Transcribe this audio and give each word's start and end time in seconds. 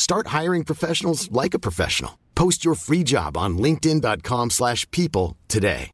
Start 0.00 0.26
hiring 0.42 0.64
professionals 0.64 1.30
like 1.42 1.54
a 1.54 1.58
professional. 1.58 2.12
Post 2.34 2.64
your 2.64 2.76
free 2.76 3.02
job 3.12 3.36
on 3.36 3.56
linkedin.com/people 3.62 4.50
slash 4.50 4.86
people 4.96 5.36
today. 5.54 5.86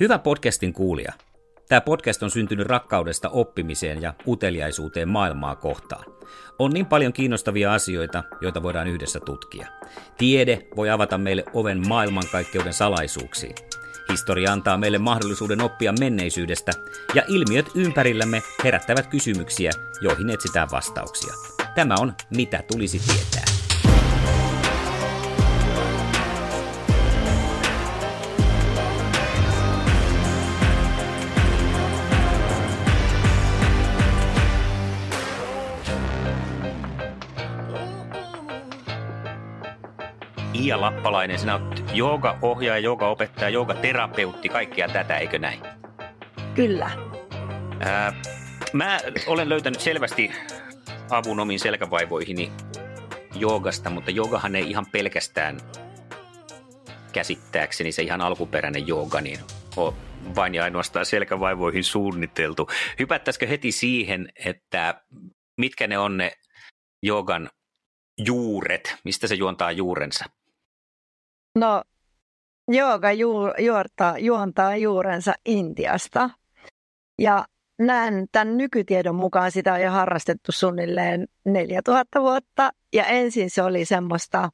Hyvä 0.00 0.18
podcastin 0.18 0.72
kuulija. 0.72 1.12
Tämä 1.68 1.80
podcast 1.80 2.22
on 2.22 2.30
syntynyt 2.30 2.66
rakkaudesta 2.66 3.28
oppimiseen 3.28 4.02
ja 4.02 4.14
uteliaisuuteen 4.26 5.08
maailmaa 5.08 5.56
kohtaan. 5.56 6.04
On 6.58 6.70
niin 6.70 6.86
paljon 6.86 7.12
kiinnostavia 7.12 7.74
asioita, 7.74 8.24
joita 8.40 8.62
voidaan 8.62 8.88
yhdessä 8.88 9.20
tutkia. 9.20 9.68
Tiede 10.18 10.68
voi 10.76 10.90
avata 10.90 11.18
meille 11.18 11.44
oven 11.54 11.88
maailmankaikkeuden 11.88 12.72
salaisuuksiin. 12.72 13.54
Historia 14.10 14.52
antaa 14.52 14.78
meille 14.78 14.98
mahdollisuuden 14.98 15.60
oppia 15.60 15.92
menneisyydestä, 15.92 16.72
ja 17.14 17.22
ilmiöt 17.28 17.66
ympärillämme 17.74 18.42
herättävät 18.64 19.06
kysymyksiä, 19.06 19.70
joihin 20.00 20.30
etsitään 20.30 20.68
vastauksia. 20.70 21.34
Tämä 21.74 21.94
on 22.00 22.12
Mitä 22.30 22.62
tulisi 22.72 22.98
tietää. 22.98 23.59
Iia 40.60 40.80
Lappalainen, 40.80 41.38
sinä 41.38 41.54
olet 41.54 41.84
jooga-ohjaaja, 41.92 42.78
jooga-opettaja, 42.80 43.48
jooga-terapeutti, 43.48 44.48
kaikkia 44.48 44.88
tätä, 44.88 45.16
eikö 45.16 45.38
näin? 45.38 45.60
Kyllä. 46.54 46.90
Ää, 47.80 48.22
mä 48.72 48.98
olen 49.26 49.48
löytänyt 49.48 49.80
selvästi 49.80 50.32
avun 51.10 51.40
omiin 51.40 51.60
selkävaivoihini 51.60 52.52
joogasta, 53.34 53.90
mutta 53.90 54.10
joogahan 54.10 54.56
ei 54.56 54.70
ihan 54.70 54.86
pelkästään 54.92 55.60
käsittääkseni 57.12 57.92
se 57.92 58.02
ihan 58.02 58.20
alkuperäinen 58.20 58.86
jooga, 58.88 59.20
niin 59.20 59.38
on 59.76 59.94
vain 60.36 60.54
ja 60.54 60.64
ainoastaan 60.64 61.06
selkävaivoihin 61.06 61.84
suunniteltu. 61.84 62.68
Hypättäisikö 62.98 63.46
heti 63.46 63.72
siihen, 63.72 64.32
että 64.44 65.02
mitkä 65.56 65.86
ne 65.86 65.98
on 65.98 66.16
ne 66.16 66.32
joogan 67.02 67.50
juuret, 68.26 68.96
mistä 69.04 69.26
se 69.26 69.34
juontaa 69.34 69.72
juurensa? 69.72 70.24
No, 71.58 71.82
jooga 72.68 73.12
ju- 73.12 73.54
juortaa, 73.58 74.18
juontaa 74.18 74.76
juurensa 74.76 75.34
Intiasta. 75.44 76.30
Ja 77.18 77.44
näen 77.78 78.26
tämän 78.32 78.56
nykytiedon 78.56 79.14
mukaan 79.14 79.52
sitä 79.52 79.72
on 79.72 79.80
jo 79.80 79.90
harrastettu 79.90 80.52
suunnilleen 80.52 81.28
4000 81.44 82.20
vuotta. 82.20 82.70
Ja 82.92 83.04
ensin 83.04 83.50
se 83.50 83.62
oli 83.62 83.84
semmoista 83.84 84.50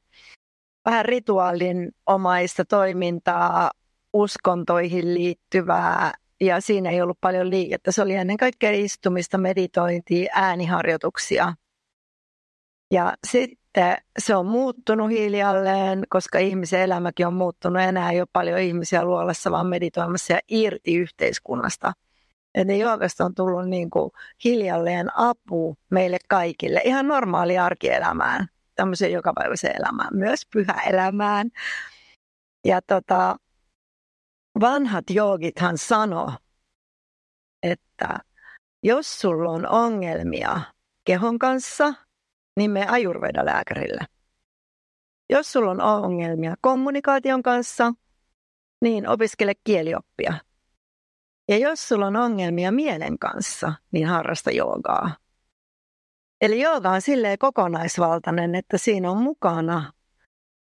vähän 0.84 1.04
rituaalin 1.04 1.92
omaista 2.06 2.64
toimintaa, 2.64 3.70
uskontoihin 4.12 5.14
liittyvää 5.14 6.12
ja 6.40 6.60
siinä 6.60 6.90
ei 6.90 7.02
ollut 7.02 7.18
paljon 7.20 7.50
liikettä. 7.50 7.92
Se 7.92 8.02
oli 8.02 8.14
ennen 8.14 8.36
kaikkea 8.36 8.70
istumista, 8.70 9.38
meditointia, 9.38 10.32
ääniharjoituksia. 10.34 11.54
Ja 12.90 13.14
sitten 13.26 13.58
se 14.18 14.36
on 14.36 14.46
muuttunut 14.46 15.10
hiljalleen, 15.10 16.04
koska 16.08 16.38
ihmisen 16.38 16.80
elämäkin 16.80 17.26
on 17.26 17.34
muuttunut. 17.34 17.82
Enää 17.82 18.10
ei 18.10 18.20
ole 18.20 18.28
paljon 18.32 18.58
ihmisiä 18.58 19.04
luolassa, 19.04 19.50
vaan 19.50 19.66
meditoimassa 19.66 20.32
ja 20.32 20.40
irti 20.48 20.94
yhteiskunnasta. 20.94 21.92
Eli 22.54 22.78
joogasta 22.78 23.24
on 23.24 23.34
tullut 23.34 23.68
niin 23.68 23.90
kuin 23.90 24.10
hiljalleen 24.44 25.18
apu 25.18 25.76
meille 25.90 26.18
kaikille, 26.28 26.80
ihan 26.84 27.08
normaali 27.08 27.58
arkielämään, 27.58 28.46
tämmöiseen 28.74 29.12
jokapäiväiseen 29.12 29.76
elämään, 29.76 30.16
myös 30.16 30.46
pyhäelämään. 30.52 31.50
Ja 32.64 32.82
tota, 32.82 33.36
vanhat 34.60 35.04
joogithan 35.10 35.78
sano, 35.78 36.32
että 37.62 38.18
jos 38.82 39.20
sulla 39.20 39.50
on 39.50 39.68
ongelmia 39.68 40.60
kehon 41.04 41.38
kanssa, 41.38 41.94
niin 42.56 42.70
me 42.70 42.86
ajurvedalääkärille. 42.86 44.06
Jos 45.30 45.52
sulla 45.52 45.70
on 45.70 45.80
ongelmia 45.80 46.54
kommunikaation 46.60 47.42
kanssa, 47.42 47.92
niin 48.82 49.08
opiskele 49.08 49.52
kielioppia. 49.64 50.34
Ja 51.48 51.58
jos 51.58 51.88
sulla 51.88 52.06
on 52.06 52.16
ongelmia 52.16 52.72
mielen 52.72 53.18
kanssa, 53.18 53.72
niin 53.92 54.06
harrasta 54.06 54.50
joogaa. 54.50 55.16
Eli 56.40 56.60
jooga 56.60 56.90
on 56.90 57.02
silleen 57.02 57.38
kokonaisvaltainen, 57.38 58.54
että 58.54 58.78
siinä 58.78 59.10
on 59.10 59.22
mukana 59.22 59.92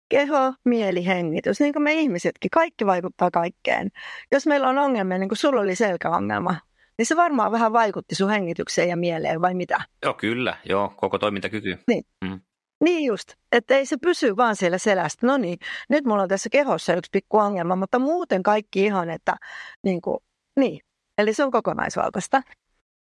keho, 0.09 0.55
mieli, 0.65 1.07
hengitys, 1.07 1.61
niin 1.61 1.73
kuin 1.73 1.83
me 1.83 1.93
ihmisetkin. 1.93 2.51
Kaikki 2.51 2.87
vaikuttaa 2.87 3.31
kaikkeen. 3.31 3.91
Jos 4.33 4.47
meillä 4.47 4.69
on 4.69 4.79
ongelmia, 4.79 5.19
niin 5.19 5.29
kuin 5.29 5.39
sulla 5.39 5.61
oli 5.61 5.75
selkäongelma, 5.75 6.57
niin 7.01 7.07
se 7.07 7.17
varmaan 7.17 7.53
vähän 7.53 7.73
vaikutti 7.73 8.15
sun 8.15 8.31
hengitykseen 8.31 8.89
ja 8.89 8.97
mieleen, 8.97 9.41
vai 9.41 9.55
mitä? 9.55 9.81
Joo, 10.03 10.15
kyllä. 10.15 10.57
Joo, 10.65 10.93
koko 10.97 11.19
toimintakyky. 11.19 11.79
Niin. 11.87 12.05
Mm. 12.25 12.41
Niin 12.85 13.05
just, 13.05 13.33
että 13.53 13.75
ei 13.77 13.87
se 13.87 13.97
pysy 14.03 14.37
vaan 14.37 14.57
siellä 14.57 14.79
selästä. 14.79 15.27
No 15.27 15.37
niin, 15.37 15.59
nyt 15.89 16.05
mulla 16.05 16.23
on 16.23 16.29
tässä 16.29 16.49
kehossa 16.51 16.95
yksi 16.95 17.09
pikku 17.13 17.39
ongelma, 17.39 17.77
mutta 17.77 17.99
muuten 17.99 18.43
kaikki 18.43 18.85
ihan, 18.85 19.11
että 19.11 19.37
niin 19.85 20.01
kuin, 20.01 20.19
niin. 20.59 20.81
Eli 21.19 21.35
se 21.35 21.45
on 21.45 21.51
kokonaisvaltaista. 21.51 22.43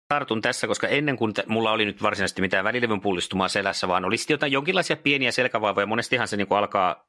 Tartun 0.08 0.42
tässä, 0.42 0.66
koska 0.66 0.88
ennen 0.88 1.16
kuin 1.16 1.34
t- 1.34 1.46
mulla 1.46 1.72
oli 1.72 1.84
nyt 1.84 2.02
varsinaisesti 2.02 2.42
mitään 2.42 2.64
välilevyn 2.64 3.00
pullistumaa 3.00 3.48
selässä, 3.48 3.88
vaan 3.88 4.04
oli 4.04 4.16
sitten 4.16 4.34
jotain 4.34 4.52
jonkinlaisia 4.52 4.96
pieniä 4.96 5.32
selkävaivoja. 5.32 5.86
Monestihan 5.86 6.28
se 6.28 6.36
niin 6.36 6.48
kuin 6.48 6.58
alkaa 6.58 7.06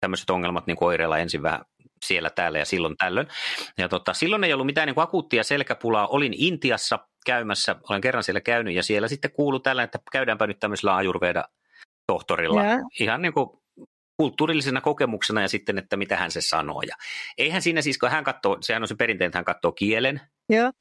tämmöiset 0.00 0.30
ongelmat 0.30 0.66
niin 0.66 0.76
oireilla 0.80 1.18
ensin 1.18 1.42
vähän 1.42 1.60
siellä, 2.04 2.30
täällä 2.30 2.58
ja 2.58 2.64
silloin 2.64 2.96
tällöin. 2.96 3.28
Ja 3.78 3.88
tota, 3.88 4.14
silloin 4.14 4.44
ei 4.44 4.52
ollut 4.52 4.66
mitään 4.66 4.86
niin 4.86 4.94
kuin 4.94 5.04
akuuttia 5.04 5.44
selkäpulaa. 5.44 6.06
Olin 6.06 6.34
Intiassa 6.36 6.98
käymässä, 7.26 7.76
olen 7.88 8.00
kerran 8.00 8.22
siellä 8.22 8.40
käynyt 8.40 8.74
ja 8.74 8.82
siellä 8.82 9.08
sitten 9.08 9.32
kuului 9.32 9.60
tällä, 9.60 9.82
että 9.82 9.98
käydäänpä 10.12 10.46
nyt 10.46 10.60
tämmöisellä 10.60 10.96
ajurveda-tohtorilla. 10.96 12.64
Joo. 12.64 12.88
Ihan 13.00 13.22
niin 13.22 13.32
kuin 13.32 13.48
kulttuurillisena 14.16 14.80
kokemuksena 14.80 15.40
ja 15.40 15.48
sitten, 15.48 15.78
että 15.78 15.96
mitä 15.96 16.16
hän 16.16 16.30
se 16.30 16.40
sanoo. 16.40 16.82
Ja 16.82 16.96
eihän 17.38 17.62
siinä 17.62 17.82
siis, 17.82 17.98
kun 17.98 18.10
hän 18.10 18.24
katsoo, 18.24 18.58
sehän 18.60 18.82
on 18.82 18.88
se 18.88 18.94
perinteinen, 18.94 19.28
että 19.28 19.38
hän 19.38 19.44
katsoo 19.44 19.72
kielen 19.72 20.20
Joo. 20.48 20.72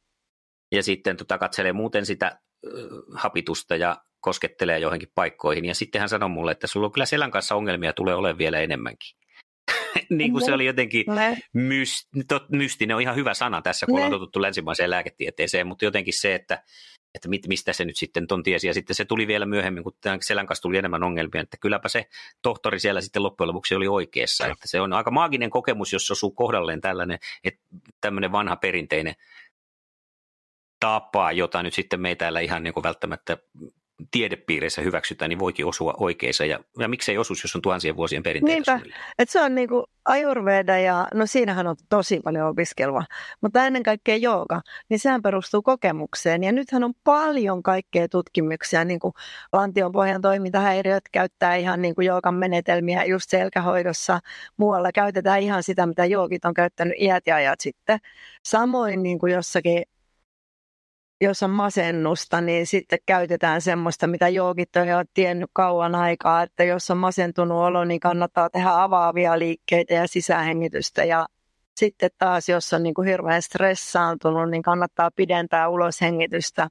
ja 0.71 0.83
sitten 0.83 1.17
tota, 1.17 1.37
katselee 1.37 1.73
muuten 1.73 2.05
sitä 2.05 2.39
ö, 2.65 2.69
hapitusta 3.15 3.75
ja 3.75 3.97
koskettelee 4.19 4.79
johonkin 4.79 5.11
paikkoihin. 5.15 5.65
Ja 5.65 5.75
sitten 5.75 5.99
hän 5.99 6.09
sanoi 6.09 6.29
mulle, 6.29 6.51
että 6.51 6.67
sulla 6.67 6.85
on 6.85 6.91
kyllä 6.91 7.05
selän 7.05 7.31
kanssa 7.31 7.55
ongelmia, 7.55 7.93
tulee 7.93 8.15
olemaan 8.15 8.37
vielä 8.37 8.59
enemmänkin. 8.59 9.17
niin 10.09 10.31
kuin 10.31 10.45
se 10.45 10.53
oli 10.53 10.65
jotenkin 10.65 11.05
myst, 11.53 12.07
mystinen, 12.51 12.95
on 12.95 13.01
ihan 13.01 13.15
hyvä 13.15 13.33
sana 13.33 13.61
tässä, 13.61 13.85
kun 13.85 13.95
ne. 13.95 13.99
ollaan 13.99 14.19
totuttu 14.19 14.41
länsimaiseen 14.41 14.89
lääketieteeseen, 14.89 15.67
mutta 15.67 15.85
jotenkin 15.85 16.13
se, 16.13 16.35
että 16.35 16.63
että 17.15 17.29
mit, 17.29 17.47
mistä 17.47 17.73
se 17.73 17.85
nyt 17.85 17.97
sitten 17.97 18.27
ton 18.27 18.43
tiesi. 18.43 18.67
Ja 18.67 18.73
sitten 18.73 18.95
se 18.95 19.05
tuli 19.05 19.27
vielä 19.27 19.45
myöhemmin, 19.45 19.83
kun 19.83 19.93
tämän 20.01 20.19
selän 20.21 20.45
kanssa 20.47 20.61
tuli 20.61 20.77
enemmän 20.77 21.03
ongelmia, 21.03 21.41
että 21.41 21.57
kylläpä 21.61 21.89
se 21.89 22.05
tohtori 22.41 22.79
siellä 22.79 23.01
sitten 23.01 23.23
loppujen 23.23 23.47
lopuksi 23.47 23.75
oli 23.75 23.87
oikeassa. 23.87 24.47
Että 24.47 24.67
se 24.67 24.81
on 24.81 24.93
aika 24.93 25.11
maaginen 25.11 25.49
kokemus, 25.49 25.93
jos 25.93 26.11
osuu 26.11 26.31
kohdalleen 26.31 26.81
tällainen, 26.81 27.19
että 27.43 27.61
tämmöinen 28.01 28.31
vanha 28.31 28.55
perinteinen 28.55 29.15
tapa, 30.79 31.31
jota 31.31 31.63
nyt 31.63 31.73
sitten 31.73 32.01
me 32.01 32.15
täällä 32.15 32.39
ihan 32.39 32.63
niin 32.63 32.73
kuin 32.73 32.83
välttämättä 32.83 33.37
tiedepiireissä 34.11 34.81
hyväksytään, 34.81 35.29
niin 35.29 35.39
voikin 35.39 35.65
osua 35.65 35.93
oikeissa. 35.97 36.45
Ja, 36.45 36.59
ja 36.79 36.87
miksei 36.87 37.17
osuus, 37.17 37.43
jos 37.43 37.55
on 37.55 37.61
tuhansien 37.61 37.97
vuosien 37.97 38.23
perinteitä 38.23 38.75
Niinpä, 38.77 38.95
että 39.19 39.33
se 39.33 39.41
on 39.41 39.55
niin 39.55 39.69
kuin 39.69 39.83
ajurveda 40.05 40.77
ja 40.77 41.07
no 41.13 41.25
siinähän 41.25 41.67
on 41.67 41.75
tosi 41.89 42.19
paljon 42.23 42.47
opiskelua, 42.47 43.03
mutta 43.41 43.65
ennen 43.65 43.83
kaikkea 43.83 44.15
jooga, 44.15 44.61
niin 44.89 44.99
sehän 44.99 45.21
perustuu 45.21 45.61
kokemukseen. 45.61 46.43
Ja 46.43 46.51
nythän 46.51 46.83
on 46.83 46.93
paljon 47.03 47.63
kaikkea 47.63 48.07
tutkimuksia, 48.09 48.85
niin 48.85 48.99
kuin 48.99 49.13
lantion 49.53 49.91
pohjan 49.91 50.21
toimintahäiriöt 50.21 51.03
käyttää 51.11 51.55
ihan 51.55 51.81
niin 51.81 51.95
kuin 51.95 52.07
joogan 52.07 52.35
menetelmiä 52.35 53.05
just 53.05 53.29
selkähoidossa. 53.29 54.19
Muualla 54.57 54.91
käytetään 54.91 55.41
ihan 55.41 55.63
sitä, 55.63 55.85
mitä 55.85 56.05
joogit 56.05 56.45
on 56.45 56.53
käyttänyt 56.53 56.95
iät 56.99 57.27
ja 57.27 57.35
ajat 57.35 57.59
sitten. 57.59 57.99
Samoin 58.45 59.03
niin 59.03 59.19
kuin 59.19 59.33
jossakin 59.33 59.83
jos 61.21 61.43
on 61.43 61.49
masennusta, 61.49 62.41
niin 62.41 62.67
sitten 62.67 62.99
käytetään 63.05 63.61
semmoista, 63.61 64.07
mitä 64.07 64.29
joogit 64.29 64.75
on 64.75 65.05
tiennyt 65.13 65.49
kauan 65.53 65.95
aikaa, 65.95 66.43
että 66.43 66.63
jos 66.63 66.91
on 66.91 66.97
masentunut 66.97 67.57
olo, 67.57 67.85
niin 67.85 67.99
kannattaa 67.99 68.49
tehdä 68.49 68.69
avaavia 68.83 69.39
liikkeitä 69.39 69.93
ja 69.93 70.07
sisähengitystä. 70.07 71.03
Ja 71.03 71.27
sitten 71.77 72.09
taas, 72.17 72.49
jos 72.49 72.73
on 72.73 72.83
niin 72.83 72.93
kuin 72.93 73.07
hirveän 73.07 73.41
stressaantunut, 73.41 74.49
niin 74.49 74.63
kannattaa 74.63 75.11
pidentää 75.15 75.69
uloshengitystä. 75.69 76.67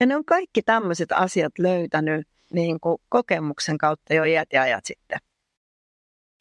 Ja 0.00 0.06
ne 0.06 0.16
on 0.16 0.24
kaikki 0.24 0.62
tämmöiset 0.62 1.12
asiat 1.12 1.52
löytänyt 1.58 2.28
niin 2.52 2.80
kuin 2.80 2.98
kokemuksen 3.08 3.78
kautta 3.78 4.14
jo 4.14 4.24
iät 4.24 4.48
ja 4.52 4.62
ajat 4.62 4.84
sitten. 4.84 5.18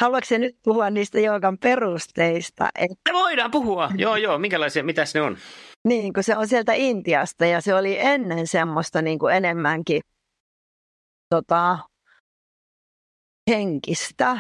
Haluatko 0.01 0.37
nyt 0.37 0.57
puhua 0.63 0.89
niistä 0.89 1.19
joogan 1.19 1.57
perusteista? 1.57 2.69
Että... 2.75 3.13
Voidaan 3.13 3.51
puhua. 3.51 3.89
Joo, 3.97 4.15
joo. 4.15 4.37
Minkälaisia, 4.37 4.83
mitäs 4.83 5.13
ne 5.13 5.21
on? 5.21 5.37
Niin, 5.87 6.13
kun 6.13 6.23
se 6.23 6.37
on 6.37 6.47
sieltä 6.47 6.73
Intiasta 6.73 7.45
ja 7.45 7.61
se 7.61 7.75
oli 7.75 7.99
ennen 7.99 8.47
semmoista 8.47 9.01
niin 9.01 9.19
kuin 9.19 9.35
enemmänkin 9.35 10.01
tota, 11.29 11.79
henkistä. 13.49 14.37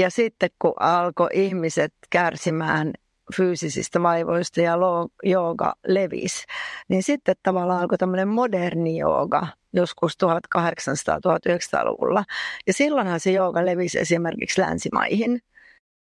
Ja 0.00 0.10
sitten 0.10 0.50
kun 0.58 0.74
alkoi 0.80 1.28
ihmiset 1.32 1.94
kärsimään 2.10 2.92
fyysisistä 3.36 4.02
vaivoista 4.02 4.60
ja 4.60 4.74
jooga 5.22 5.72
levisi, 5.86 6.44
niin 6.88 7.02
sitten 7.02 7.34
tavallaan 7.42 7.80
alkoi 7.80 7.98
tämmöinen 7.98 8.28
moderni 8.28 8.98
jooga 8.98 9.46
joskus 9.72 10.18
1800-1900-luvulla. 10.24 12.24
Ja 12.66 12.72
silloinhan 12.72 13.20
se 13.20 13.30
jooga 13.30 13.66
levisi 13.66 13.98
esimerkiksi 13.98 14.60
länsimaihin 14.60 15.40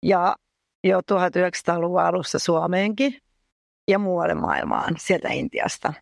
ja 0.02 0.36
jo 0.84 1.00
1900-luvun 1.00 2.00
alussa 2.00 2.38
Suomeenkin 2.38 3.18
ja 3.88 3.98
muualle 3.98 4.34
maailmaan 4.34 4.94
sieltä 4.98 5.28
Intiasta. 5.28 5.92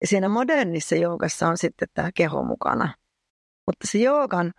Ja 0.00 0.06
siinä 0.06 0.28
modernissa 0.28 0.96
joogassa 0.96 1.48
on 1.48 1.58
sitten 1.58 1.88
tämä 1.94 2.10
keho 2.14 2.44
mukana. 2.44 2.94
Mutta 3.66 3.86
se 3.86 3.98
joogan, 3.98 4.52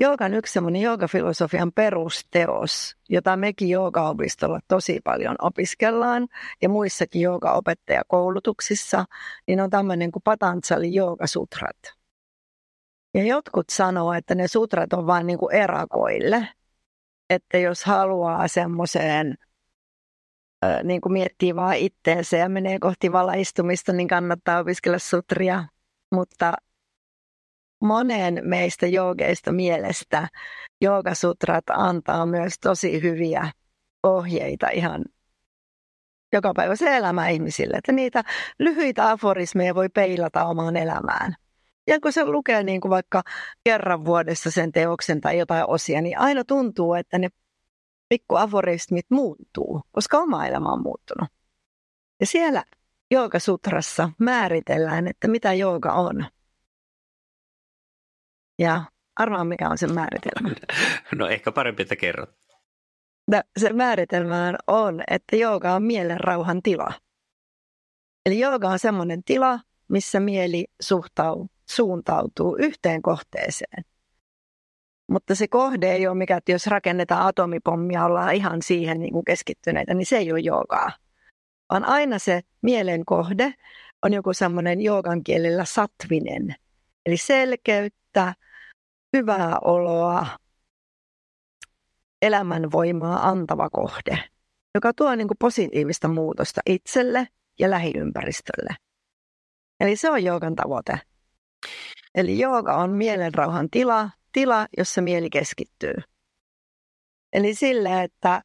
joogan 0.00 0.34
yksi 0.34 0.52
semmoinen 0.52 0.82
joogafilosofian 0.82 1.72
perusteos, 1.72 2.96
jota 3.08 3.36
mekin 3.36 3.68
joogaopistolla 3.68 4.60
tosi 4.68 5.00
paljon 5.04 5.36
opiskellaan 5.42 6.28
ja 6.62 6.68
muissakin 6.68 7.22
joogaopettajakoulutuksissa, 7.22 9.04
niin 9.46 9.60
on 9.60 9.70
tämmöinen 9.70 10.12
kuin 10.12 10.22
Patanjali 10.22 10.94
joogasutrat. 10.94 11.76
Ja 13.14 13.24
jotkut 13.24 13.70
sanoo, 13.70 14.12
että 14.12 14.34
ne 14.34 14.48
sutrat 14.48 14.92
on 14.92 15.06
vain 15.06 15.26
niin 15.26 15.38
kuin 15.38 15.54
erakoille, 15.54 16.48
että 17.30 17.58
jos 17.58 17.84
haluaa 17.84 18.48
semmoiseen 18.48 19.34
niin 20.84 21.00
kuin 21.00 21.12
miettii 21.12 21.56
vaan 21.56 21.76
itteensä 21.76 22.36
ja 22.36 22.48
menee 22.48 22.78
kohti 22.78 23.12
valaistumista, 23.12 23.92
niin 23.92 24.08
kannattaa 24.08 24.60
opiskella 24.60 24.98
sutria. 24.98 25.64
Mutta 26.12 26.52
monen 27.80 28.40
meistä 28.44 28.86
joogeista 28.86 29.52
mielestä 29.52 30.28
joogasutrat 30.80 31.64
antaa 31.70 32.26
myös 32.26 32.54
tosi 32.60 33.02
hyviä 33.02 33.52
ohjeita 34.02 34.68
ihan 34.68 35.04
joka 36.32 36.52
päivä 36.56 36.76
se 36.76 36.96
elämä 36.96 37.28
ihmisille. 37.28 37.76
Että 37.76 37.92
niitä 37.92 38.24
lyhyitä 38.58 39.10
aforismeja 39.10 39.74
voi 39.74 39.88
peilata 39.88 40.44
omaan 40.44 40.76
elämään. 40.76 41.34
Ja 41.86 42.00
kun 42.00 42.12
se 42.12 42.24
lukee 42.24 42.62
niin 42.62 42.80
kuin 42.80 42.90
vaikka 42.90 43.22
kerran 43.64 44.04
vuodessa 44.04 44.50
sen 44.50 44.72
teoksen 44.72 45.20
tai 45.20 45.38
jotain 45.38 45.64
osia, 45.68 46.00
niin 46.00 46.18
aina 46.18 46.44
tuntuu, 46.44 46.94
että 46.94 47.18
ne 47.18 47.28
pikkuaforismit 48.08 49.06
muuttuu, 49.10 49.82
koska 49.92 50.18
oma 50.18 50.46
elämä 50.46 50.68
on 50.68 50.82
muuttunut. 50.82 51.28
Ja 52.20 52.26
siellä 52.26 52.64
Joogasutrassa 53.10 54.10
määritellään, 54.18 55.08
että 55.08 55.28
mitä 55.28 55.52
jooga 55.52 55.92
on. 55.92 56.26
Ja 58.60 58.84
arvaa, 59.16 59.44
mikä 59.44 59.68
on 59.68 59.78
se 59.78 59.86
määritelmä. 59.86 60.54
No 61.18 61.28
ehkä 61.28 61.52
parempi, 61.52 61.82
että 61.82 61.96
kerrot. 61.96 62.30
No, 63.30 63.42
se 63.58 63.72
määritelmä 63.72 64.54
on, 64.66 65.02
että 65.10 65.36
jooga 65.36 65.74
on 65.74 65.82
mielen 65.82 66.20
rauhan 66.20 66.62
tila. 66.62 66.92
Eli 68.26 68.38
jooga 68.38 68.68
on 68.68 68.78
semmoinen 68.78 69.24
tila, 69.24 69.60
missä 69.88 70.20
mieli 70.20 70.66
suhtau, 70.80 71.46
suuntautuu 71.70 72.56
yhteen 72.56 73.02
kohteeseen. 73.02 73.84
Mutta 75.10 75.34
se 75.34 75.48
kohde 75.48 75.92
ei 75.92 76.06
ole 76.06 76.16
mikä, 76.16 76.36
että 76.36 76.52
jos 76.52 76.66
rakennetaan 76.66 77.26
atomipommia, 77.26 78.04
ollaan 78.04 78.34
ihan 78.34 78.62
siihen 78.62 79.00
niin 79.00 79.12
kuin 79.12 79.24
keskittyneitä, 79.24 79.94
niin 79.94 80.06
se 80.06 80.16
ei 80.16 80.32
ole 80.32 80.40
joogaa. 80.40 80.90
Vaan 81.72 81.84
aina 81.84 82.18
se 82.18 82.40
mielen 82.62 83.04
kohde 83.04 83.54
on 84.02 84.12
joku 84.12 84.32
semmoinen 84.32 84.80
joogan 84.80 85.24
kielellä 85.24 85.64
satvinen. 85.64 86.54
Eli 87.06 87.16
selkeyttä, 87.16 88.34
hyvää 89.16 89.58
oloa, 89.64 90.26
elämänvoimaa 92.22 93.28
antava 93.28 93.70
kohde, 93.70 94.24
joka 94.74 94.92
tuo 94.96 95.14
niin 95.14 95.28
kuin 95.28 95.38
positiivista 95.38 96.08
muutosta 96.08 96.60
itselle 96.66 97.28
ja 97.58 97.70
lähiympäristölle. 97.70 98.76
Eli 99.80 99.96
se 99.96 100.10
on 100.10 100.24
joogan 100.24 100.54
tavoite. 100.54 101.00
Eli 102.14 102.38
jooga 102.38 102.76
on 102.76 102.90
mielenrauhan 102.90 103.70
tila, 103.70 104.10
tila, 104.32 104.66
jossa 104.78 105.02
mieli 105.02 105.30
keskittyy. 105.30 105.94
Eli 107.32 107.54
sille, 107.54 108.02
että 108.02 108.42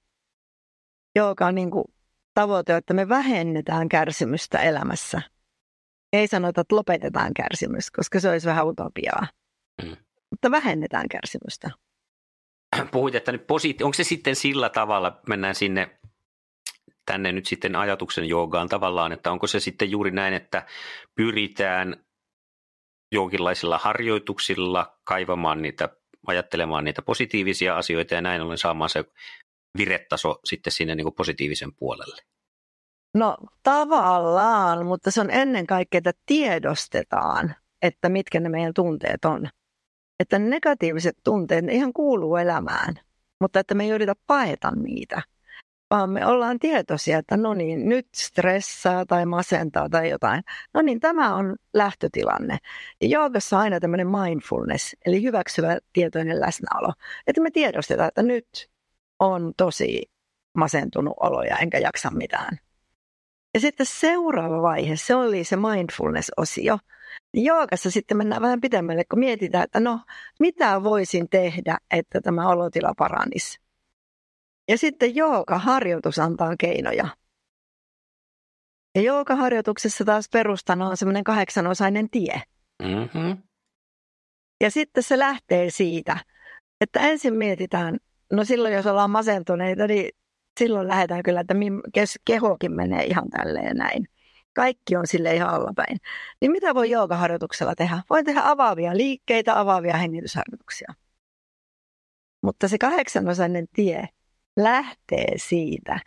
joka 1.16 1.46
on 1.46 1.56
niin 1.56 1.72
kuin 1.72 1.86
tavoite, 2.34 2.76
että 2.76 2.94
me 2.94 3.10
vähennetään 3.10 3.90
kärsimystä 3.90 4.60
elämässä. 4.60 5.22
Ei 6.14 6.28
sanota, 6.28 6.62
että 6.62 6.76
lopetetaan 6.76 7.34
kärsimys, 7.34 7.92
koska 7.92 8.20
se 8.20 8.30
olisi 8.30 8.48
vähän 8.48 8.68
utopiaa. 8.68 9.28
Mm. 9.84 9.98
Mutta 10.36 10.52
vähennetään 10.52 11.08
kärsimystä. 11.10 11.72
Puhuit, 12.92 13.16
että 13.16 13.32
nyt 13.32 13.48
positi- 13.48 13.84
onko 13.84 13.94
se 13.94 14.04
sitten 14.04 14.36
sillä 14.36 14.70
tavalla, 14.70 15.22
mennään 15.28 15.56
sinne 15.56 16.00
tänne 17.06 17.32
nyt 17.32 17.46
sitten 17.46 17.76
ajatuksen 17.76 18.26
joogaan 18.26 18.70
tavallaan, 18.70 19.12
että 19.12 19.32
onko 19.32 19.48
se 19.48 19.60
sitten 19.60 19.92
juuri 19.92 20.12
näin, 20.12 20.34
että 20.34 20.66
pyritään 21.16 22.06
jonkinlaisilla 23.12 23.78
harjoituksilla 23.78 25.00
kaivamaan 25.04 25.62
niitä, 25.62 25.90
ajattelemaan 26.28 26.84
niitä 26.84 27.02
positiivisia 27.02 27.78
asioita 27.78 28.14
ja 28.14 28.22
näin 28.22 28.42
ollen 28.42 28.58
saamaan 28.58 28.90
se 28.90 29.04
viretaso 29.78 30.40
sitten 30.46 30.74
sinne 30.74 30.96
niin 30.96 31.06
kuin 31.06 31.16
positiivisen 31.16 31.76
puolelle? 31.76 32.22
No 33.14 33.38
tavallaan, 33.64 34.86
mutta 34.86 35.12
se 35.12 35.22
on 35.22 35.32
ennen 35.32 35.68
kaikkea, 35.68 35.98
että 35.98 36.14
tiedostetaan, 36.26 37.56
että 37.82 38.10
mitkä 38.10 38.40
ne 38.40 38.50
meidän 38.50 38.74
tunteet 38.74 39.26
on. 39.26 39.50
Että 40.20 40.40
negatiiviset 40.40 41.18
tunteet, 41.24 41.66
ihan 41.70 41.94
kuuluu 41.94 42.36
elämään, 42.36 42.96
mutta 43.42 43.60
että 43.60 43.76
me 43.76 43.84
ei 43.84 43.90
yritä 43.90 44.14
paeta 44.28 44.72
niitä– 44.72 45.22
vaan 45.90 46.10
me 46.10 46.26
ollaan 46.26 46.60
tietoisia, 46.60 47.18
että 47.18 47.38
no 47.38 47.54
niin, 47.54 47.90
nyt 47.90 48.08
stressaa 48.16 49.06
tai 49.06 49.26
masentaa 49.26 49.90
tai 49.90 50.10
jotain. 50.10 50.44
No 50.74 50.82
niin, 50.82 51.00
tämä 51.00 51.36
on 51.36 51.56
lähtötilanne. 51.74 52.58
Ja 53.02 53.08
joogassa 53.08 53.58
on 53.58 53.62
aina 53.62 53.80
tämmöinen 53.80 54.08
mindfulness, 54.08 54.96
eli 55.06 55.24
hyväksyvä 55.24 55.78
tietoinen 55.94 56.40
läsnäolo. 56.40 56.94
Että 57.28 57.42
me 57.42 57.52
tiedostetaan, 57.52 58.08
että 58.08 58.24
nyt 58.24 58.70
on 59.20 59.54
tosi 59.58 60.12
masentunut 60.58 61.14
olo 61.20 61.44
ja 61.44 61.58
enkä 61.58 61.78
jaksa 61.78 62.12
mitään. 62.12 62.58
Ja 63.54 63.60
sitten 63.60 63.86
seuraava 63.86 64.62
vaihe, 64.62 64.96
se 64.96 65.16
oli 65.16 65.44
se 65.44 65.56
mindfulness-osio. 65.56 66.78
Joogassa 67.34 67.92
sitten 67.92 68.18
mennään 68.18 68.42
vähän 68.42 68.62
pitemmälle, 68.62 69.04
kun 69.10 69.20
mietitään, 69.20 69.64
että 69.64 69.80
no, 69.80 70.00
mitä 70.40 70.84
voisin 70.84 71.30
tehdä, 71.30 71.78
että 71.92 72.22
tämä 72.22 72.50
olotila 72.50 72.94
paranisi. 72.98 73.60
Ja 74.70 74.78
sitten 74.78 75.16
joogaharjoitus 75.16 76.20
antaa 76.20 76.56
keinoja. 76.60 77.08
Ja 78.96 79.02
joogaharjoituksessa 79.02 80.06
taas 80.06 80.30
perustana 80.30 80.88
on 80.88 80.98
semmoinen 80.98 81.24
kahdeksanosainen 81.24 82.10
tie. 82.10 82.42
Mm-hmm. 82.84 83.38
Ja 84.62 84.72
sitten 84.72 85.04
se 85.04 85.20
lähtee 85.20 85.70
siitä, 85.70 86.18
että 86.82 87.00
ensin 87.00 87.34
mietitään, 87.34 87.98
no 88.32 88.44
silloin 88.44 88.74
jos 88.74 88.86
ollaan 88.86 89.10
masentuneita, 89.10 89.88
niin 89.88 90.10
silloin 90.60 90.88
lähdetään 90.88 91.24
kyllä, 91.24 91.40
että 91.40 91.56
kehokin 92.26 92.72
menee 92.72 93.04
ihan 93.04 93.30
tälleen 93.30 93.78
näin. 93.78 94.08
Kaikki 94.56 94.96
on 94.96 95.08
sille 95.08 95.36
ihan 95.36 95.50
allapäin. 95.50 95.98
Niin 96.42 96.52
mitä 96.52 96.76
voi 96.76 96.90
joogaharjoituksella 96.90 97.76
tehdä? 97.76 98.04
Voi 98.10 98.24
tehdä 98.24 98.42
avaavia 98.44 98.98
liikkeitä, 98.98 99.60
avaavia 99.60 99.98
hengitysharjoituksia. 99.98 100.94
Mutta 102.44 102.68
se 102.68 102.78
kahdeksanosainen 102.78 103.68
tie 103.74 104.10
lähtee 104.58 105.34
siitä, 105.38 106.00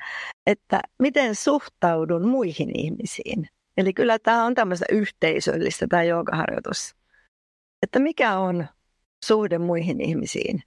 että 0.46 0.80
miten 0.98 1.34
suhtaudun 1.34 2.28
muihin 2.28 2.70
ihmisiin. 2.78 3.48
Eli 3.76 3.92
kyllä 3.92 4.18
tämä 4.18 4.44
on 4.44 4.54
tämmöistä 4.54 4.86
yhteisöllistä 4.92 5.86
tämä 5.88 6.02
joogaharjoitus. 6.02 6.96
Että 7.82 7.98
mikä 7.98 8.38
on 8.38 8.66
suhde 9.24 9.58
muihin 9.58 10.00
ihmisiin. 10.00 10.62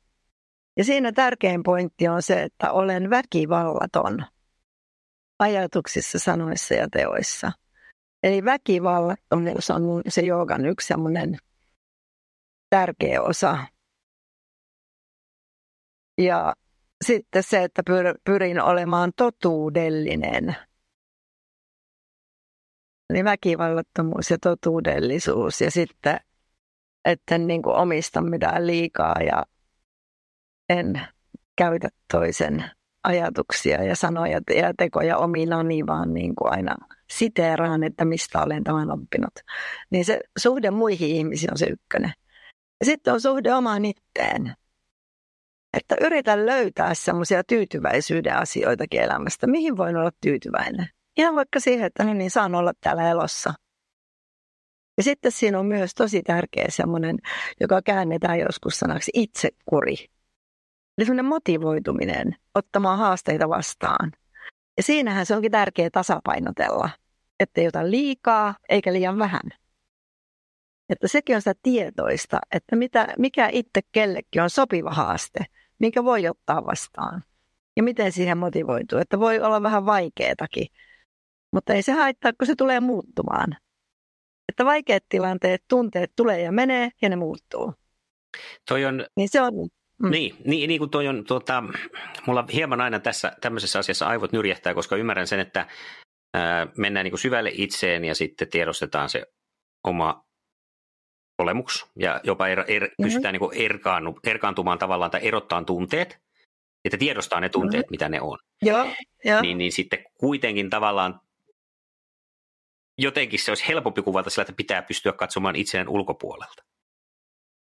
Ja 0.77 0.83
siinä 0.83 1.11
tärkein 1.11 1.63
pointti 1.63 2.07
on 2.07 2.21
se, 2.21 2.43
että 2.43 2.71
olen 2.71 3.09
väkivallaton 3.09 4.25
ajatuksissa, 5.39 6.19
sanoissa 6.19 6.73
ja 6.73 6.87
teoissa. 6.91 7.51
Eli 8.23 8.45
väkivallattomuus 8.45 9.69
on 9.69 10.01
se 10.07 10.21
joogan 10.21 10.65
yksi 10.65 10.87
semmoinen 10.87 11.37
tärkeä 12.69 13.21
osa. 13.21 13.57
Ja 16.17 16.55
sitten 17.05 17.43
se, 17.43 17.63
että 17.63 17.83
pyrin 18.23 18.61
olemaan 18.61 19.11
totuudellinen. 19.15 20.55
Eli 23.09 23.23
väkivallattomuus 23.23 24.31
ja 24.31 24.37
totuudellisuus. 24.37 25.61
Ja 25.61 25.71
sitten, 25.71 26.19
että 27.05 27.35
en 27.35 27.47
niin 27.47 27.67
omista 27.67 28.21
mitään 28.21 28.67
liikaa 28.67 29.15
ja 29.21 29.45
en 30.69 31.01
käytä 31.55 31.89
toisen 32.11 32.71
ajatuksia 33.03 33.83
ja 33.83 33.95
sanoja 33.95 34.41
ja 34.55 34.73
tekoja 34.77 35.17
ominani, 35.17 35.87
vaan 35.87 36.13
niin 36.13 36.35
kuin 36.35 36.51
aina 36.51 36.75
siteeraan, 37.11 37.83
että 37.83 38.05
mistä 38.05 38.43
olen 38.43 38.63
tämän 38.63 38.91
oppinut. 38.91 39.33
Niin 39.89 40.05
se 40.05 40.19
suhde 40.39 40.71
muihin 40.71 41.09
ihmisiin 41.09 41.51
on 41.51 41.57
se 41.57 41.65
ykkönen. 41.65 42.13
Ja 42.79 42.85
sitten 42.85 43.13
on 43.13 43.21
suhde 43.21 43.53
omaan 43.53 43.85
itteen. 43.85 44.55
Että 45.77 45.95
yritän 46.01 46.45
löytää 46.45 46.93
semmoisia 46.93 47.43
tyytyväisyyden 47.43 48.37
asioitakin 48.37 49.01
elämästä. 49.01 49.47
Mihin 49.47 49.77
voin 49.77 49.97
olla 49.97 50.11
tyytyväinen? 50.21 50.87
Ihan 51.17 51.35
vaikka 51.35 51.59
siihen, 51.59 51.85
että 51.85 52.03
no 52.03 52.13
niin, 52.13 52.31
saan 52.31 52.55
olla 52.55 52.73
täällä 52.81 53.09
elossa. 53.09 53.53
Ja 54.97 55.03
sitten 55.03 55.31
siinä 55.31 55.59
on 55.59 55.65
myös 55.65 55.93
tosi 55.95 56.21
tärkeä 56.21 56.65
semmoinen, 56.69 57.17
joka 57.61 57.81
käännetään 57.81 58.39
joskus 58.39 58.79
sanaksi 58.79 59.11
itsekuri. 59.13 59.95
Eli 60.97 61.05
semmoinen 61.05 61.25
motivoituminen 61.25 62.35
ottamaan 62.55 62.99
haasteita 62.99 63.49
vastaan. 63.49 64.11
Ja 64.77 64.83
siinähän 64.83 65.25
se 65.25 65.35
onkin 65.35 65.51
tärkeää 65.51 65.89
tasapainotella, 65.89 66.89
ettei 67.39 67.67
ota 67.67 67.91
liikaa 67.91 68.55
eikä 68.69 68.93
liian 68.93 69.17
vähän. 69.17 69.41
Että 70.89 71.07
sekin 71.07 71.35
on 71.35 71.41
sitä 71.41 71.53
tietoista, 71.63 72.39
että 72.51 72.75
mitä, 72.75 73.07
mikä 73.17 73.49
itse 73.51 73.81
kellekin 73.91 74.41
on 74.41 74.49
sopiva 74.49 74.91
haaste, 74.91 75.45
minkä 75.79 76.03
voi 76.03 76.27
ottaa 76.27 76.65
vastaan. 76.65 77.23
Ja 77.77 77.83
miten 77.83 78.11
siihen 78.11 78.37
motivoituu, 78.37 78.99
että 78.99 79.19
voi 79.19 79.39
olla 79.39 79.63
vähän 79.63 79.85
vaikeatakin, 79.85 80.67
mutta 81.51 81.73
ei 81.73 81.81
se 81.81 81.91
haittaa, 81.91 82.31
kun 82.33 82.47
se 82.47 82.55
tulee 82.55 82.79
muuttumaan. 82.79 83.57
Että 84.49 84.65
vaikeat 84.65 85.03
tilanteet, 85.09 85.63
tunteet 85.67 86.11
tulee 86.15 86.41
ja 86.41 86.51
menee 86.51 86.89
ja 87.01 87.09
ne 87.09 87.15
muuttuu. 87.15 87.73
Toi 88.67 88.85
on, 88.85 89.05
niin 89.15 89.29
se 89.29 89.41
on 89.41 89.53
Mm. 90.01 90.11
Niin, 90.11 90.35
niin, 90.45 90.67
niin 90.67 90.79
kuin 90.79 90.91
toi 90.91 91.07
on, 91.07 91.23
tuota, 91.27 91.63
mulla 92.27 92.45
hieman 92.53 92.81
aina 92.81 92.99
tässä 92.99 93.31
tämmöisessä 93.41 93.79
asiassa 93.79 94.07
aivot 94.07 94.31
nyrjähtää, 94.31 94.73
koska 94.73 94.95
ymmärrän 94.95 95.27
sen, 95.27 95.39
että 95.39 95.67
ää, 96.33 96.67
mennään 96.77 97.03
niin 97.03 97.11
kuin 97.11 97.19
syvälle 97.19 97.51
itseen 97.53 98.05
ja 98.05 98.15
sitten 98.15 98.49
tiedostetaan 98.49 99.09
se 99.09 99.25
oma 99.87 100.23
olemus 101.39 101.91
ja 101.99 102.21
jopa 102.23 102.47
er, 102.47 102.63
er, 102.67 102.83
mm-hmm. 102.83 103.03
pystytään 103.03 103.33
niin 103.33 103.39
kuin 103.39 103.57
erkaannu, 103.57 104.19
erkaantumaan 104.23 104.79
tavallaan 104.79 105.11
tai 105.11 105.19
erottaa 105.23 105.63
tunteet, 105.63 106.19
että 106.85 106.97
tiedostaa 106.97 107.39
ne 107.39 107.49
tunteet, 107.49 107.81
mm-hmm. 107.81 107.93
mitä 107.93 108.09
ne 108.09 108.21
on. 108.21 108.37
Joo, 108.61 108.87
jo. 109.25 109.41
Niin, 109.41 109.57
niin 109.57 109.71
sitten 109.71 110.03
kuitenkin 110.19 110.69
tavallaan 110.69 111.19
jotenkin 112.97 113.39
se 113.39 113.51
olisi 113.51 113.67
helpompi 113.67 114.01
kuvata 114.01 114.29
sillä, 114.29 114.41
että 114.41 114.53
pitää 114.53 114.81
pystyä 114.81 115.13
katsomaan 115.13 115.55
itseään 115.55 115.89
ulkopuolelta. 115.89 116.63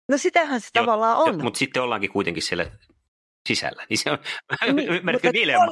No 0.09 0.19
sitähän 0.19 0.61
se 0.61 0.69
jo, 0.75 0.83
tavallaan 0.83 1.17
on. 1.17 1.39
Jo, 1.39 1.45
mutta 1.45 1.59
sitten 1.59 1.83
ollaankin 1.83 2.13
kuitenkin 2.13 2.43
siellä 2.43 2.71
sisällä. 3.49 3.87
Niin 3.91 3.99
se 3.99 4.11
on, 4.11 4.19
niin, 4.75 4.89
ymmärrätkö 4.97 5.33
dilemma? 5.33 5.67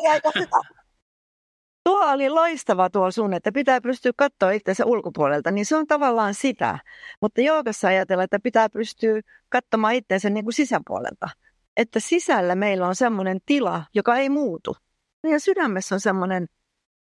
Tuo 1.85 2.13
oli 2.13 2.31
loistava 2.31 2.91
tuo 2.91 3.11
sun, 3.11 3.35
että 3.35 3.53
pitää 3.53 3.81
pystyä 3.81 4.13
katsoa 4.17 4.51
itseänsä 4.51 4.87
ulkopuolelta, 4.87 5.51
niin 5.51 5.67
se 5.67 5.77
on 5.77 5.87
tavallaan 5.87 6.35
sitä. 6.35 6.79
Mutta 7.23 7.41
joogassa 7.41 7.89
ajatellaan, 7.89 8.25
että 8.25 8.39
pitää 8.43 8.69
pystyä 8.69 9.21
katsomaan 9.49 9.95
itseänsä 9.95 10.31
niin 10.31 10.45
kuin 10.45 10.55
sisäpuolelta. 10.55 11.29
Että 11.77 12.01
sisällä 12.01 12.55
meillä 12.55 12.87
on 12.87 12.95
semmoinen 12.95 13.39
tila, 13.47 13.85
joka 13.95 14.17
ei 14.17 14.29
muutu. 14.29 14.77
Meidän 15.23 15.41
sydämessä 15.41 15.95
on 15.95 16.01
semmoinen 16.01 16.47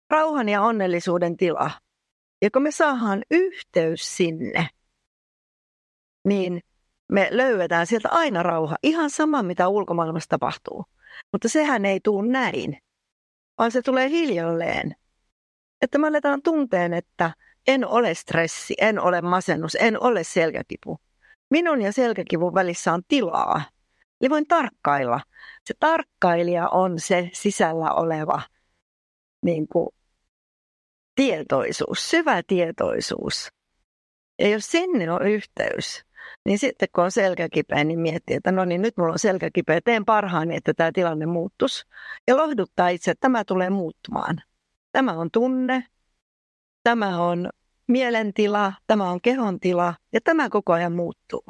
rauhan 0.10 0.50
ja 0.50 0.62
onnellisuuden 0.62 1.38
tila. 1.38 1.72
Ja 2.42 2.52
kun 2.52 2.62
me 2.62 2.72
saadaan 2.72 3.24
yhteys 3.32 4.18
sinne, 4.18 4.70
niin 6.28 6.62
me 7.12 7.27
löydetään 7.32 7.88
sieltä 7.88 8.10
aina 8.12 8.44
rauha, 8.44 8.75
ihan 8.84 9.10
sama 9.10 9.44
mitä 9.44 9.68
ulkomaailmassa 9.68 10.30
tapahtuu. 10.30 10.86
Mutta 11.32 11.50
sehän 11.50 11.86
ei 11.86 12.00
tule 12.03 12.27
näin, 12.27 12.77
vaan 13.58 13.72
se 13.72 13.82
tulee 13.82 14.10
hiljalleen. 14.10 14.96
Että 15.82 15.98
me 15.98 16.08
aletaan 16.08 16.41
tunteen, 16.41 16.94
että 16.94 17.32
en 17.68 17.88
ole 17.88 18.13
stressi, 18.13 18.74
en 18.77 19.00
ole 19.00 19.22
masennus, 19.22 19.77
en 19.80 20.03
ole 20.03 20.24
selkäkipu. 20.24 20.98
Minun 21.50 21.82
ja 21.82 21.91
selkäkivun 21.94 22.53
välissä 22.53 22.94
on 22.94 23.01
tilaa. 23.08 23.62
Eli 24.22 24.30
voin 24.30 24.48
tarkkailla. 24.48 25.22
Se 25.65 25.74
tarkkailija 25.80 26.70
on 26.70 27.00
se 27.00 27.30
sisällä 27.34 27.94
oleva 27.94 28.41
niin 29.46 29.68
kuin, 29.68 29.89
tietoisuus, 31.15 32.10
syvä 32.10 32.44
tietoisuus. 32.48 33.50
Ja 34.39 34.48
jos 34.48 34.72
sinne 34.72 35.12
on 35.12 35.27
yhteys, 35.27 36.06
niin 36.45 36.60
sitten 36.60 36.88
kun 36.95 37.03
on 37.03 37.12
selkäkipeä, 37.12 37.83
niin 37.83 38.00
miettii, 38.00 38.36
että 38.36 38.51
no 38.51 38.65
niin 38.65 38.81
nyt 38.81 38.98
mulla 38.98 39.12
on 39.12 39.19
selkäkipeä, 39.19 39.81
teen 39.81 40.05
parhaani, 40.05 40.55
että 40.55 40.74
tämä 40.74 40.91
tilanne 40.93 41.25
muuttus. 41.25 41.86
Ja 42.27 42.38
lohduttaa 42.38 42.89
itse, 42.89 43.12
että 43.12 43.21
tämä 43.21 43.43
tulee 43.45 43.69
muuttumaan. 43.69 44.41
Tämä 44.91 45.12
on 45.12 45.31
tunne, 45.31 45.83
tämä 46.83 47.19
on 47.24 47.50
mielentila, 47.88 48.74
tämä 48.88 49.10
on 49.10 49.21
kehon 49.21 49.60
tila 49.60 49.93
ja 50.13 50.21
tämä 50.24 50.50
koko 50.50 50.74
ajan 50.74 50.93
muuttuu. 50.93 51.43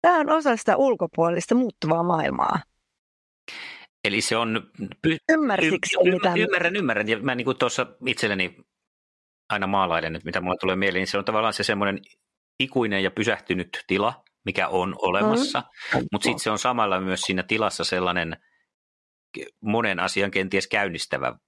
Tämä 0.00 0.18
on 0.18 0.30
osa 0.30 0.56
sitä 0.56 0.76
ulkopuolista 0.76 1.54
muuttuvaa 1.54 2.02
maailmaa. 2.02 2.60
Eli 4.04 4.20
se 4.20 4.36
on... 4.36 4.70
Py- 5.06 5.16
Ymmärsikö 5.28 5.76
y- 6.04 6.08
y- 6.08 6.12
y- 6.12 6.42
Ymmärrän, 6.42 6.76
ymmärrän. 6.76 7.08
Ja 7.08 7.18
mä 7.18 7.34
niin 7.34 7.58
tuossa 7.58 7.86
itselleni 8.06 8.56
aina 9.48 9.66
maalailen, 9.66 10.16
että 10.16 10.26
mitä 10.26 10.40
mulle 10.40 10.56
tulee 10.60 10.76
mieleen, 10.76 11.00
niin 11.00 11.06
se 11.06 11.18
on 11.18 11.24
tavallaan 11.24 11.52
se 11.52 11.62
semmoinen 11.62 12.00
ikuinen 12.60 13.02
ja 13.02 13.10
pysähtynyt 13.10 13.84
tila, 13.86 14.24
mikä 14.44 14.68
on 14.68 14.94
olemassa, 14.98 15.62
mm. 15.94 16.06
mutta 16.12 16.24
sitten 16.24 16.40
se 16.40 16.50
on 16.50 16.58
samalla 16.58 17.00
myös 17.00 17.20
siinä 17.20 17.42
tilassa 17.42 17.84
sellainen 17.84 18.36
monen 19.60 20.00
asian 20.00 20.30
kenties 20.30 20.66
käynnistävä 20.66 21.38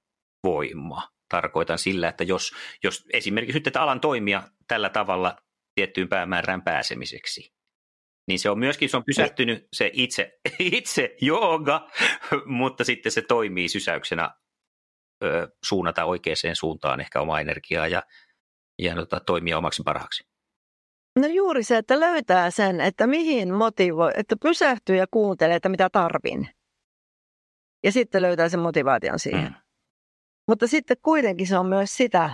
voima. 0.45 1.09
Tarkoitan 1.29 1.79
sillä, 1.79 2.09
että 2.09 2.25
jos, 2.25 2.53
jos 2.85 3.05
esimerkiksi 3.13 3.63
nyt 3.65 3.77
alan 3.77 4.01
toimia 4.01 4.43
tällä 4.69 4.89
tavalla 4.89 5.37
tiettyyn 5.75 6.09
päämäärään 6.09 6.63
pääsemiseksi, 6.63 7.53
niin 8.29 8.39
se 8.39 8.51
on 8.51 8.59
myöskin 8.59 8.89
se 8.89 8.97
on 8.97 9.05
pysähtynyt 9.05 9.69
se 9.73 9.91
itse, 9.93 10.33
itse 10.59 11.17
jooga, 11.21 11.89
mutta 12.47 12.85
sitten 12.85 13.13
se 13.13 13.23
toimii 13.23 13.69
sysäyksenä 13.69 14.31
ö, 15.25 15.49
suunnata 15.65 16.05
oikeaan 16.05 16.57
suuntaan 16.57 17.01
ehkä 17.01 17.21
omaa 17.21 17.41
energiaa 17.41 17.89
ja, 17.89 18.03
ja 18.79 18.95
tota, 18.95 19.21
toimia 19.21 19.59
omaksi 19.59 19.83
parhaaksi. 19.85 20.32
No 21.19 21.27
juuri 21.27 21.63
se, 21.63 21.77
että 21.77 22.01
löytää 22.01 22.51
sen, 22.51 22.81
että 22.81 23.07
mihin 23.07 23.55
motivoi, 23.55 24.11
että 24.17 24.37
pysähtyy 24.43 24.97
ja 24.97 25.07
kuuntelee, 25.11 25.57
että 25.57 25.69
mitä 25.69 25.91
tarvin. 25.91 26.49
Ja 27.85 27.93
sitten 27.93 28.23
löytää 28.23 28.49
sen 28.49 28.61
motivaation 28.61 29.19
siihen. 29.19 29.45
Mm. 29.45 29.55
Mutta 30.49 30.67
sitten 30.67 30.97
kuitenkin 31.03 31.47
se 31.47 31.59
on 31.59 31.67
myös 31.67 31.97
sitä, 31.97 32.31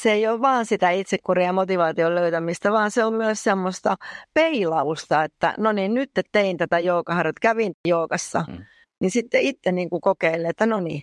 se 0.00 0.12
ei 0.12 0.26
ole 0.26 0.40
vaan 0.40 0.66
sitä 0.66 0.90
itsekuria 0.90 1.46
ja 1.46 1.52
motivaation 1.52 2.14
löytämistä, 2.14 2.72
vaan 2.72 2.90
se 2.90 3.04
on 3.04 3.14
myös 3.14 3.44
semmoista 3.44 3.96
peilausta, 4.34 5.24
että 5.24 5.54
no 5.58 5.72
niin, 5.72 5.94
nyt 5.94 6.10
tein 6.32 6.56
tätä 6.56 6.78
joogaharjoit, 6.78 7.38
kävin 7.38 7.72
joogassa, 7.88 8.44
mm. 8.48 8.64
niin 9.00 9.10
sitten 9.10 9.40
itse 9.40 9.72
niin 9.72 9.90
kuin 9.90 10.00
kokeilee, 10.00 10.50
että 10.50 10.66
no 10.66 10.80
niin, 10.80 11.02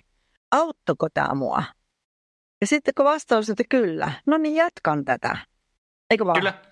auttoko 0.51 1.07
tämä 1.13 1.33
mua? 1.33 1.63
Ja 2.61 2.67
sitten 2.67 2.93
kun 2.97 3.05
vastaus 3.05 3.49
että 3.49 3.63
kyllä, 3.69 4.11
no 4.25 4.37
niin 4.37 4.55
jatkan 4.55 5.05
tätä. 5.05 5.37
Eikö 6.09 6.25
vaan? 6.25 6.39
Kyllä. 6.39 6.70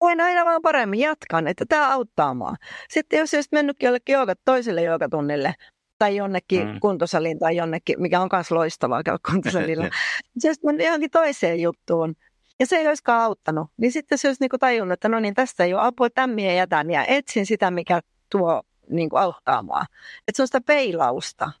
Voin 0.00 0.20
aina 0.20 0.44
vaan 0.44 0.62
paremmin 0.62 1.00
jatkan, 1.00 1.48
että 1.48 1.64
tämä 1.68 1.92
auttaa 1.92 2.34
mua. 2.34 2.54
Sitten 2.88 3.18
jos 3.18 3.34
olisit 3.34 3.52
mennytkin 3.52 3.86
jollekin 3.86 4.12
joogat, 4.12 4.38
toiselle 4.44 4.82
joogatunnille 4.82 5.54
tai 5.98 6.16
jonnekin 6.16 6.68
mm. 6.68 6.80
kuntosaliin 6.80 7.38
tai 7.38 7.56
jonnekin, 7.56 8.02
mikä 8.02 8.20
on 8.20 8.28
myös 8.32 8.50
loistavaa 8.50 9.02
käydä 9.02 9.18
kuntosalilla. 9.30 9.84
se 10.38 10.48
olisi 10.48 10.60
mennyt 10.64 10.86
johonkin 10.86 11.10
toiseen 11.10 11.60
juttuun. 11.60 12.14
Ja 12.60 12.66
se 12.66 12.76
ei 12.76 12.88
olisikaan 12.88 13.20
auttanut. 13.22 13.70
Niin 13.76 13.92
sitten 13.92 14.18
se 14.18 14.28
olisi 14.28 14.42
niinku 14.42 14.58
tajunnut, 14.58 14.92
että 14.92 15.08
no 15.08 15.20
niin, 15.20 15.34
tästä 15.34 15.64
ei 15.64 15.74
ole 15.74 15.82
apua, 15.82 16.10
tämmiä 16.10 16.52
jätän 16.52 16.90
ja 16.90 17.04
etsin 17.04 17.46
sitä, 17.46 17.70
mikä 17.70 18.00
tuo 18.30 18.62
niinku 18.90 19.16
auttaa 19.16 19.62
mua. 19.62 19.82
Että 20.28 20.36
se 20.36 20.42
on 20.42 20.48
sitä 20.48 20.60
peilausta. 20.60 21.52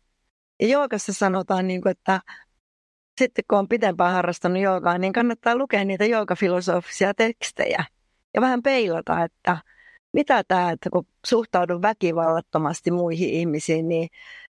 Ja 0.60 0.68
joogassa 0.68 1.12
sanotaan, 1.12 1.66
niinku, 1.66 1.88
että 1.88 2.20
sitten 3.20 3.44
kun 3.50 3.58
on 3.58 3.68
pitempään 3.68 4.12
harrastanut 4.12 4.62
joogaa, 4.62 4.98
niin 4.98 5.12
kannattaa 5.12 5.56
lukea 5.56 5.84
niitä 5.84 6.04
joogafilosofisia 6.04 7.14
tekstejä 7.14 7.84
ja 8.34 8.40
vähän 8.40 8.62
peilata, 8.62 9.24
että 9.24 9.56
mitä 10.12 10.42
tämä, 10.48 10.70
että 10.70 10.90
kun 10.90 11.06
suhtaudun 11.26 11.82
väkivallattomasti 11.82 12.90
muihin 12.90 13.28
ihmisiin, 13.28 13.88
niin 13.88 14.08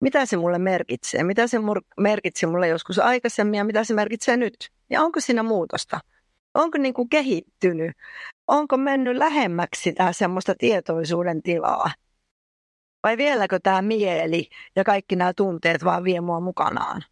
mitä 0.01 0.27
se 0.27 0.37
mulle 0.37 0.59
merkitsee? 0.59 1.23
Mitä 1.23 1.47
se 1.47 1.59
merkitsi 2.01 2.47
mulle 2.47 2.69
joskus 2.69 2.99
aikaisemmin 2.99 3.59
ja 3.59 3.65
mitä 3.65 3.85
se 3.85 3.95
merkitsee 3.95 4.37
nyt? 4.37 4.71
Ja 4.91 5.03
onko 5.03 5.21
siinä 5.21 5.43
muutosta? 5.43 6.01
Onko 6.55 6.79
niin 6.79 6.95
kuin 6.95 7.09
kehittynyt? 7.09 7.97
Onko 8.47 8.77
mennyt 8.77 9.17
lähemmäksi 9.17 9.83
sitä 9.83 10.13
semmoista 10.13 10.55
tietoisuuden 10.59 11.43
tilaa? 11.43 11.91
Vai 13.03 13.17
vieläkö 13.17 13.59
tämä 13.63 13.83
mieli 13.83 14.49
ja 14.77 14.85
kaikki 14.85 15.17
nämä 15.17 15.33
tunteet 15.37 15.85
vaan 15.85 16.05
vie 16.05 16.21
mua 16.21 16.41
mukanaan? 16.41 17.03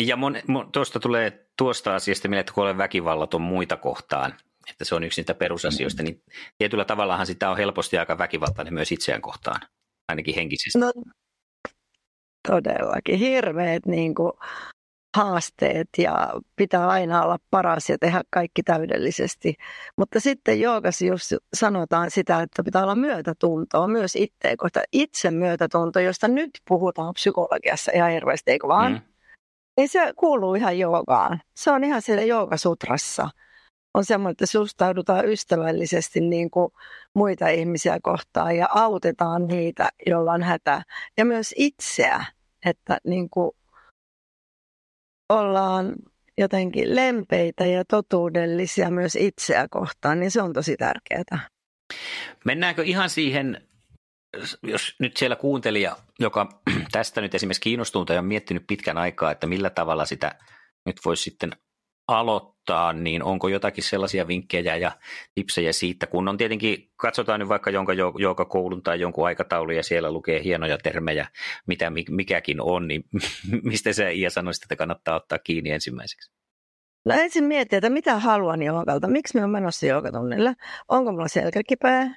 Ja 0.00 0.16
mon, 0.16 0.36
mon, 0.46 0.72
tuosta 0.72 1.00
tulee 1.00 1.46
tuosta 1.56 1.94
asiasta 1.94 2.28
mieleen, 2.28 2.40
että 2.40 2.52
kun 2.52 2.64
olen 2.64 2.78
väkivallaton 2.78 3.42
muita 3.42 3.76
kohtaan, 3.76 4.34
että 4.70 4.84
se 4.84 4.94
on 4.94 5.04
yksi 5.04 5.20
niitä 5.20 5.34
perusasioista, 5.34 6.02
niin 6.02 6.22
tietyllä 6.58 6.84
tavallahan 6.84 7.26
sitä 7.26 7.50
on 7.50 7.56
helposti 7.56 7.98
aika 7.98 8.18
väkivaltainen 8.18 8.74
myös 8.74 8.92
itseään 8.92 9.22
kohtaan, 9.22 9.60
ainakin 10.08 10.34
henkisesti. 10.34 10.78
No, 10.78 10.92
todellakin. 12.48 13.18
Hirveät 13.18 13.86
niin 13.86 14.14
kuin, 14.14 14.32
haasteet 15.16 15.88
ja 15.98 16.32
pitää 16.56 16.88
aina 16.88 17.22
olla 17.22 17.38
paras 17.50 17.90
ja 17.90 17.98
tehdä 17.98 18.22
kaikki 18.30 18.62
täydellisesti. 18.62 19.54
Mutta 19.96 20.20
sitten 20.20 20.60
joogassa 20.60 21.04
just 21.04 21.32
sanotaan 21.54 22.10
sitä, 22.10 22.42
että 22.42 22.62
pitää 22.62 22.82
olla 22.82 22.94
myötätuntoa 22.94 23.88
myös 23.88 24.16
itteen 24.16 24.56
kohta. 24.56 24.82
Itse 24.92 25.30
myötätunto, 25.30 26.00
josta 26.00 26.28
nyt 26.28 26.50
puhutaan 26.68 27.14
psykologiassa 27.14 27.92
ihan 27.94 28.10
hirveästi, 28.10 28.50
eikö 28.50 28.68
vaan? 28.68 28.92
Mm. 28.92 29.00
Niin 29.76 29.88
se 29.88 30.12
kuuluu 30.16 30.54
ihan 30.54 30.78
joogaan. 30.78 31.40
Se 31.54 31.70
on 31.70 31.84
ihan 31.84 32.02
siellä 32.02 32.22
joogasutrassa. 32.22 33.30
On 33.94 34.04
semmoinen, 34.04 34.32
että 34.32 34.46
suhtaudutaan 34.46 35.28
ystävällisesti 35.28 36.20
niin 36.20 36.50
kuin 36.50 36.72
muita 37.14 37.48
ihmisiä 37.48 37.98
kohtaan 38.02 38.56
ja 38.56 38.68
autetaan 38.74 39.46
niitä, 39.46 39.88
joilla 40.06 40.32
on 40.32 40.42
hätä. 40.42 40.82
Ja 41.16 41.24
myös 41.24 41.54
itseä, 41.56 42.24
että 42.66 42.98
niin 43.04 43.30
kuin 43.30 43.50
ollaan 45.28 45.94
jotenkin 46.38 46.96
lempeitä 46.96 47.66
ja 47.66 47.84
totuudellisia 47.84 48.90
myös 48.90 49.16
itseä 49.16 49.66
kohtaan, 49.70 50.20
niin 50.20 50.30
se 50.30 50.42
on 50.42 50.52
tosi 50.52 50.76
tärkeää. 50.76 51.48
Mennäänkö 52.44 52.82
ihan 52.82 53.10
siihen, 53.10 53.68
jos 54.62 54.94
nyt 54.98 55.16
siellä 55.16 55.36
kuuntelija, 55.36 55.96
joka 56.18 56.48
tästä 56.92 57.20
nyt 57.20 57.34
esimerkiksi 57.34 57.60
kiinnostuu 57.60 58.04
tai 58.04 58.18
on 58.18 58.24
miettinyt 58.24 58.66
pitkän 58.66 58.98
aikaa, 58.98 59.30
että 59.30 59.46
millä 59.46 59.70
tavalla 59.70 60.04
sitä 60.04 60.38
nyt 60.86 60.96
voisi 61.04 61.22
sitten 61.22 61.50
aloittaa, 62.10 62.92
niin 62.92 63.22
onko 63.22 63.48
jotakin 63.48 63.84
sellaisia 63.84 64.28
vinkkejä 64.28 64.76
ja 64.76 64.92
tipsejä 65.34 65.72
siitä, 65.72 66.06
kun 66.06 66.28
on 66.28 66.36
tietenkin, 66.36 66.90
katsotaan 66.96 67.40
nyt 67.40 67.48
vaikka 67.48 67.70
jonka 68.18 68.44
koulun 68.44 68.82
tai 68.82 69.00
jonkun 69.00 69.26
aikataulu 69.26 69.70
ja 69.70 69.82
siellä 69.82 70.12
lukee 70.12 70.42
hienoja 70.44 70.78
termejä, 70.78 71.26
mitä 71.66 71.92
mikäkin 72.10 72.60
on, 72.60 72.88
niin 72.88 73.04
mistä 73.70 73.92
sä 73.92 74.08
Iia 74.08 74.30
sanoisit, 74.30 74.62
että 74.62 74.76
kannattaa 74.76 75.16
ottaa 75.16 75.38
kiinni 75.38 75.70
ensimmäiseksi? 75.70 76.30
No 77.04 77.14
ensin 77.14 77.44
miettiä, 77.44 77.76
että 77.76 77.90
mitä 77.90 78.18
haluan 78.18 78.62
joogalta, 78.62 79.08
miksi 79.08 79.38
mä 79.38 79.40
oon 79.40 79.50
menossa 79.50 79.86
joogatunnille, 79.86 80.54
onko 80.88 81.12
mulla 81.12 81.28
selkäkipeä 81.28 82.14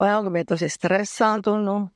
vai 0.00 0.14
onko 0.14 0.30
minä 0.30 0.44
tosi 0.44 0.68
stressaantunut? 0.68 1.88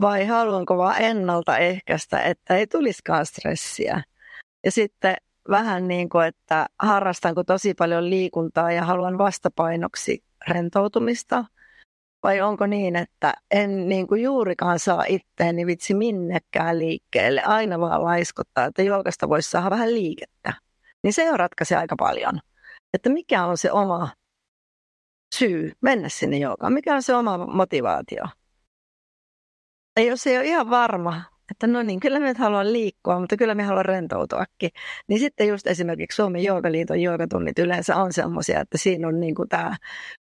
Vai 0.00 0.26
haluanko 0.26 0.76
vaan 0.76 1.02
ennaltaehkäistä, 1.02 2.22
että 2.22 2.56
ei 2.56 2.66
tulisikaan 2.66 3.26
stressiä. 3.26 4.02
Ja 4.64 4.70
sitten 4.70 5.16
vähän 5.48 5.88
niin 5.88 6.08
kuin, 6.08 6.26
että 6.26 6.66
harrastanko 6.78 7.44
tosi 7.44 7.74
paljon 7.74 8.10
liikuntaa 8.10 8.72
ja 8.72 8.84
haluan 8.84 9.18
vastapainoksi 9.18 10.24
rentoutumista? 10.48 11.44
Vai 12.22 12.40
onko 12.40 12.66
niin, 12.66 12.96
että 12.96 13.34
en 13.50 13.88
niin 13.88 14.06
kuin 14.06 14.22
juurikaan 14.22 14.78
saa 14.78 15.04
itteeni 15.08 15.66
vitsi 15.66 15.94
minnekään 15.94 16.78
liikkeelle, 16.78 17.42
aina 17.42 17.80
vaan 17.80 18.04
laiskottaa, 18.04 18.64
että 18.64 18.82
joogasta 18.82 19.28
voisi 19.28 19.50
saada 19.50 19.70
vähän 19.70 19.94
liikettä. 19.94 20.52
Niin 21.02 21.12
se 21.12 21.32
on 21.32 21.38
ratkaisi 21.38 21.74
aika 21.74 21.96
paljon. 21.98 22.40
Että 22.94 23.10
mikä 23.10 23.44
on 23.44 23.58
se 23.58 23.72
oma 23.72 24.10
syy 25.34 25.72
mennä 25.80 26.08
sinne 26.08 26.38
joogaan, 26.38 26.72
mikä 26.72 26.94
on 26.94 27.02
se 27.02 27.14
oma 27.14 27.46
motivaatio. 27.46 28.24
Ja 29.96 30.04
jos 30.04 30.26
ei 30.26 30.36
ole 30.36 30.46
ihan 30.46 30.70
varma, 30.70 31.22
että 31.50 31.66
no 31.66 31.82
niin, 31.82 32.00
kyllä 32.00 32.20
me 32.20 32.34
haluan 32.38 32.72
liikkua, 32.72 33.20
mutta 33.20 33.36
kyllä 33.36 33.54
me 33.54 33.62
haluan 33.62 33.84
rentoutuakin. 33.84 34.70
Niin 35.08 35.20
sitten 35.20 35.48
just 35.48 35.66
esimerkiksi 35.66 36.16
Suomen 36.16 36.44
joogaliiton 36.44 37.00
joogatunnit 37.00 37.58
yleensä 37.58 37.96
on 37.96 38.12
semmoisia, 38.12 38.60
että 38.60 38.78
siinä 38.78 39.08
on 39.08 39.20
niin 39.20 39.34
kuin 39.34 39.48
tämä, 39.48 39.76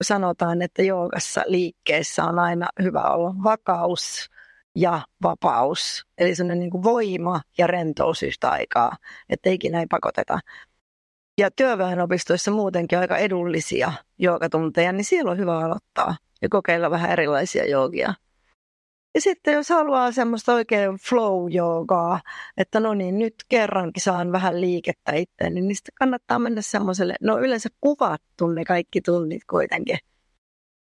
sanotaan, 0.03 0.63
että 0.63 0.83
joogassa 0.83 1.43
liikkeessä 1.47 2.25
on 2.25 2.39
aina 2.39 2.67
hyvä 2.83 3.03
olla 3.03 3.35
vakaus 3.45 4.31
ja 4.77 5.01
vapaus. 5.23 6.07
Eli 6.19 6.35
semmoinen 6.35 6.61
niin 6.61 6.71
kuin 6.71 6.83
voima 6.83 7.41
ja 7.59 7.67
rentous 7.67 8.23
yhtä 8.23 8.51
aikaa, 8.51 8.97
että 9.29 9.51
ikinä 9.51 9.81
ei 9.81 9.87
pakoteta. 9.91 10.39
Ja 11.39 11.51
työväenopistoissa 11.51 12.51
muutenkin 12.51 12.99
aika 12.99 13.17
edullisia 13.17 13.93
joogatunteja, 14.19 14.93
niin 14.93 15.05
siellä 15.05 15.31
on 15.31 15.39
hyvä 15.39 15.59
aloittaa 15.59 16.17
ja 16.43 16.49
kokeilla 16.49 16.91
vähän 16.91 17.11
erilaisia 17.11 17.67
joogia. 17.67 18.15
Ja 19.14 19.20
sitten 19.20 19.55
jos 19.55 19.68
haluaa 19.68 20.12
semmoista 20.12 20.55
oikein 20.55 20.90
flow-joogaa, 20.90 22.20
että 22.57 22.81
no 22.81 22.94
niin, 22.94 23.18
nyt 23.18 23.35
kerrankin 23.48 24.03
saan 24.03 24.33
vähän 24.33 24.61
liikettä 24.61 25.12
itseäni, 25.12 25.61
niin 25.61 25.77
sitten 25.77 25.94
kannattaa 25.98 26.38
mennä 26.38 26.62
semmoiselle, 26.62 27.14
no 27.20 27.38
yleensä 27.38 27.68
kuvattu 27.81 28.46
ne 28.46 28.64
kaikki 28.64 29.00
tunnit 29.00 29.42
kuitenkin. 29.50 29.98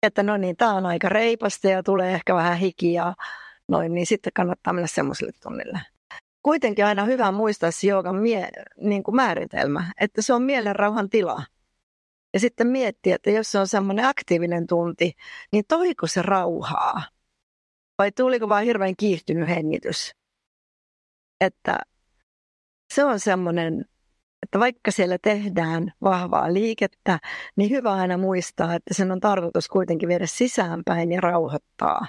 Että 0.03 0.23
no 0.23 0.37
niin, 0.37 0.57
tämä 0.57 0.73
on 0.73 0.85
aika 0.85 1.09
reipasta 1.09 1.67
ja 1.67 1.83
tulee 1.83 2.13
ehkä 2.13 2.35
vähän 2.35 2.57
hikiä, 2.57 3.13
noin, 3.67 3.93
niin 3.93 4.05
sitten 4.05 4.33
kannattaa 4.33 4.73
mennä 4.73 4.87
semmoiselle 4.87 5.31
tunnille. 5.43 5.79
Kuitenkin 6.43 6.85
aina 6.85 7.05
hyvä 7.05 7.31
muistaa 7.31 7.71
se 7.71 7.87
joogan 7.87 8.15
mie- 8.15 8.51
niin 8.77 9.03
kuin 9.03 9.15
määritelmä, 9.15 9.91
että 9.99 10.21
se 10.21 10.33
on 10.33 10.41
mielenrauhan 10.41 11.09
tila. 11.09 11.43
Ja 12.33 12.39
sitten 12.39 12.67
miettiä, 12.67 13.15
että 13.15 13.31
jos 13.31 13.51
se 13.51 13.59
on 13.59 13.67
semmoinen 13.67 14.05
aktiivinen 14.05 14.67
tunti, 14.67 15.13
niin 15.51 15.63
toiko 15.67 16.07
se 16.07 16.21
rauhaa? 16.21 17.01
Vai 18.03 18.11
tuliko 18.11 18.49
vain 18.49 18.65
hirveän 18.65 18.95
kiihtynyt 18.97 19.49
hengitys? 19.49 20.11
Että 21.41 21.79
se 22.93 23.03
on 23.03 23.19
semmoinen, 23.19 23.85
että 24.43 24.59
vaikka 24.59 24.91
siellä 24.91 25.17
tehdään 25.21 25.93
vahvaa 26.01 26.53
liikettä, 26.53 27.19
niin 27.55 27.69
hyvä 27.69 27.93
aina 27.93 28.17
muistaa, 28.17 28.73
että 28.73 28.93
sen 28.93 29.11
on 29.11 29.19
tarkoitus 29.19 29.67
kuitenkin 29.67 30.09
viedä 30.09 30.25
sisäänpäin 30.25 31.11
ja 31.11 31.21
rauhoittaa. 31.21 32.07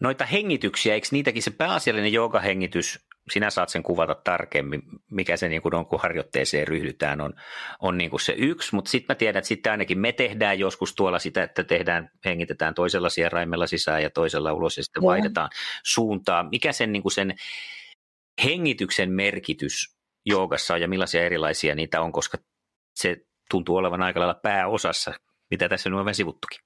Noita 0.00 0.26
hengityksiä, 0.26 0.94
eikö 0.94 1.08
niitäkin 1.10 1.42
se 1.42 1.50
pääasiallinen 1.50 2.12
joogahengitys 2.12 3.06
sinä 3.30 3.50
saat 3.50 3.68
sen 3.68 3.82
kuvata 3.82 4.14
tarkemmin, 4.14 4.82
mikä 5.10 5.36
se 5.36 5.48
niin 5.48 5.62
kuin 5.62 5.74
on, 5.74 5.86
kun 5.86 6.00
harjoitteeseen 6.00 6.68
ryhdytään, 6.68 7.20
on, 7.20 7.34
on 7.80 7.98
niin 7.98 8.10
kuin 8.10 8.20
se 8.20 8.34
yksi, 8.38 8.74
mutta 8.74 8.90
sitten 8.90 9.14
mä 9.14 9.18
tiedän, 9.18 9.38
että 9.38 9.48
sitten 9.48 9.72
ainakin 9.72 9.98
me 9.98 10.12
tehdään 10.12 10.58
joskus 10.58 10.94
tuolla 10.94 11.18
sitä, 11.18 11.42
että 11.42 11.64
tehdään, 11.64 12.10
hengitetään 12.24 12.74
toisella 12.74 13.08
sieraimella 13.08 13.66
sisään 13.66 14.02
ja 14.02 14.10
toisella 14.10 14.52
ulos 14.52 14.76
ja 14.76 14.84
sitten 14.84 15.02
vaihdetaan 15.02 15.50
suuntaa. 15.82 16.42
Mikä 16.42 16.72
sen, 16.72 16.92
niin 16.92 17.02
kuin 17.02 17.12
sen 17.12 17.34
hengityksen 18.44 19.12
merkitys 19.12 19.96
joogassa 20.26 20.74
on 20.74 20.80
ja 20.80 20.88
millaisia 20.88 21.22
erilaisia 21.22 21.74
niitä 21.74 22.00
on, 22.00 22.12
koska 22.12 22.38
se 22.94 23.16
tuntuu 23.50 23.76
olevan 23.76 24.02
aika 24.02 24.20
lailla 24.20 24.40
pääosassa, 24.42 25.12
mitä 25.50 25.68
tässä 25.68 25.90
nyt 25.90 25.98
on 25.98 26.14
sivuttukin. 26.14 26.58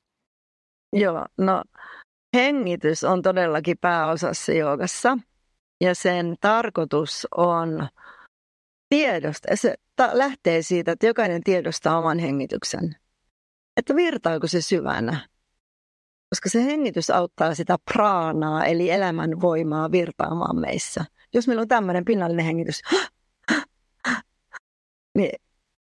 Joo, 0.92 1.26
no 1.38 1.62
hengitys 2.36 3.04
on 3.04 3.22
todellakin 3.22 3.78
pääosassa 3.80 4.52
joogassa– 4.52 5.18
ja 5.80 5.94
sen 5.94 6.36
tarkoitus 6.40 7.26
on 7.36 7.88
tiedosta. 8.88 9.48
Se 9.54 9.74
lähtee 10.12 10.62
siitä, 10.62 10.92
että 10.92 11.06
jokainen 11.06 11.42
tiedostaa 11.42 11.98
oman 11.98 12.18
hengityksen. 12.18 12.96
Että 13.76 13.96
virtaako 13.96 14.46
se 14.46 14.60
syvänä? 14.60 15.30
koska 16.30 16.48
se 16.48 16.64
hengitys 16.64 17.10
auttaa 17.10 17.54
sitä 17.54 17.76
praanaa, 17.92 18.64
eli 18.64 18.90
elämän 18.90 19.40
voimaa 19.40 19.92
virtaamaan 19.92 20.56
meissä. 20.56 21.04
Jos 21.34 21.46
meillä 21.46 21.60
on 21.60 21.68
tämmöinen 21.68 22.04
pinnallinen 22.04 22.44
hengitys, 22.44 22.82
niin 25.18 25.40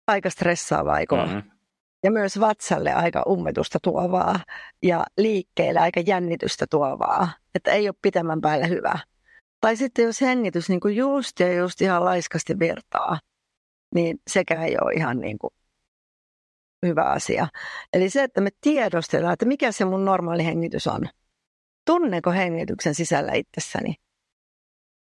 aika 0.06 0.30
stressaavaa, 0.30 0.98
eikö 0.98 1.16
mm-hmm. 1.16 1.42
Ja 2.04 2.10
myös 2.10 2.40
vatsalle 2.40 2.92
aika 2.92 3.22
ummetusta 3.28 3.78
tuovaa 3.82 4.40
ja 4.82 5.04
liikkeelle 5.18 5.80
aika 5.80 6.00
jännitystä 6.00 6.66
tuovaa, 6.70 7.28
että 7.54 7.70
ei 7.70 7.88
ole 7.88 7.94
pitemmän 8.02 8.40
päälle 8.40 8.68
hyvä. 8.68 8.98
Tai 9.62 9.76
sitten 9.76 10.04
jos 10.04 10.20
hengitys 10.20 10.68
niin 10.68 10.80
kuin 10.80 10.96
just 10.96 11.40
ja 11.40 11.54
just 11.54 11.80
ihan 11.80 12.04
laiskasti 12.04 12.58
virtaa, 12.58 13.18
niin 13.94 14.18
sekä 14.30 14.64
ei 14.64 14.76
ole 14.82 14.92
ihan 14.92 15.18
niin 15.18 15.38
kuin 15.38 15.50
hyvä 16.86 17.04
asia. 17.04 17.48
Eli 17.92 18.10
se, 18.10 18.22
että 18.22 18.40
me 18.40 18.50
tiedostetaan, 18.60 19.32
että 19.32 19.46
mikä 19.46 19.72
se 19.72 19.84
mun 19.84 20.04
normaali 20.04 20.44
hengitys 20.44 20.86
on. 20.86 21.08
Tunneko 21.86 22.30
hengityksen 22.30 22.94
sisällä 22.94 23.32
itsessäni? 23.32 23.94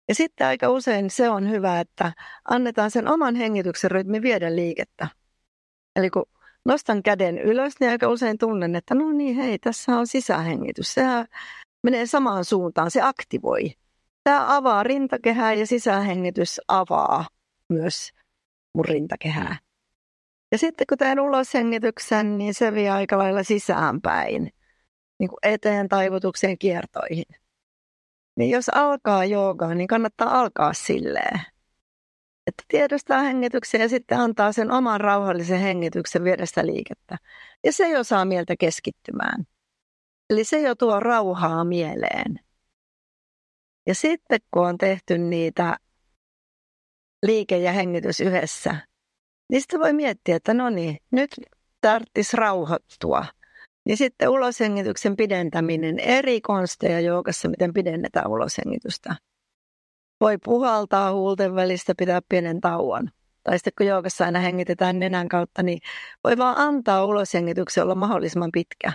Ja 0.08 0.16
sitten 0.16 0.48
aika 0.48 0.70
usein 0.70 1.10
se 1.10 1.30
on 1.30 1.50
hyvä, 1.50 1.80
että 1.80 2.14
annetaan 2.50 2.92
sen 2.92 3.08
oman 3.08 3.36
hengityksen 3.36 3.92
rytmi 3.92 4.22
viedä 4.22 4.56
liikettä. 4.56 5.08
Eli 5.96 6.10
kun 6.10 6.26
nostan 6.66 7.04
käden 7.04 7.38
ylös, 7.40 7.74
niin 7.80 7.92
aika 7.92 8.08
usein 8.08 8.38
tunnen, 8.38 8.76
että 8.76 8.96
no 8.96 9.12
niin, 9.12 9.36
hei, 9.36 9.60
tässä 9.60 9.98
on 9.98 10.08
sisähengitys. 10.08 10.94
Sehän 10.94 11.26
menee 11.84 12.06
samaan 12.06 12.46
suuntaan, 12.46 12.92
se 12.92 13.02
aktivoi. 13.02 13.85
Tämä 14.26 14.56
avaa 14.56 14.84
rintakehää 14.84 15.54
ja 15.54 15.68
sisähengitys 15.68 16.62
avaa 16.68 17.28
myös 17.70 18.12
mun 18.74 18.86
rintakehää. 18.86 19.58
Ja 20.52 20.58
sitten 20.58 20.88
kun 20.90 20.98
teen 20.98 21.20
uloshengityksen, 21.20 22.38
niin 22.38 22.54
se 22.54 22.74
vie 22.74 22.90
aika 22.90 23.18
lailla 23.18 23.44
sisäänpäin, 23.44 24.50
niin 25.20 25.30
kuin 25.30 25.40
eteen 25.44 25.90
taivutukseen 25.90 26.58
kiertoihin. 26.58 27.26
Niin 28.38 28.50
jos 28.50 28.70
alkaa 28.70 29.26
joogaa, 29.26 29.74
niin 29.74 29.88
kannattaa 29.88 30.40
alkaa 30.40 30.74
silleen, 30.74 31.42
että 32.48 32.64
tiedostaa 32.68 33.22
hengityksen 33.22 33.82
ja 33.82 33.90
sitten 33.90 34.20
antaa 34.20 34.52
sen 34.52 34.72
oman 34.72 35.02
rauhallisen 35.02 35.60
hengityksen 35.60 36.24
viedä 36.24 36.46
sitä 36.46 36.66
liikettä. 36.66 37.18
Ja 37.64 37.72
se 37.74 37.90
jo 37.90 38.04
saa 38.04 38.26
mieltä 38.26 38.56
keskittymään. 38.60 39.46
Eli 40.30 40.44
se 40.44 40.62
jo 40.62 40.76
tuo 40.76 41.00
rauhaa 41.00 41.64
mieleen. 41.64 42.45
Ja 43.88 43.96
sitten 43.96 44.40
kun 44.52 44.68
on 44.68 44.78
tehty 44.78 45.18
niitä 45.18 45.78
liike 47.26 47.58
ja 47.58 47.72
hengitys 47.72 48.20
yhdessä, 48.20 48.76
niin 49.52 49.62
sitten 49.62 49.80
voi 49.80 49.94
miettiä, 49.94 50.36
että 50.36 50.54
no 50.54 50.70
niin, 50.70 50.98
nyt 51.12 51.36
tarvitsisi 51.82 52.38
rauhoittua. 52.38 53.26
Niin 53.86 53.98
sitten 53.98 54.30
uloshengityksen 54.30 55.16
pidentäminen, 55.16 56.00
eri 56.00 56.42
konsteja 56.42 57.00
joukassa, 57.00 57.50
miten 57.50 57.74
pidennetään 57.74 58.28
uloshengitystä. 58.28 59.16
Voi 60.22 60.38
puhaltaa 60.44 61.14
huulten 61.14 61.56
välistä, 61.56 61.94
pitää 61.98 62.22
pienen 62.30 62.62
tauon. 62.62 63.10
Tai 63.44 63.58
sitten 63.60 63.74
kun 63.78 63.86
joukassa 63.86 64.26
aina 64.26 64.40
hengitetään 64.40 65.00
nenän 65.00 65.30
kautta, 65.30 65.64
niin 65.64 65.80
voi 66.24 66.38
vaan 66.38 66.58
antaa 66.58 67.06
uloshengityksen 67.06 67.84
olla 67.84 67.96
mahdollisimman 67.96 68.52
pitkä. 68.52 68.94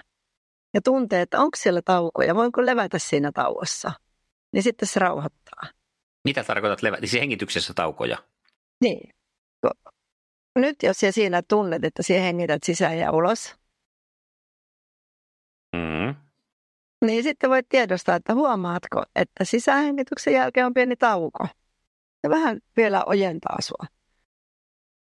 Ja 0.74 0.80
tuntee, 0.84 1.22
että 1.22 1.40
onko 1.40 1.56
siellä 1.56 1.82
taukoja, 1.84 2.34
voinko 2.34 2.66
levätä 2.66 2.98
siinä 2.98 3.32
tauossa. 3.32 3.92
Niin 4.52 4.62
sitten 4.62 4.88
se 4.88 5.00
rauhoittaa. 5.00 5.62
Mitä 6.24 6.44
tarkoitat 6.44 6.82
levätä? 6.82 7.06
Siis 7.06 7.20
hengityksessä 7.20 7.74
taukoja? 7.74 8.18
Niin. 8.80 9.10
Nyt 10.56 10.82
jos 10.82 10.98
sinä 10.98 11.12
siinä 11.12 11.42
tunnet, 11.48 11.84
että 11.84 12.02
sinä 12.02 12.20
hengität 12.20 12.62
sisään 12.62 12.98
ja 12.98 13.12
ulos, 13.12 13.54
mm. 15.76 16.14
niin 17.04 17.22
sitten 17.22 17.50
voit 17.50 17.66
tiedostaa, 17.68 18.16
että 18.16 18.34
huomaatko, 18.34 19.02
että 19.16 19.44
sisähengityksen 19.44 20.34
jälkeen 20.34 20.66
on 20.66 20.74
pieni 20.74 20.96
tauko. 20.96 21.46
Ja 22.22 22.30
vähän 22.30 22.60
vielä 22.76 23.04
ojentaa 23.04 23.56
sua. 23.60 23.86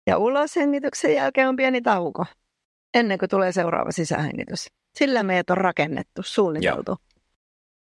Ja 0.07 0.19
uloshengityksen 0.19 1.15
jälkeen 1.15 1.49
on 1.49 1.57
pieni 1.57 1.83
tauko, 1.83 2.27
ennen 2.95 3.19
kuin 3.19 3.29
tulee 3.29 3.53
seuraava 3.53 3.93
sisähengitys. 3.93 4.67
Sillä 4.99 5.23
meidät 5.23 5.51
on 5.51 5.57
rakennettu, 5.57 6.23
suunniteltu. 6.23 6.91
Joo. 6.91 7.14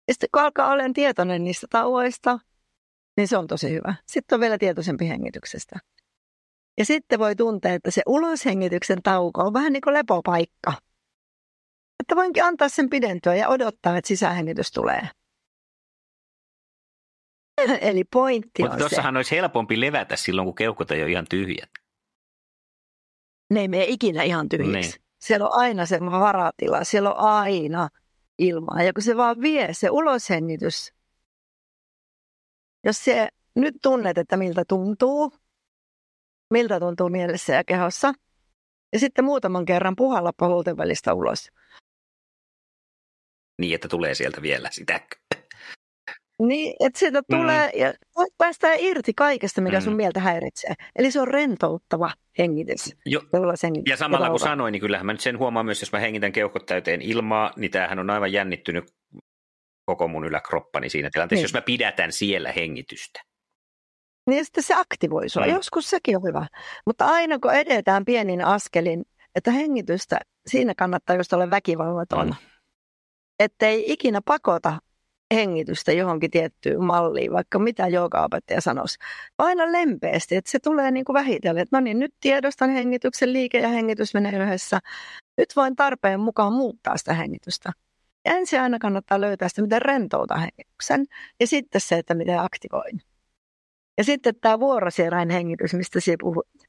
Ja 0.09 0.15
sitten 0.15 0.29
kun 0.33 0.43
alkaa 0.43 0.73
olen 0.73 0.93
tietoinen 0.93 1.45
niistä 1.45 1.67
tauoista, 1.71 2.39
niin 3.17 3.29
se 3.29 3.37
on 3.37 3.47
tosi 3.47 3.71
hyvä. 3.71 3.95
Sitten 4.07 4.37
on 4.37 4.41
vielä 4.41 4.59
tietoisempi 4.59 5.09
hengityksestä. 5.09 5.79
Ja 6.79 6.85
sitten 6.85 7.19
voi 7.19 7.37
tuntea, 7.37 7.75
että 7.75 7.91
se 7.91 8.03
uloshengityksen 8.07 9.03
tauko 9.03 9.43
on 9.43 9.53
vähän 9.53 9.73
niin 9.73 9.81
kuin 9.81 9.95
lepopaikka. 9.95 10.73
Että 12.01 12.17
voinkin 12.17 12.45
antaa 12.45 12.69
sen 12.69 12.91
pidentyä 12.91 13.35
ja 13.35 13.49
odottaa, 13.49 13.97
että 13.97 14.09
sisähengitys 14.09 14.71
tulee. 14.71 15.09
Eli 17.81 18.05
pointti 18.05 18.63
Mutta 18.63 18.79
tuossahan 18.79 19.17
olisi 19.17 19.37
helpompi 19.37 19.81
levätä 19.81 20.17
silloin, 20.17 20.47
kun 20.47 20.55
keuhkot 20.55 20.91
ei 20.91 21.03
ole 21.03 21.11
ihan 21.11 21.27
tyhjät. 21.31 21.71
Ne 23.51 23.61
ei 23.61 23.69
mene 23.69 23.85
ikinä 23.85 24.23
ihan 24.23 24.49
tyhjiksi. 24.49 24.91
Niin. 24.91 25.05
Siellä 25.21 25.49
on 25.49 25.61
aina 25.61 25.87
se 25.87 26.01
varatila, 26.01 26.85
siellä 26.85 27.15
on 27.15 27.19
aina 27.19 27.89
ilmaa. 28.39 28.83
Ja 28.83 28.93
kun 28.93 29.03
se 29.03 29.17
vaan 29.17 29.41
vie 29.41 29.69
se 29.75 29.91
uloshengitys, 29.91 30.93
jos 32.85 33.05
se 33.05 33.29
nyt 33.55 33.75
tunnet, 33.83 34.19
että 34.19 34.37
miltä 34.37 34.65
tuntuu, 34.69 35.33
miltä 36.51 36.81
tuntuu 36.81 37.09
mielessä 37.09 37.55
ja 37.55 37.65
kehossa. 37.65 38.13
Ja 38.93 38.99
sitten 38.99 39.25
muutaman 39.25 39.65
kerran 39.65 39.97
puhalla 39.97 40.33
pahulten 40.33 40.77
välistä 40.77 41.15
ulos. 41.15 41.51
Niin, 43.59 43.75
että 43.75 43.89
tulee 43.89 44.15
sieltä 44.15 44.43
vielä 44.43 44.69
sitä. 44.73 45.01
Niin, 46.43 46.75
että 46.81 46.99
sieltä 46.99 47.21
mm. 47.21 47.37
tulee 47.37 47.71
ja 47.75 47.95
päästään 48.39 48.77
irti 48.81 49.13
kaikesta, 49.15 49.61
mikä 49.61 49.79
mm. 49.79 49.85
sun 49.85 49.97
mieltä 49.97 50.21
häiritsee. 50.21 50.75
Eli 50.97 51.11
se 51.11 51.21
on 51.21 51.29
rentouttava 51.29 52.11
hengitys. 52.39 52.97
Jo. 53.07 53.21
Ja 53.89 53.97
samalla 53.97 54.31
kun 54.31 54.41
sanoin, 54.41 54.73
niin 54.73 54.81
kyllähän 54.81 55.07
mä 55.07 55.13
nyt 55.13 55.21
sen 55.21 55.39
huomaan 55.39 55.67
myös, 55.67 55.81
jos 55.81 55.93
mä 55.93 55.99
hengitän 55.99 56.33
keuhkot 56.33 56.67
täyteen 56.67 57.03
ilmaa, 57.03 57.53
niin 57.57 57.71
tämähän 57.71 57.99
on 57.99 58.11
aivan 58.11 58.33
jännittynyt 58.33 58.85
koko 59.85 60.09
mun 60.09 60.25
yläkroppani 60.25 60.91
siinä 60.91 61.11
tilanteessa, 61.13 61.41
niin. 61.41 61.45
jos 61.45 61.55
mä 61.55 61.63
pidätän 61.63 62.13
siellä 62.13 62.53
hengitystä 62.53 63.21
niin 64.29 64.45
sitten 64.45 64.65
se 64.65 64.75
aktivoi 64.75 65.29
sua. 65.29 65.47
Mm. 65.47 65.53
Joskus 65.53 65.91
sekin 65.91 66.17
on 66.17 66.23
hyvä. 66.23 66.47
Mutta 66.87 67.07
aina 67.07 67.39
kun 67.39 67.55
edetään 67.55 68.05
pienin 68.05 68.45
askelin, 68.45 69.05
että 69.35 69.51
hengitystä, 69.51 70.19
siinä 70.47 70.75
kannattaa 70.75 71.17
just 71.17 71.33
olla 71.33 71.51
väkivallaton. 71.51 72.27
Mm. 72.27 72.35
Että 73.39 73.67
ei 73.67 73.93
ikinä 73.93 74.21
pakota 74.25 74.79
hengitystä 75.35 75.93
johonkin 75.93 76.31
tiettyyn 76.31 76.85
malliin, 76.85 77.33
vaikka 77.33 77.59
mitä 77.59 77.89
joogaopettaja 77.89 78.61
sanoisi. 78.61 78.99
Aina 79.39 79.73
lempeästi, 79.73 80.37
että 80.37 80.51
se 80.51 80.59
tulee 80.59 80.91
niin 80.91 81.05
kuin 81.05 81.15
vähitellen, 81.15 81.63
että 81.63 81.77
no 81.77 81.81
niin, 81.81 81.99
nyt 81.99 82.15
tiedostan 82.21 82.71
hengityksen, 82.71 83.33
liike 83.33 83.59
ja 83.59 83.69
hengitys 83.69 84.15
menee 84.15 84.45
yhdessä. 84.45 84.79
Nyt 85.37 85.57
voin 85.57 85.77
tarpeen 85.77 86.21
mukaan 86.21 86.53
muuttaa 86.53 86.97
sitä 86.97 87.15
hengitystä. 87.15 87.73
Ja 88.25 88.37
ensin 88.37 88.61
aina 88.61 88.79
kannattaa 88.79 89.21
löytää 89.21 89.49
sitä, 89.49 89.63
miten 89.63 89.83
rentouta 89.83 90.37
hengityksen, 90.37 91.07
ja 91.41 91.47
sitten 91.47 91.81
se, 91.81 91.99
että 91.99 92.15
miten 92.15 92.41
aktivoin. 92.41 93.01
Ja 93.99 94.05
sitten 94.05 94.35
tämä 94.41 94.61
vuorosieräin 94.61 95.31
hengitys, 95.31 95.75
mistä 95.75 96.01
sinä 96.01 96.17
puhuit. 96.21 96.69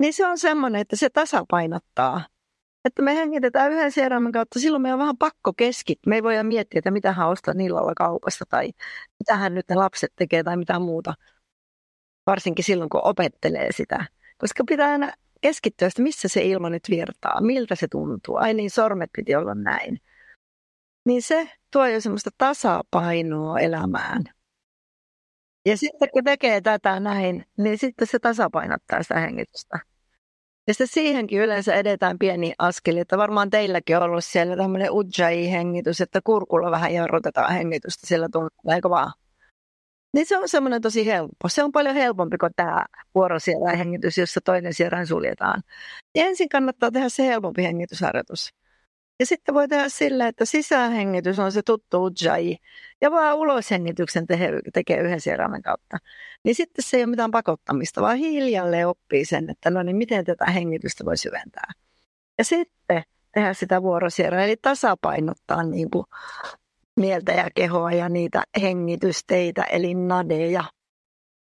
Niin 0.00 0.12
se 0.12 0.26
on 0.26 0.38
semmoinen, 0.38 0.80
että 0.80 0.96
se 0.96 1.10
tasapainottaa. 1.10 2.20
Että 2.84 3.02
me 3.02 3.14
hengitetään 3.16 3.72
yhden 3.72 3.92
sieraimen 3.92 4.32
kautta, 4.32 4.60
silloin 4.60 4.82
me 4.82 4.92
on 4.92 4.98
vähän 4.98 5.16
pakko 5.16 5.52
keskittyä. 5.52 6.10
Me 6.10 6.14
ei 6.14 6.22
voida 6.22 6.44
miettiä, 6.44 6.78
että 6.78 6.90
mitä 6.90 7.12
hän 7.12 7.28
ostaa 7.28 7.54
illalla 7.60 7.92
kaupasta 7.96 8.44
tai 8.48 8.70
mitä 9.18 9.36
hän 9.36 9.54
nyt 9.54 9.68
ne 9.68 9.74
lapset 9.74 10.12
tekee 10.16 10.42
tai 10.42 10.56
mitä 10.56 10.78
muuta. 10.78 11.14
Varsinkin 12.26 12.64
silloin, 12.64 12.90
kun 12.90 13.00
opettelee 13.04 13.72
sitä. 13.72 14.06
Koska 14.38 14.64
pitää 14.68 14.90
aina 14.90 15.12
keskittyä, 15.40 15.88
että 15.88 16.02
missä 16.02 16.28
se 16.28 16.42
ilma 16.42 16.70
nyt 16.70 16.82
virtaa, 16.90 17.40
miltä 17.40 17.74
se 17.74 17.88
tuntuu. 17.88 18.36
Ai 18.36 18.54
niin, 18.54 18.70
sormet 18.70 19.10
piti 19.16 19.34
olla 19.34 19.54
näin. 19.54 20.00
Niin 21.04 21.22
se 21.22 21.50
tuo 21.70 21.86
jo 21.86 22.00
semmoista 22.00 22.30
tasapainoa 22.38 23.58
elämään. 23.58 24.24
Ja 25.66 25.76
sitten 25.76 26.08
kun 26.12 26.24
tekee 26.24 26.60
tätä 26.60 27.00
näin, 27.00 27.44
niin 27.58 27.78
sitten 27.78 28.06
se 28.06 28.18
tasapainottaa 28.18 29.02
sitä 29.02 29.20
hengitystä. 29.20 29.93
Ja 30.66 30.74
sitten 30.74 30.86
siihenkin 30.86 31.40
yleensä 31.40 31.74
edetään 31.74 32.18
pieni 32.18 32.54
askeli, 32.58 33.00
että 33.00 33.18
varmaan 33.18 33.50
teilläkin 33.50 33.96
on 33.96 34.02
ollut 34.02 34.24
siellä 34.24 34.56
tämmöinen 34.56 34.90
ujjayi-hengitys, 34.90 36.00
että 36.00 36.20
kurkulla 36.24 36.70
vähän 36.70 36.94
jarrutetaan 36.94 37.52
hengitystä 37.52 38.06
sillä 38.06 38.28
tunnilla, 38.32 38.74
eikö 38.74 38.90
vaan? 38.90 39.12
Niin 40.14 40.26
se 40.26 40.38
on 40.38 40.48
semmoinen 40.48 40.82
tosi 40.82 41.06
helppo. 41.06 41.48
Se 41.48 41.62
on 41.62 41.72
paljon 41.72 41.94
helpompi 41.94 42.38
kuin 42.38 42.52
tämä 42.56 42.84
vuorosierän 43.14 43.78
jossa 44.18 44.40
toinen 44.44 44.74
sierän 44.74 45.06
suljetaan. 45.06 45.62
Ja 46.14 46.24
ensin 46.26 46.48
kannattaa 46.48 46.90
tehdä 46.90 47.08
se 47.08 47.26
helpompi 47.26 47.62
hengitysharjoitus. 47.62 48.50
Ja 49.20 49.26
sitten 49.26 49.54
voi 49.54 49.68
tehdä 49.68 49.88
sillä, 49.88 50.28
että 50.28 50.44
sisähengitys 50.44 51.38
on 51.38 51.52
se 51.52 51.62
tuttu 51.62 52.02
ujjayi 52.04 52.56
ja 53.04 53.10
vaan 53.10 53.36
uloshengityksen 53.36 54.26
te- 54.26 54.60
tekee 54.72 55.00
yhden 55.00 55.20
sieraimen 55.20 55.62
kautta. 55.62 55.98
Niin 56.44 56.54
sitten 56.54 56.84
se 56.84 56.96
ei 56.96 57.02
ole 57.02 57.10
mitään 57.10 57.30
pakottamista, 57.30 58.00
vaan 58.02 58.16
hiljalleen 58.16 58.88
oppii 58.88 59.24
sen, 59.24 59.50
että 59.50 59.70
no 59.70 59.82
niin, 59.82 59.96
miten 59.96 60.24
tätä 60.24 60.44
hengitystä 60.44 61.04
voi 61.04 61.16
syventää. 61.16 61.72
Ja 62.38 62.44
sitten 62.44 63.02
tehdä 63.34 63.52
sitä 63.52 63.82
vuorosierää, 63.82 64.44
eli 64.44 64.56
tasapainottaa 64.62 65.62
niin 65.62 65.90
kuin 65.90 66.04
mieltä 66.96 67.32
ja 67.32 67.48
kehoa 67.54 67.92
ja 67.92 68.08
niitä 68.08 68.42
hengitysteitä, 68.62 69.62
eli 69.62 69.94
nadeja. 69.94 70.64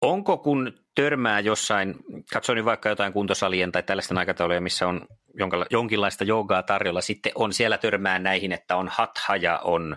Onko 0.01 0.37
kun 0.39 0.73
törmää 0.95 1.41
jossain, 1.41 1.95
katsoin 2.33 2.65
vaikka 2.65 2.89
jotain 2.89 3.13
kuntosalien 3.13 3.73
tai 3.73 3.83
tällaisten 3.83 4.19
aikatauluja, 4.19 4.61
missä 4.61 4.89
on 4.89 5.07
jonkinlaista 5.71 6.25
joogaa 6.25 6.63
tarjolla, 6.63 7.01
sitten 7.01 7.33
on 7.35 7.53
siellä 7.53 7.79
törmää 7.79 8.19
näihin, 8.19 8.53
että 8.53 8.77
on 8.77 8.89
hatha 8.89 9.37
ja 9.37 9.59
on 9.59 9.97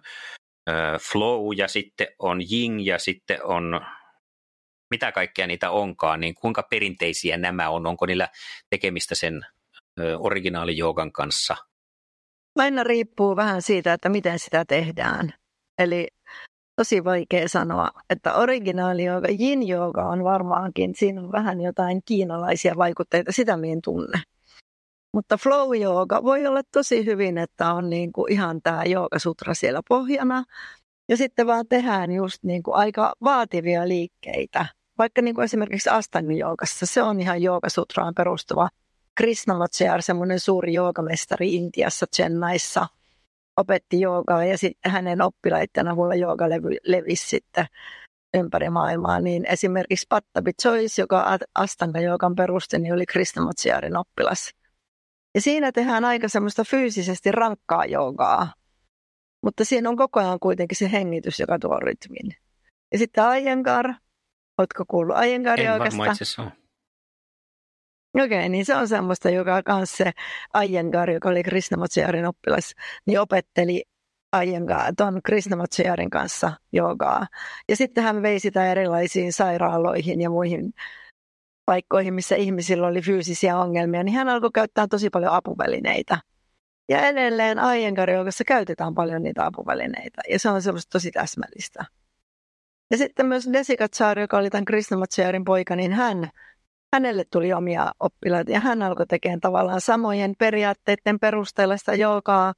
flow 1.12 1.58
ja 1.58 1.68
sitten 1.68 2.08
on 2.20 2.42
jing 2.50 2.86
ja 2.86 3.00
sitten 3.00 3.46
on 3.46 3.82
mitä 4.92 5.12
kaikkea 5.12 5.48
niitä 5.48 5.72
onkaan, 5.72 6.20
niin 6.20 6.36
kuinka 6.36 6.64
perinteisiä 6.64 7.38
nämä 7.38 7.70
on? 7.70 7.88
Onko 7.88 8.06
niillä 8.06 8.30
tekemistä 8.70 9.16
sen 9.16 9.46
originaalijoogan 10.20 11.12
kanssa? 11.12 11.56
Aina 12.56 12.84
riippuu 12.84 13.36
vähän 13.36 13.62
siitä, 13.62 13.94
että 13.94 14.10
miten 14.10 14.40
sitä 14.40 14.66
tehdään. 14.66 15.34
Eli 15.78 16.08
tosi 16.76 17.04
vaikea 17.04 17.48
sanoa, 17.48 17.90
että 18.10 18.34
originaali 18.34 19.04
jooga, 19.04 19.28
yin 19.40 19.68
jooga 19.68 20.04
on 20.04 20.24
varmaankin, 20.24 20.96
siinä 20.96 21.22
on 21.22 21.32
vähän 21.32 21.62
jotain 21.62 22.02
kiinalaisia 22.06 22.74
vaikutteita, 22.78 23.32
sitä 23.32 23.58
minä 23.58 23.80
tunne. 23.84 24.22
Mutta 25.14 25.38
flow 25.38 25.76
jooga 25.76 26.24
voi 26.24 26.48
olla 26.48 26.62
tosi 26.72 27.06
hyvin, 27.06 27.38
että 27.38 27.74
on 27.74 27.90
niin 27.90 28.12
kuin 28.14 28.32
ihan 28.32 28.62
tämä 28.62 28.84
sutra 29.18 29.54
siellä 29.54 29.82
pohjana. 29.90 30.44
Ja 31.10 31.18
sitten 31.18 31.48
vaan 31.48 31.68
tehdään 31.70 32.12
just 32.12 32.44
niin 32.44 32.64
kuin 32.64 32.76
aika 32.76 33.14
vaativia 33.24 33.88
liikkeitä. 33.88 34.66
Vaikka 34.98 35.22
niin 35.22 35.36
kuin 35.36 35.46
esimerkiksi 35.46 35.90
Astanga 35.90 36.34
joogassa, 36.34 36.86
se 36.86 37.04
on 37.04 37.20
ihan 37.20 37.42
joogasutraan 37.42 38.14
perustuva. 38.16 38.70
Krishnamacharya, 39.18 40.02
semmoinen 40.02 40.40
suuri 40.40 40.74
joogamestari 40.74 41.54
Intiassa, 41.54 42.06
Chennaissa, 42.16 42.88
opetti 43.58 44.00
joogaa 44.00 44.46
ja 44.46 44.58
sitten 44.58 44.92
hänen 44.92 45.22
oppilaiden 45.22 45.88
avulla 45.88 46.16
jooga 46.16 46.50
levisi 46.84 47.28
sitten 47.28 47.66
ympäri 48.34 48.70
maailmaa, 48.70 49.20
niin 49.20 49.46
esimerkiksi 49.46 50.06
Pattabi 50.10 50.54
Choice, 50.54 51.02
joka 51.02 51.40
Astanga 51.56 52.00
joogan 52.00 52.36
perusti, 52.36 52.80
niin 52.80 52.94
oli 52.94 53.06
Krishnamacharin 53.06 53.98
oppilas. 53.98 54.52
Ja 55.36 55.42
siinä 55.42 55.72
tehdään 55.72 56.06
aika 56.06 56.30
semmoista 56.30 56.64
fyysisesti 56.64 57.32
rankkaa 57.32 57.86
joogaa, 57.86 58.54
mutta 59.44 59.66
siinä 59.66 59.90
on 59.90 59.96
koko 59.96 60.20
ajan 60.20 60.40
kuitenkin 60.40 60.78
se 60.78 60.92
hengitys, 60.92 61.40
joka 61.40 61.60
tuo 61.60 61.80
rytmin. 61.80 62.36
Ja 62.92 62.98
sitten 62.98 63.24
Aiengar, 63.24 63.94
ootko 64.58 64.86
kuullut 64.88 65.18
joogasta? 65.66 65.86
En 65.88 66.02
Okei, 68.16 68.38
okay, 68.38 68.50
niin 68.50 68.66
se 68.66 68.76
on 68.76 68.88
semmoista, 68.88 69.30
joka 69.30 69.64
kanssa 69.64 69.98
se 69.98 70.12
Aiengar, 70.54 71.10
joka 71.10 71.30
oli 71.30 71.44
Krishnamacharin 71.44 72.26
oppilas, 72.26 72.74
niin 73.06 73.20
opetteli 73.20 73.84
Aiengar, 74.32 74.94
tuon 74.98 75.22
Krishnamacharin 75.24 76.10
kanssa 76.10 76.52
joogaa. 76.72 77.28
Ja 77.70 77.76
sitten 77.76 78.04
hän 78.04 78.22
vei 78.22 78.40
sitä 78.40 78.72
erilaisiin 78.72 79.34
sairaaloihin 79.34 80.22
ja 80.22 80.30
muihin 80.30 80.74
paikkoihin, 81.66 82.14
missä 82.14 82.36
ihmisillä 82.36 82.88
oli 82.88 83.02
fyysisiä 83.02 83.58
ongelmia, 83.58 84.04
niin 84.04 84.16
hän 84.16 84.30
alkoi 84.30 84.50
käyttää 84.54 84.88
tosi 84.88 85.10
paljon 85.10 85.32
apuvälineitä. 85.32 86.18
Ja 86.90 87.08
edelleen 87.08 87.60
aienkarjoukassa 87.60 88.44
käytetään 88.44 88.96
paljon 88.96 89.24
niitä 89.24 89.46
apuvälineitä, 89.46 90.22
ja 90.30 90.40
se 90.40 90.50
on 90.50 90.62
semmoista 90.62 90.90
tosi 90.90 91.12
täsmällistä. 91.12 91.86
Ja 92.92 92.98
sitten 92.98 93.26
myös 93.26 93.50
Char, 93.96 94.20
joka 94.20 94.38
oli 94.38 94.50
tämän 94.50 94.66
Krishnamacharin 94.66 95.46
poika, 95.46 95.76
niin 95.76 95.94
hän, 95.94 96.30
hänelle 96.94 97.24
tuli 97.32 97.54
omia 97.54 97.92
oppilaita, 98.00 98.52
ja 98.52 98.60
hän 98.60 98.82
alkoi 98.82 99.08
tekemään 99.08 99.40
tavallaan 99.40 99.82
samojen 99.82 100.34
periaatteiden 100.40 101.20
perusteella 101.20 101.78
sitä 101.78 101.94
joogaa, 101.94 102.54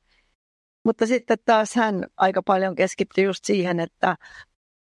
mutta 0.86 1.08
sitten 1.08 1.38
taas 1.46 1.76
hän 1.76 2.06
aika 2.18 2.42
paljon 2.44 2.76
keskittyi 2.76 3.24
just 3.24 3.46
siihen, 3.46 3.80
että, 3.80 4.16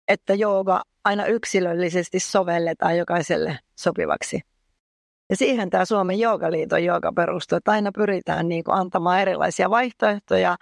että 0.09 0.35
jooga 0.35 0.83
aina 1.04 1.26
yksilöllisesti 1.26 2.20
sovelletaan 2.20 2.98
jokaiselle 2.98 3.59
sopivaksi. 3.82 4.40
Ja 5.30 5.36
siihen 5.36 5.70
tämä 5.70 5.84
Suomen 5.84 6.18
joogaliiton 6.18 6.84
jooga 6.84 7.12
perustuu, 7.12 7.56
että 7.56 7.70
aina 7.70 7.92
pyritään 7.92 8.48
niin 8.48 8.64
kuin 8.64 8.74
antamaan 8.74 9.20
erilaisia 9.20 9.70
vaihtoehtoja 9.70 10.56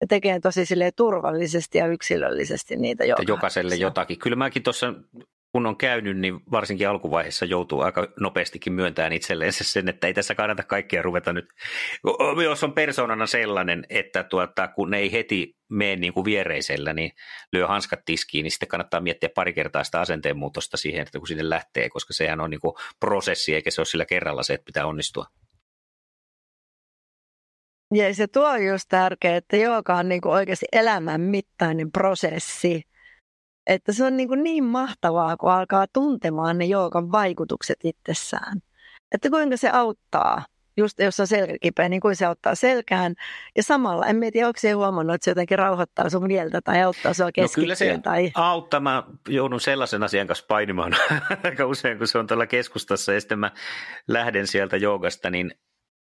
ja 0.00 0.06
tekemään 0.08 0.40
tosi 0.40 0.64
turvallisesti 0.96 1.78
ja 1.78 1.86
yksilöllisesti 1.86 2.76
niitä 2.76 3.04
jooga. 3.04 3.22
Jokaiselle 3.28 3.74
jotakin. 3.74 4.18
Kyllä 4.18 4.36
mäkin 4.36 4.62
tuossa 4.62 4.94
kun 5.54 5.66
on 5.66 5.76
käynyt, 5.76 6.18
niin 6.18 6.40
varsinkin 6.50 6.88
alkuvaiheessa 6.88 7.44
joutuu 7.44 7.80
aika 7.80 8.08
nopeastikin 8.20 8.72
myöntämään 8.72 9.12
itselleen 9.12 9.52
sen, 9.52 9.88
että 9.88 10.06
ei 10.06 10.14
tässä 10.14 10.34
kannata 10.34 10.62
kaikkea 10.62 11.02
ruveta 11.02 11.32
nyt, 11.32 11.48
jos 12.44 12.64
on 12.64 12.72
persoonana 12.72 13.26
sellainen, 13.26 13.86
että 13.88 14.24
tuota, 14.24 14.68
kun 14.68 14.94
ei 14.94 15.12
heti 15.12 15.56
mene 15.70 15.96
niin 15.96 16.12
kuin 16.12 16.24
viereisellä, 16.24 16.92
niin 16.92 17.12
lyö 17.52 17.66
hanskat 17.66 18.00
tiskiin, 18.04 18.42
niin 18.42 18.50
sitten 18.50 18.68
kannattaa 18.68 19.00
miettiä 19.00 19.28
pari 19.34 19.52
kertaa 19.52 19.84
sitä 19.84 20.00
asenteen 20.00 20.36
muutosta 20.36 20.76
siihen, 20.76 21.02
että 21.02 21.18
kun 21.18 21.28
sinne 21.28 21.48
lähtee, 21.48 21.88
koska 21.88 22.12
sehän 22.12 22.40
on 22.40 22.50
niin 22.50 22.60
kuin 22.60 22.74
prosessi, 23.00 23.54
eikä 23.54 23.70
se 23.70 23.80
ole 23.80 23.86
sillä 23.86 24.04
kerralla 24.04 24.42
se, 24.42 24.54
että 24.54 24.66
pitää 24.66 24.86
onnistua. 24.86 25.26
Ja 27.94 28.14
se 28.14 28.26
tuo 28.26 28.48
on 28.48 28.66
just 28.66 28.88
tärkeää, 28.88 29.36
että 29.36 29.56
joka 29.56 29.94
on 29.94 30.08
niin 30.08 30.20
kuin 30.20 30.32
oikeasti 30.32 30.66
elämän 30.72 31.20
mittainen 31.20 31.92
prosessi, 31.92 32.82
että 33.66 33.92
se 33.92 34.04
on 34.04 34.16
niin, 34.16 34.28
kuin 34.28 34.42
niin 34.42 34.64
mahtavaa, 34.64 35.36
kun 35.36 35.52
alkaa 35.52 35.86
tuntemaan 35.92 36.58
ne 36.58 36.64
joogan 36.64 37.12
vaikutukset 37.12 37.78
itsessään. 37.84 38.58
Että 39.12 39.30
kuinka 39.30 39.56
se 39.56 39.70
auttaa, 39.70 40.44
just 40.76 40.98
jos 40.98 41.20
on 41.20 41.26
selkäkipeä, 41.26 41.88
niin 41.88 42.00
kuin 42.00 42.16
se 42.16 42.26
auttaa 42.26 42.54
selkään. 42.54 43.14
Ja 43.56 43.62
samalla, 43.62 44.06
en 44.06 44.20
tiedä, 44.32 44.46
onko 44.46 44.60
se 44.60 44.72
huomannut, 44.72 45.14
että 45.14 45.24
se 45.24 45.30
jotenkin 45.30 45.58
rauhoittaa 45.58 46.10
sun 46.10 46.26
mieltä 46.26 46.60
tai 46.60 46.82
auttaa 46.82 47.14
sua 47.14 47.32
keskittyä. 47.32 47.62
No 47.62 47.64
kyllä 47.64 47.74
se 47.74 48.00
tai... 48.02 48.30
auttaa. 48.34 48.80
Mä 48.80 49.02
joudun 49.28 49.60
sellaisen 49.60 50.02
asian 50.02 50.26
kanssa 50.26 50.44
painimaan 50.48 50.92
aika 51.44 51.66
usein, 51.66 51.98
kun 51.98 52.08
se 52.08 52.18
on 52.18 52.26
tuolla 52.26 52.46
keskustassa 52.46 53.12
ja 53.12 53.20
sitten 53.20 53.38
mä 53.38 53.50
lähden 54.08 54.46
sieltä 54.46 54.76
joogasta, 54.76 55.30
niin 55.30 55.54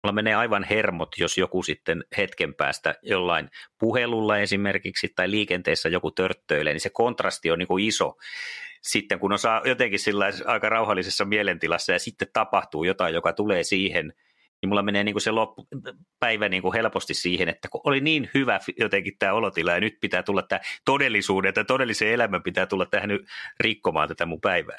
Mulla 0.02 0.12
menee 0.12 0.34
aivan 0.34 0.64
hermot, 0.64 1.08
jos 1.18 1.38
joku 1.38 1.62
sitten 1.62 2.04
hetken 2.16 2.54
päästä 2.54 2.94
jollain 3.02 3.50
puhelulla 3.78 4.38
esimerkiksi 4.38 5.12
tai 5.16 5.30
liikenteessä 5.30 5.88
joku 5.88 6.10
törttöilee, 6.10 6.72
niin 6.72 6.80
se 6.80 6.90
kontrasti 6.90 7.50
on 7.50 7.58
niin 7.58 7.68
kuin 7.68 7.84
iso 7.84 8.16
sitten 8.82 9.18
kun 9.18 9.32
on 9.32 9.38
saa 9.38 9.62
jotenkin 9.64 9.98
sillä 9.98 10.24
aika 10.46 10.68
rauhallisessa 10.68 11.24
mielentilassa 11.24 11.92
ja 11.92 11.98
sitten 11.98 12.28
tapahtuu 12.32 12.84
jotain, 12.84 13.14
joka 13.14 13.32
tulee 13.32 13.62
siihen, 13.62 14.12
niin 14.62 14.68
mulla 14.68 14.82
menee 14.82 15.04
niin 15.04 15.12
kuin 15.12 15.22
se 15.22 15.30
loppupäivä 15.30 16.48
niin 16.48 16.62
kuin 16.62 16.74
helposti 16.74 17.14
siihen, 17.14 17.48
että 17.48 17.68
kun 17.68 17.80
oli 17.84 18.00
niin 18.00 18.30
hyvä 18.34 18.60
jotenkin 18.78 19.14
tämä 19.18 19.32
olotila 19.32 19.72
ja 19.72 19.80
nyt 19.80 19.98
pitää 20.00 20.22
tulla 20.22 20.42
tämä 20.42 20.60
todellisuuden, 20.84 21.48
että 21.48 21.64
todellisen 21.64 22.08
elämän 22.08 22.42
pitää 22.42 22.66
tulla 22.66 22.86
tähän 22.86 23.08
nyt 23.08 23.26
rikkomaan 23.60 24.08
tätä 24.08 24.26
mun 24.26 24.40
päivää. 24.40 24.78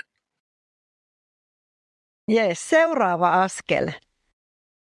Jees, 2.27 2.69
seuraava 2.69 3.43
askel 3.43 3.91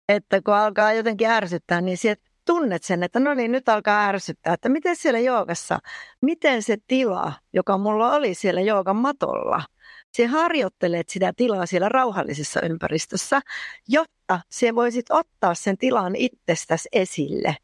että 0.09 0.41
kun 0.41 0.53
alkaa 0.53 0.93
jotenkin 0.93 1.27
ärsyttää, 1.27 1.81
niin 1.81 1.97
sieltä 1.97 2.21
tunnet 2.45 2.83
sen, 2.83 3.03
että 3.03 3.19
no 3.19 3.33
niin, 3.33 3.51
nyt 3.51 3.69
alkaa 3.69 4.05
ärsyttää, 4.05 4.53
että 4.53 4.69
miten 4.69 4.95
siellä 4.95 5.19
joogassa, 5.19 5.79
miten 6.21 6.63
se 6.63 6.77
tila, 6.87 7.33
joka 7.53 7.77
mulla 7.77 8.13
oli 8.13 8.33
siellä 8.33 8.61
joogan 8.61 8.95
matolla, 8.95 9.63
se 10.11 10.25
harjoittelet 10.25 11.09
sitä 11.09 11.33
tilaa 11.37 11.65
siellä 11.65 11.89
rauhallisessa 11.89 12.61
ympäristössä, 12.61 13.41
jotta 13.87 14.39
se 14.49 14.75
voisit 14.75 15.05
ottaa 15.09 15.53
sen 15.53 15.77
tilan 15.77 16.15
itsestäsi 16.15 16.89
esille 16.91 17.55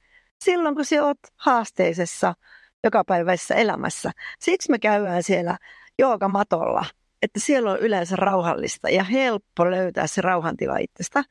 silloin, 0.44 0.76
kun 0.76 0.86
se 0.86 1.02
oot 1.02 1.18
haasteisessa 1.36 2.34
jokapäiväisessä 2.84 3.56
elämässä. 3.56 4.12
Siksi 4.40 4.72
me 4.72 4.80
käydään 4.80 5.24
siellä 5.24 5.58
joogamatolla, 6.00 6.86
että 7.22 7.40
siellä 7.40 7.72
on 7.72 7.80
yleensä 7.80 8.16
rauhallista 8.16 8.90
ja 8.90 9.04
helppo 9.04 9.72
löytää 9.72 10.08
se 10.08 10.22
rauhantila 10.22 10.78
itsestä. 10.78 11.24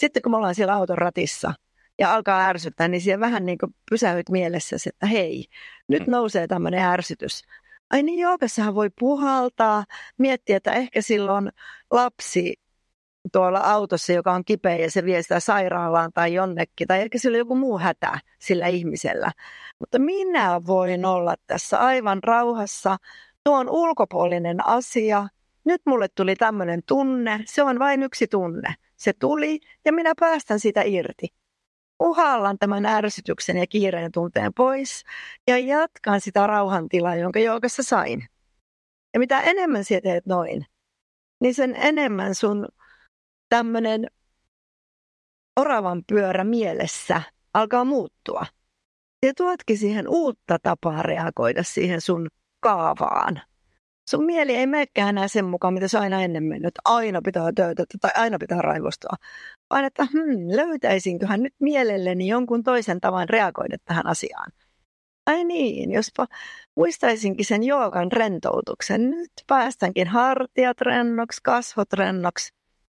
Sitten 0.00 0.22
kun 0.22 0.32
me 0.32 0.36
ollaan 0.36 0.54
siellä 0.54 0.74
auton 0.74 0.98
ratissa 0.98 1.54
ja 1.98 2.14
alkaa 2.14 2.46
ärsyttää, 2.46 2.88
niin 2.88 3.00
siellä 3.00 3.20
vähän 3.20 3.46
niin 3.46 3.58
kuin 3.58 3.74
pysähyt 3.90 4.28
mielessä, 4.28 4.76
että 4.86 5.06
hei, 5.06 5.44
nyt 5.88 6.06
mm. 6.06 6.10
nousee 6.10 6.46
tämmöinen 6.46 6.80
ärsytys. 6.80 7.42
Ai 7.90 8.02
niin, 8.02 8.18
joogassahan 8.18 8.74
voi 8.74 8.90
puhaltaa, 9.00 9.84
miettiä, 10.18 10.56
että 10.56 10.72
ehkä 10.72 11.02
silloin 11.02 11.50
lapsi 11.90 12.54
tuolla 13.32 13.58
autossa, 13.58 14.12
joka 14.12 14.32
on 14.32 14.44
kipeä 14.44 14.76
ja 14.76 14.90
se 14.90 15.04
vie 15.04 15.22
sitä 15.22 15.40
sairaalaan 15.40 16.10
tai 16.14 16.34
jonnekin, 16.34 16.86
tai 16.86 17.00
ehkä 17.00 17.18
sillä 17.18 17.34
on 17.34 17.38
joku 17.38 17.54
muu 17.54 17.78
hätä 17.78 18.20
sillä 18.38 18.66
ihmisellä. 18.66 19.32
Mutta 19.78 19.98
minä 19.98 20.60
voin 20.66 21.04
olla 21.04 21.34
tässä 21.46 21.78
aivan 21.78 22.22
rauhassa. 22.22 22.96
Tuo 23.44 23.58
on 23.58 23.70
ulkopuolinen 23.70 24.66
asia. 24.66 25.28
Nyt 25.64 25.82
mulle 25.86 26.08
tuli 26.14 26.36
tämmöinen 26.36 26.80
tunne. 26.86 27.40
Se 27.46 27.62
on 27.62 27.78
vain 27.78 28.02
yksi 28.02 28.26
tunne. 28.26 28.74
Se 29.00 29.12
tuli 29.12 29.60
ja 29.84 29.92
minä 29.92 30.12
päästän 30.20 30.60
sitä 30.60 30.82
irti. 30.82 31.28
Uhallan 32.02 32.58
tämän 32.58 32.86
ärsytyksen 32.86 33.56
ja 33.56 33.66
kiireen 33.66 34.12
tunteen 34.12 34.54
pois 34.54 35.04
ja 35.48 35.58
jatkan 35.58 36.20
sitä 36.20 36.46
rauhantilaa, 36.46 37.16
jonka 37.16 37.38
joukassa 37.38 37.82
sain. 37.82 38.28
Ja 39.14 39.20
mitä 39.20 39.40
enemmän 39.40 39.84
sinä 39.84 40.00
teet 40.00 40.26
noin, 40.26 40.66
niin 41.40 41.54
sen 41.54 41.76
enemmän 41.76 42.34
sun 42.34 42.68
tämmöinen 43.48 44.06
oravan 45.60 46.02
pyörä 46.06 46.44
mielessä 46.44 47.22
alkaa 47.54 47.84
muuttua. 47.84 48.46
Ja 49.26 49.34
tuotkin 49.36 49.78
siihen 49.78 50.08
uutta 50.08 50.58
tapaa 50.62 51.02
reagoida 51.02 51.62
siihen 51.62 52.00
sun 52.00 52.28
kaavaan. 52.60 53.42
Sun 54.10 54.24
mieli 54.24 54.56
ei 54.56 54.66
menekään 54.66 55.08
enää 55.08 55.28
sen 55.28 55.44
mukaan, 55.44 55.74
mitä 55.74 55.88
se 55.88 55.98
aina 55.98 56.22
ennen 56.22 56.42
mennyt. 56.42 56.74
Aina 56.84 57.20
pitää 57.24 57.52
töötä 57.54 57.84
tai 58.00 58.10
aina 58.14 58.38
pitää 58.38 58.62
raivostua. 58.62 59.16
Vaan 59.70 59.84
että 59.84 60.06
hmm, 60.12 60.56
löytäisinköhän 60.56 61.42
nyt 61.42 61.54
mielelleni 61.60 62.28
jonkun 62.28 62.62
toisen 62.62 63.00
tavan 63.00 63.28
reagoida 63.28 63.76
tähän 63.84 64.06
asiaan. 64.06 64.52
Ai 65.26 65.44
niin, 65.44 65.92
jospa 65.92 66.26
muistaisinkin 66.76 67.44
sen 67.44 67.62
joogan 67.62 68.12
rentoutuksen. 68.12 69.10
Nyt 69.10 69.30
päästänkin 69.46 70.08
hartiat 70.08 70.80
rennoksi, 70.80 71.40
kasvot 71.42 71.92
rennoksi. 71.92 72.52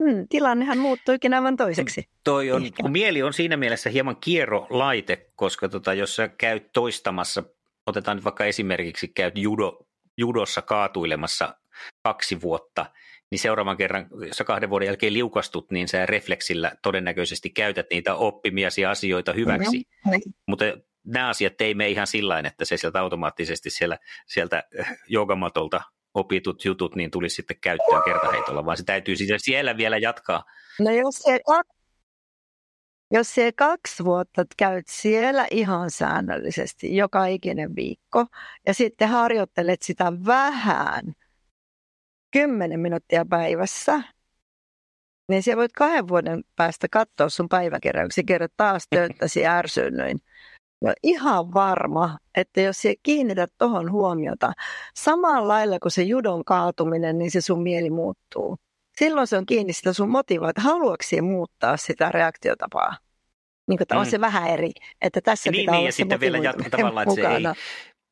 Hmm, 0.05 0.27
tilannehan 0.29 0.79
muuttuikin 0.79 1.35
aivan 1.35 1.57
toiseksi. 1.57 2.05
Toi 2.25 2.53
on, 2.53 2.63
kun 2.81 2.93
mieli 2.93 3.23
on 3.23 3.33
siinä 3.33 3.57
mielessä 3.57 3.91
hieman 3.91 4.17
kierrolaite, 4.17 5.31
koska 5.37 5.69
tota, 5.69 5.95
jos 5.95 6.17
sä 6.17 6.29
käyt 6.29 6.73
toistamassa, 6.73 7.43
otetaan 7.87 8.17
nyt 8.17 8.25
vaikka 8.25 8.45
esimerkiksi 8.45 9.09
käyt 9.09 9.39
judo, 9.39 9.90
judossa 10.21 10.63
kaatuilemassa 10.63 11.55
kaksi 12.03 12.41
vuotta, 12.41 12.87
niin 13.31 13.39
seuraavan 13.39 13.77
kerran, 13.77 14.07
jos 14.27 14.37
sä 14.37 14.45
kahden 14.45 14.71
vuoden 14.71 14.87
jälkeen 14.87 15.13
liukastut, 15.13 15.71
niin 15.71 15.89
sä 15.89 16.07
refleksillä 16.07 16.73
todennäköisesti 16.83 17.51
käytät 17.51 17.87
niitä 17.91 18.15
oppimiasi 18.15 18.87
asioita 18.87 19.33
hyväksi. 19.33 19.79
Mm-hmm. 19.79 20.33
Mutta 20.49 20.65
nämä 21.07 21.29
asiat 21.29 21.61
ei 21.61 21.75
mene 21.75 21.91
ihan 21.91 22.07
sillä 22.07 22.39
että 22.39 22.65
se 22.65 22.77
sieltä 22.77 23.01
automaattisesti 23.01 23.71
siellä, 23.71 23.99
sieltä 24.27 24.63
joogamatolta 25.09 25.81
opitut 26.15 26.65
jutut 26.65 26.97
niin 26.97 27.11
tulisi 27.11 27.35
sitten 27.35 27.57
käyttöön 27.61 28.03
kertaheitolla, 28.05 28.65
vaan 28.65 28.77
se 28.77 28.85
täytyy 28.85 29.15
siellä 29.39 29.77
vielä 29.77 29.99
jatkaa. 29.99 30.45
No 30.81 30.91
jos 30.91 31.15
se, 31.15 31.41
jos 33.11 33.35
se 33.35 33.53
kaksi 33.53 34.05
vuotta 34.05 34.45
käyt 34.57 34.87
siellä 34.89 35.47
ihan 35.51 35.91
säännöllisesti 35.91 36.97
joka 36.97 37.27
ikinen 37.27 37.77
viikko 37.77 38.27
ja 38.67 38.75
sitten 38.75 39.09
harjoittelet 39.09 39.83
sitä 39.83 40.13
vähän, 40.27 41.15
kymmenen 42.31 42.81
minuuttia 42.81 43.25
päivässä, 43.25 44.03
niin 45.29 45.43
siellä 45.43 45.61
voit 45.61 45.73
kahden 45.73 46.09
vuoden 46.09 46.45
päästä 46.57 46.87
katsoa 46.91 47.29
sun 47.29 47.49
päiväkeräyksiä, 47.49 48.25
kerrot 48.27 48.53
taas 48.57 48.87
tööttäsi 48.91 49.47
ärsyynnyin. 49.47 50.19
No 50.81 50.93
ihan 51.03 51.55
varma, 51.55 52.19
että 52.35 52.61
jos 52.61 52.83
sä 52.83 52.89
kiinnität 53.03 53.51
tuohon 53.59 53.93
huomiota, 53.93 54.53
samalla 54.95 55.49
lailla 55.49 55.79
kuin 55.79 55.93
se 55.93 56.03
judon 56.03 56.45
kaatuminen, 56.45 57.19
niin 57.19 57.31
se 57.31 57.41
sun 57.41 57.63
mieli 57.63 57.91
muuttuu. 57.91 58.57
Silloin 59.01 59.27
se 59.27 59.37
on 59.37 59.47
kiinni 59.47 59.73
sitä 59.73 59.93
sun 59.93 60.11
motivaatiota, 60.11 60.61
haluatko 60.61 61.05
muuttaa 61.23 61.77
sitä 61.77 62.13
reaktiotapaa. 62.13 62.97
Niin 63.69 63.79
kuin, 63.79 63.87
mm. 63.93 63.99
on 63.99 64.07
se 64.07 64.21
vähän 64.21 64.49
eri, 64.49 64.71
että 65.01 65.21
tässä 65.21 65.51
niin, 65.51 65.61
pitää 65.61 65.73
niin, 65.73 65.79
olla 65.79 65.89
ja 65.89 65.93
se 65.93 65.97
sitten 65.97 66.21
vielä 66.21 66.39
jatkaa 66.39 66.71
tavallaan, 66.71 67.09
että 67.09 67.29
se 67.29 67.37
ei 67.37 67.55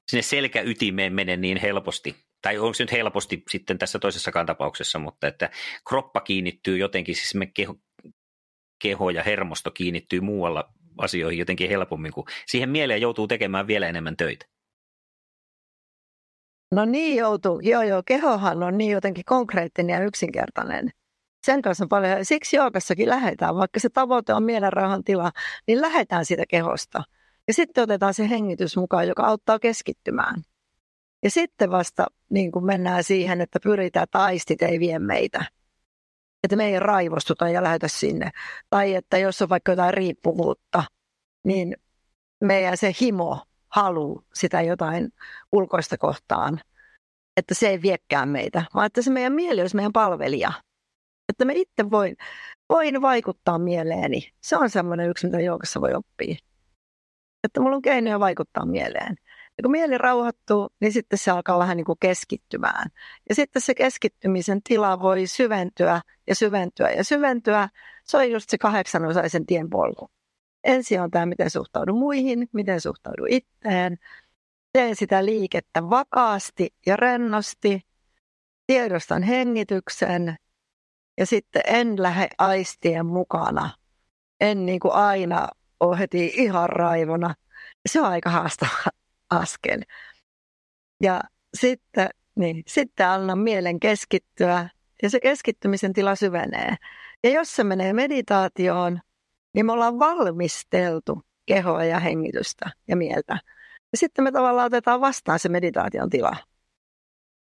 sinne 0.08 0.22
selkäytimeen 0.22 1.12
mene 1.12 1.36
niin 1.36 1.56
helposti. 1.56 2.16
Tai 2.42 2.58
onko 2.58 2.74
se 2.74 2.82
nyt 2.82 2.92
helposti 2.92 3.42
sitten 3.48 3.78
tässä 3.78 3.98
toisessakaan 3.98 4.46
tapauksessa, 4.46 4.98
mutta 4.98 5.26
että 5.26 5.50
kroppa 5.88 6.20
kiinnittyy 6.20 6.78
jotenkin, 6.78 7.14
siis 7.14 7.34
me 7.34 7.46
keho, 7.46 7.74
keho 8.82 9.10
ja 9.10 9.22
hermosto 9.22 9.70
kiinnittyy 9.70 10.20
muualla 10.20 10.72
asioihin 10.98 11.38
jotenkin 11.38 11.70
helpommin, 11.70 12.12
kun 12.12 12.24
siihen 12.46 12.70
mieleen 12.70 13.00
joutuu 13.00 13.26
tekemään 13.26 13.66
vielä 13.66 13.88
enemmän 13.88 14.16
töitä. 14.16 14.46
No 16.72 16.84
niin 16.84 17.16
joutuu. 17.16 17.60
Joo, 17.60 17.82
joo. 17.82 18.02
Kehohan 18.06 18.62
on 18.62 18.78
niin 18.78 18.90
jotenkin 18.90 19.24
konkreettinen 19.24 19.94
ja 19.94 20.04
yksinkertainen. 20.04 20.90
Sen 21.46 21.62
kanssa 21.62 21.84
on 21.84 21.88
paljon. 21.88 22.24
Siksi 22.24 22.56
joogassakin 22.56 23.08
lähdetään, 23.08 23.56
vaikka 23.56 23.80
se 23.80 23.88
tavoite 23.88 24.34
on 24.34 24.42
mielenrauhan 24.42 25.04
tila, 25.04 25.30
niin 25.66 25.80
lähdetään 25.80 26.24
siitä 26.24 26.44
kehosta. 26.48 27.02
Ja 27.48 27.54
sitten 27.54 27.84
otetaan 27.84 28.14
se 28.14 28.28
hengitys 28.28 28.76
mukaan, 28.76 29.08
joka 29.08 29.26
auttaa 29.26 29.58
keskittymään. 29.58 30.42
Ja 31.22 31.30
sitten 31.30 31.70
vasta 31.70 32.06
niin 32.30 32.52
kuin 32.52 32.64
mennään 32.64 33.04
siihen, 33.04 33.40
että 33.40 33.58
pyritään, 33.62 34.04
että 34.04 34.18
aistit 34.18 34.62
ei 34.62 34.80
vie 34.80 34.98
meitä 34.98 35.44
että 36.44 36.56
me 36.56 36.66
ei 36.66 36.80
raivostuta 36.80 37.48
ja 37.48 37.62
lähetä 37.62 37.88
sinne. 37.88 38.30
Tai 38.70 38.94
että 38.94 39.18
jos 39.18 39.42
on 39.42 39.48
vaikka 39.48 39.72
jotain 39.72 39.94
riippuvuutta, 39.94 40.84
niin 41.44 41.76
meidän 42.40 42.76
se 42.76 42.92
himo, 43.00 43.42
halu 43.68 44.24
sitä 44.34 44.62
jotain 44.62 45.12
ulkoista 45.52 45.98
kohtaan, 45.98 46.60
että 47.36 47.54
se 47.54 47.68
ei 47.68 47.82
viekään 47.82 48.28
meitä, 48.28 48.64
vaan 48.74 48.86
että 48.86 49.02
se 49.02 49.10
meidän 49.10 49.32
mieli 49.32 49.60
olisi 49.60 49.76
meidän 49.76 49.92
palvelija. 49.92 50.52
Että 51.28 51.44
me 51.44 51.52
itse 51.56 51.90
voin, 51.90 52.16
voin 52.68 53.02
vaikuttaa 53.02 53.58
mieleeni. 53.58 54.32
Se 54.40 54.56
on 54.56 54.70
semmoinen 54.70 55.10
yksi, 55.10 55.26
mitä 55.26 55.40
joukassa 55.40 55.80
voi 55.80 55.94
oppia. 55.94 56.36
Että 57.44 57.60
mulla 57.60 57.76
on 57.76 57.82
keinoja 57.82 58.20
vaikuttaa 58.20 58.66
mieleen. 58.66 59.16
Ja 59.58 59.62
kun 59.62 59.70
mieli 59.70 59.98
rauhoittuu, 59.98 60.68
niin 60.80 60.92
sitten 60.92 61.18
se 61.18 61.30
alkaa 61.30 61.58
vähän 61.58 61.76
niin 61.76 61.84
kuin 61.84 61.98
keskittymään. 62.00 62.90
Ja 63.28 63.34
sitten 63.34 63.62
se 63.62 63.74
keskittymisen 63.74 64.62
tila 64.62 65.00
voi 65.00 65.26
syventyä 65.26 66.00
ja 66.26 66.34
syventyä 66.34 66.90
ja 66.90 67.04
syventyä. 67.04 67.68
Se 68.04 68.16
on 68.16 68.30
just 68.30 68.50
se 68.50 68.58
kahdeksanosaisen 68.58 69.46
tien 69.46 69.70
polku. 69.70 70.10
Ensin 70.68 71.00
on 71.00 71.10
tämä, 71.10 71.26
miten 71.26 71.50
suhtaudun 71.50 71.98
muihin, 71.98 72.48
miten 72.52 72.80
suhtaudun 72.80 73.28
itteen. 73.28 73.98
Teen 74.72 74.96
sitä 74.96 75.24
liikettä 75.24 75.90
vakaasti 75.90 76.74
ja 76.86 76.96
rennosti. 76.96 77.80
Tiedostan 78.66 79.22
hengityksen 79.22 80.36
ja 81.18 81.26
sitten 81.26 81.62
en 81.66 82.02
lähde 82.02 82.28
aistien 82.38 83.06
mukana. 83.06 83.70
En 84.40 84.66
niin 84.66 84.80
kuin 84.80 84.94
aina 84.94 85.48
ole 85.80 85.98
heti 85.98 86.32
ihan 86.34 86.68
raivona. 86.68 87.34
Se 87.88 88.00
on 88.00 88.06
aika 88.06 88.30
haastava 88.30 88.90
askel. 89.30 89.80
Ja 91.02 91.20
sitten, 91.54 92.08
niin, 92.34 92.62
sitten 92.66 93.08
anna 93.08 93.36
mielen 93.36 93.80
keskittyä 93.80 94.68
ja 95.02 95.10
se 95.10 95.20
keskittymisen 95.20 95.92
tila 95.92 96.14
syvenee. 96.14 96.76
Ja 97.24 97.30
jos 97.30 97.56
se 97.56 97.64
menee 97.64 97.92
meditaatioon, 97.92 99.00
niin 99.58 99.66
me 99.66 99.72
ollaan 99.72 99.98
valmisteltu 99.98 101.22
kehoa 101.46 101.84
ja 101.84 102.00
hengitystä 102.00 102.70
ja 102.88 102.96
mieltä. 102.96 103.38
Ja 103.92 103.98
sitten 103.98 104.24
me 104.24 104.32
tavallaan 104.32 104.66
otetaan 104.66 105.00
vastaan 105.00 105.38
se 105.38 105.48
meditaation 105.48 106.10
tila. 106.10 106.36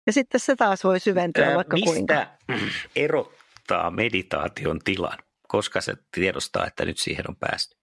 Ja 0.06 0.12
sitten 0.12 0.40
se 0.40 0.56
taas 0.56 0.84
voi 0.84 1.00
syventyä 1.00 1.48
Ää, 1.48 1.54
vaikka 1.56 1.76
mistä 1.76 1.90
kuinka. 1.90 2.26
erottaa 2.96 3.90
meditaation 3.90 4.78
tilan, 4.84 5.18
koska 5.48 5.80
se 5.80 5.94
tiedostaa, 6.14 6.66
että 6.66 6.84
nyt 6.84 6.98
siihen 6.98 7.24
on 7.28 7.36
päästy? 7.36 7.76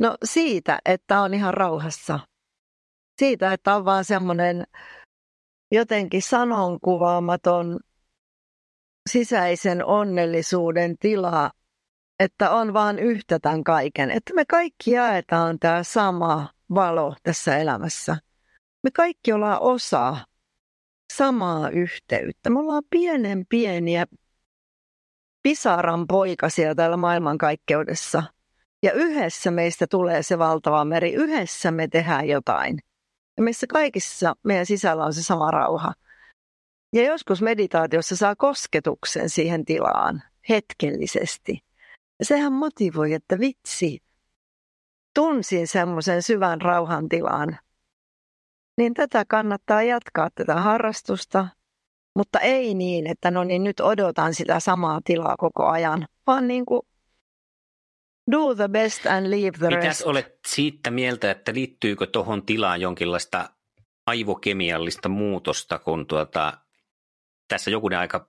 No 0.00 0.16
siitä, 0.24 0.78
että 0.84 1.20
on 1.20 1.34
ihan 1.34 1.54
rauhassa. 1.54 2.20
Siitä, 3.20 3.52
että 3.52 3.76
on 3.76 3.84
vaan 3.84 4.04
semmoinen 4.04 4.64
jotenkin 5.72 6.22
sanonkuvaamaton 6.22 7.80
sisäisen 9.10 9.84
onnellisuuden 9.84 10.98
tila, 10.98 11.50
että 12.20 12.50
on 12.50 12.74
vaan 12.74 12.98
yhtä 12.98 13.38
tämän 13.38 13.64
kaiken. 13.64 14.10
Että 14.10 14.34
me 14.34 14.44
kaikki 14.44 14.90
jaetaan 14.90 15.58
tämä 15.58 15.82
sama 15.82 16.48
valo 16.74 17.14
tässä 17.22 17.56
elämässä. 17.56 18.16
Me 18.82 18.90
kaikki 18.90 19.32
ollaan 19.32 19.60
osa 19.60 20.16
samaa 21.12 21.70
yhteyttä. 21.70 22.50
Me 22.50 22.58
ollaan 22.58 22.82
pienen 22.90 23.46
pieniä 23.48 24.06
pisaran 25.42 26.06
poikasia 26.06 26.74
täällä 26.74 26.96
maailmankaikkeudessa– 26.96 28.22
ja 28.84 28.92
yhdessä 28.92 29.50
meistä 29.50 29.86
tulee 29.86 30.22
se 30.22 30.38
valtava 30.38 30.84
meri, 30.84 31.12
yhdessä 31.12 31.70
me 31.70 31.88
tehdään 31.88 32.28
jotain. 32.28 32.78
Ja 33.36 33.42
meissä 33.42 33.66
kaikissa 33.66 34.34
meidän 34.42 34.66
sisällä 34.66 35.04
on 35.04 35.14
se 35.14 35.22
sama 35.22 35.50
rauha. 35.50 35.92
Ja 36.94 37.02
joskus 37.02 37.42
meditaatiossa 37.42 38.16
saa 38.16 38.36
kosketuksen 38.36 39.30
siihen 39.30 39.64
tilaan 39.64 40.22
hetkellisesti. 40.48 41.64
Sehän 42.22 42.52
motivoi, 42.52 43.12
että 43.12 43.38
vitsi, 43.38 44.02
tunsin 45.14 45.66
semmoisen 45.66 46.22
syvän 46.22 46.60
rauhan 46.60 47.08
tilaan. 47.08 47.58
Niin 48.78 48.94
tätä 48.94 49.24
kannattaa 49.28 49.82
jatkaa, 49.82 50.28
tätä 50.34 50.54
harrastusta, 50.54 51.48
mutta 52.16 52.40
ei 52.40 52.74
niin, 52.74 53.06
että 53.06 53.30
no 53.30 53.44
niin 53.44 53.64
nyt 53.64 53.80
odotan 53.80 54.34
sitä 54.34 54.60
samaa 54.60 55.00
tilaa 55.04 55.34
koko 55.38 55.66
ajan, 55.66 56.06
vaan 56.26 56.48
niin 56.48 56.66
kuin 56.66 56.82
Do 58.30 58.54
the 58.54 58.68
best 58.68 59.06
and 59.06 59.30
leave 59.30 59.58
the 59.58 59.68
Mitäs 59.68 59.84
rest. 59.84 60.02
olet 60.02 60.38
siitä 60.46 60.90
mieltä, 60.90 61.30
että 61.30 61.54
liittyykö 61.54 62.06
tuohon 62.06 62.46
tilaan 62.46 62.80
jonkinlaista 62.80 63.50
aivokemiallista 64.06 65.08
muutosta, 65.08 65.78
kun 65.78 66.06
tuota, 66.06 66.63
tässä 67.48 67.70
jokunen 67.70 67.98
aika 67.98 68.28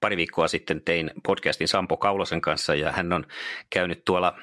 pari 0.00 0.16
viikkoa 0.16 0.48
sitten 0.48 0.82
tein 0.84 1.10
podcastin 1.26 1.68
Sampo 1.68 1.96
Kaulosen 1.96 2.40
kanssa 2.40 2.74
ja 2.74 2.92
hän 2.92 3.12
on 3.12 3.26
käynyt 3.70 4.04
tuolla 4.04 4.38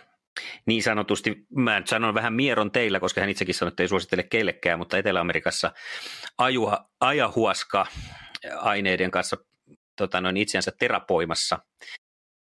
niin 0.66 0.84
sanotusti, 0.84 1.46
mä 1.56 1.82
sanon 1.86 2.14
vähän 2.14 2.34
mieron 2.34 2.72
teillä, 2.72 3.00
koska 3.00 3.22
hän 3.22 3.30
itsekin 3.30 3.56
sanoi, 3.56 3.70
että 3.70 3.84
ei 3.84 3.88
suosittele 3.88 4.24
kellekään, 4.24 4.80
mutta 4.80 4.98
Etelä-Amerikassa 4.98 5.72
ajua, 6.38 6.90
ajahuaska 7.00 7.86
aineiden 8.56 9.12
kanssa 9.12 9.38
tota 9.98 10.22
noin, 10.22 10.38
itseänsä 10.38 10.72
terapoimassa. 10.80 11.60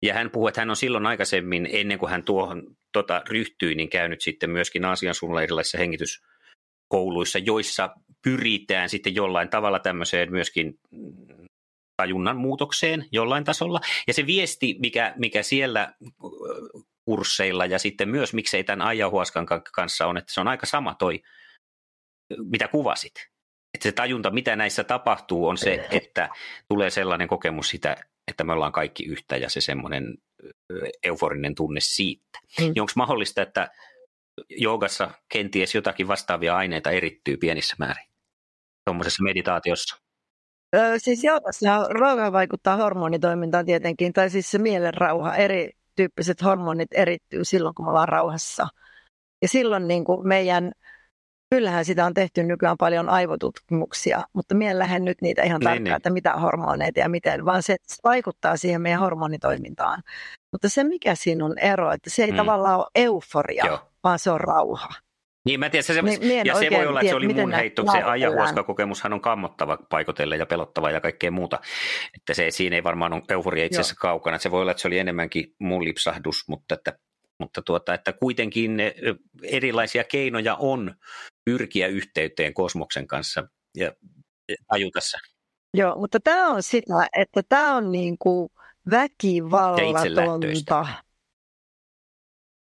Ja 0.02 0.14
hän 0.14 0.30
puhuu, 0.30 0.48
että 0.48 0.60
hän 0.60 0.70
on 0.70 0.76
silloin 0.76 1.06
aikaisemmin, 1.06 1.68
ennen 1.72 1.98
kuin 1.98 2.10
hän 2.10 2.22
tuohon 2.22 2.76
tota, 2.92 3.22
ryhtyi, 3.28 3.74
niin 3.74 3.90
käynyt 3.90 4.20
sitten 4.20 4.50
myöskin 4.50 4.84
Aasian 4.84 5.14
suunnalla 5.14 5.42
erilaisissa 5.42 5.78
hengityskouluissa, 6.86 7.38
joissa 7.38 7.90
pyritään 8.22 8.88
sitten 8.88 9.14
jollain 9.14 9.48
tavalla 9.48 9.78
tämmöiseen 9.78 10.30
myöskin 10.30 10.74
tajunnan 11.96 12.36
muutokseen 12.36 13.06
jollain 13.12 13.44
tasolla. 13.44 13.80
Ja 14.06 14.14
se 14.14 14.26
viesti, 14.26 14.76
mikä, 14.78 15.14
mikä 15.16 15.42
siellä 15.42 15.94
kursseilla 17.04 17.66
ja 17.66 17.78
sitten 17.78 18.08
myös 18.08 18.34
miksei 18.34 18.64
tämän 18.64 18.86
ajahuaskan 18.86 19.46
kanssa 19.72 20.06
on, 20.06 20.16
että 20.16 20.32
se 20.32 20.40
on 20.40 20.48
aika 20.48 20.66
sama 20.66 20.94
toi, 20.94 21.22
mitä 22.50 22.68
kuvasit. 22.68 23.12
Että 23.74 23.88
se 23.88 23.92
tajunta, 23.92 24.30
mitä 24.30 24.56
näissä 24.56 24.84
tapahtuu, 24.84 25.46
on 25.46 25.58
se, 25.58 25.86
että 25.90 26.28
tulee 26.68 26.90
sellainen 26.90 27.28
kokemus 27.28 27.68
sitä, 27.68 27.96
että 28.28 28.44
me 28.44 28.52
ollaan 28.52 28.72
kaikki 28.72 29.04
yhtä 29.04 29.36
ja 29.36 29.50
se 29.50 29.60
semmoinen 29.60 30.14
euforinen 31.02 31.54
tunne 31.54 31.80
siitä. 31.80 32.38
Mm. 32.60 32.64
Niin 32.64 32.80
onko 32.80 32.92
mahdollista, 32.96 33.42
että 33.42 33.70
joogassa 34.48 35.10
kenties 35.28 35.74
jotakin 35.74 36.08
vastaavia 36.08 36.56
aineita 36.56 36.90
erittyy 36.90 37.36
pienissä 37.36 37.76
määrin 37.78 38.08
tuommoisessa 38.84 39.22
meditaatiossa? 39.22 39.96
Öö, 40.76 40.98
siis 40.98 41.24
joogassa 41.24 41.86
rauha 41.88 42.32
vaikuttaa 42.32 42.76
hormonitoimintaan 42.76 43.66
tietenkin, 43.66 44.12
tai 44.12 44.30
siis 44.30 44.50
se 44.50 44.58
mielenrauha, 44.58 45.36
erityyppiset 45.36 46.42
hormonit 46.42 46.88
erittyy 46.92 47.44
silloin, 47.44 47.74
kun 47.74 47.84
me 47.84 47.90
ollaan 47.90 48.08
rauhassa. 48.08 48.68
Ja 49.42 49.48
silloin 49.48 49.88
niin 49.88 50.04
kuin 50.04 50.28
meidän 50.28 50.72
Kyllähän 51.50 51.84
sitä 51.84 52.06
on 52.06 52.14
tehty 52.14 52.42
nykyään 52.42 52.76
paljon 52.78 53.08
aivotutkimuksia, 53.08 54.22
mutta 54.32 54.54
minä 54.54 54.70
en 54.70 54.78
lähde 54.78 54.98
nyt 54.98 55.22
niitä 55.22 55.42
ihan 55.42 55.58
niin, 55.60 55.64
tarkkaan, 55.64 55.84
niin. 55.84 55.96
että 55.96 56.10
mitä 56.10 56.32
hormoneita 56.32 57.00
ja 57.00 57.08
miten, 57.08 57.44
vaan 57.44 57.62
se 57.62 57.76
vaikuttaa 58.04 58.56
siihen 58.56 58.80
meidän 58.80 59.00
hormonitoimintaan. 59.00 60.02
Mutta 60.52 60.68
se, 60.68 60.84
mikä 60.84 61.14
siinä 61.14 61.44
on 61.44 61.58
ero, 61.58 61.92
että 61.92 62.10
se 62.10 62.24
ei 62.24 62.30
mm. 62.30 62.36
tavallaan 62.36 62.78
ole 62.78 62.86
euforia, 62.94 63.66
Joo. 63.66 63.78
Vaan 64.06 64.18
se 64.18 64.30
on 64.30 64.40
rauha. 64.40 64.88
Niin, 65.44 65.60
mä 65.60 65.70
tiedän, 65.70 65.84
se, 65.84 66.02
niin, 66.02 66.46
ja 66.46 66.58
se 66.58 66.70
voi 66.70 66.86
olla, 66.86 67.00
että 67.00 67.10
se 67.10 67.16
oli 67.16 67.34
mun 67.34 67.52
heitto, 67.52 67.84
se 67.92 68.02
ajahuoska-kokemushan 68.02 69.12
on 69.12 69.20
kammottava 69.20 69.78
paikotelle 69.90 70.36
ja 70.36 70.46
pelottava 70.46 70.90
ja 70.90 71.00
kaikkea 71.00 71.30
muuta. 71.30 71.58
Että 72.14 72.34
se, 72.34 72.50
siinä 72.50 72.76
ei 72.76 72.84
varmaan 72.84 73.12
ole 73.12 73.22
euforia 73.28 73.64
itse 73.64 73.80
asiassa 73.80 74.00
kaukana. 74.00 74.38
Se 74.38 74.50
voi 74.50 74.60
olla, 74.60 74.70
että 74.70 74.80
se 74.80 74.88
oli 74.88 74.98
enemmänkin 74.98 75.54
mun 75.58 75.84
lipsahdus, 75.84 76.48
mutta 76.48 76.74
että 76.74 76.98
mutta 77.38 77.62
tuota, 77.62 77.94
että 77.94 78.12
kuitenkin 78.12 78.76
erilaisia 79.42 80.04
keinoja 80.04 80.54
on 80.54 80.94
pyrkiä 81.44 81.86
yhteyteen 81.86 82.54
kosmoksen 82.54 83.06
kanssa 83.06 83.48
ja 83.76 83.92
tajuta 84.68 85.00
se. 85.00 85.18
Joo, 85.74 85.98
mutta 85.98 86.20
tämä 86.20 86.48
on 86.48 86.62
sitä, 86.62 87.08
että 87.16 87.42
tämä 87.48 87.76
on 87.76 87.92
niin 87.92 88.16
kuin 88.18 88.48
väkivallatonta, 88.90 90.86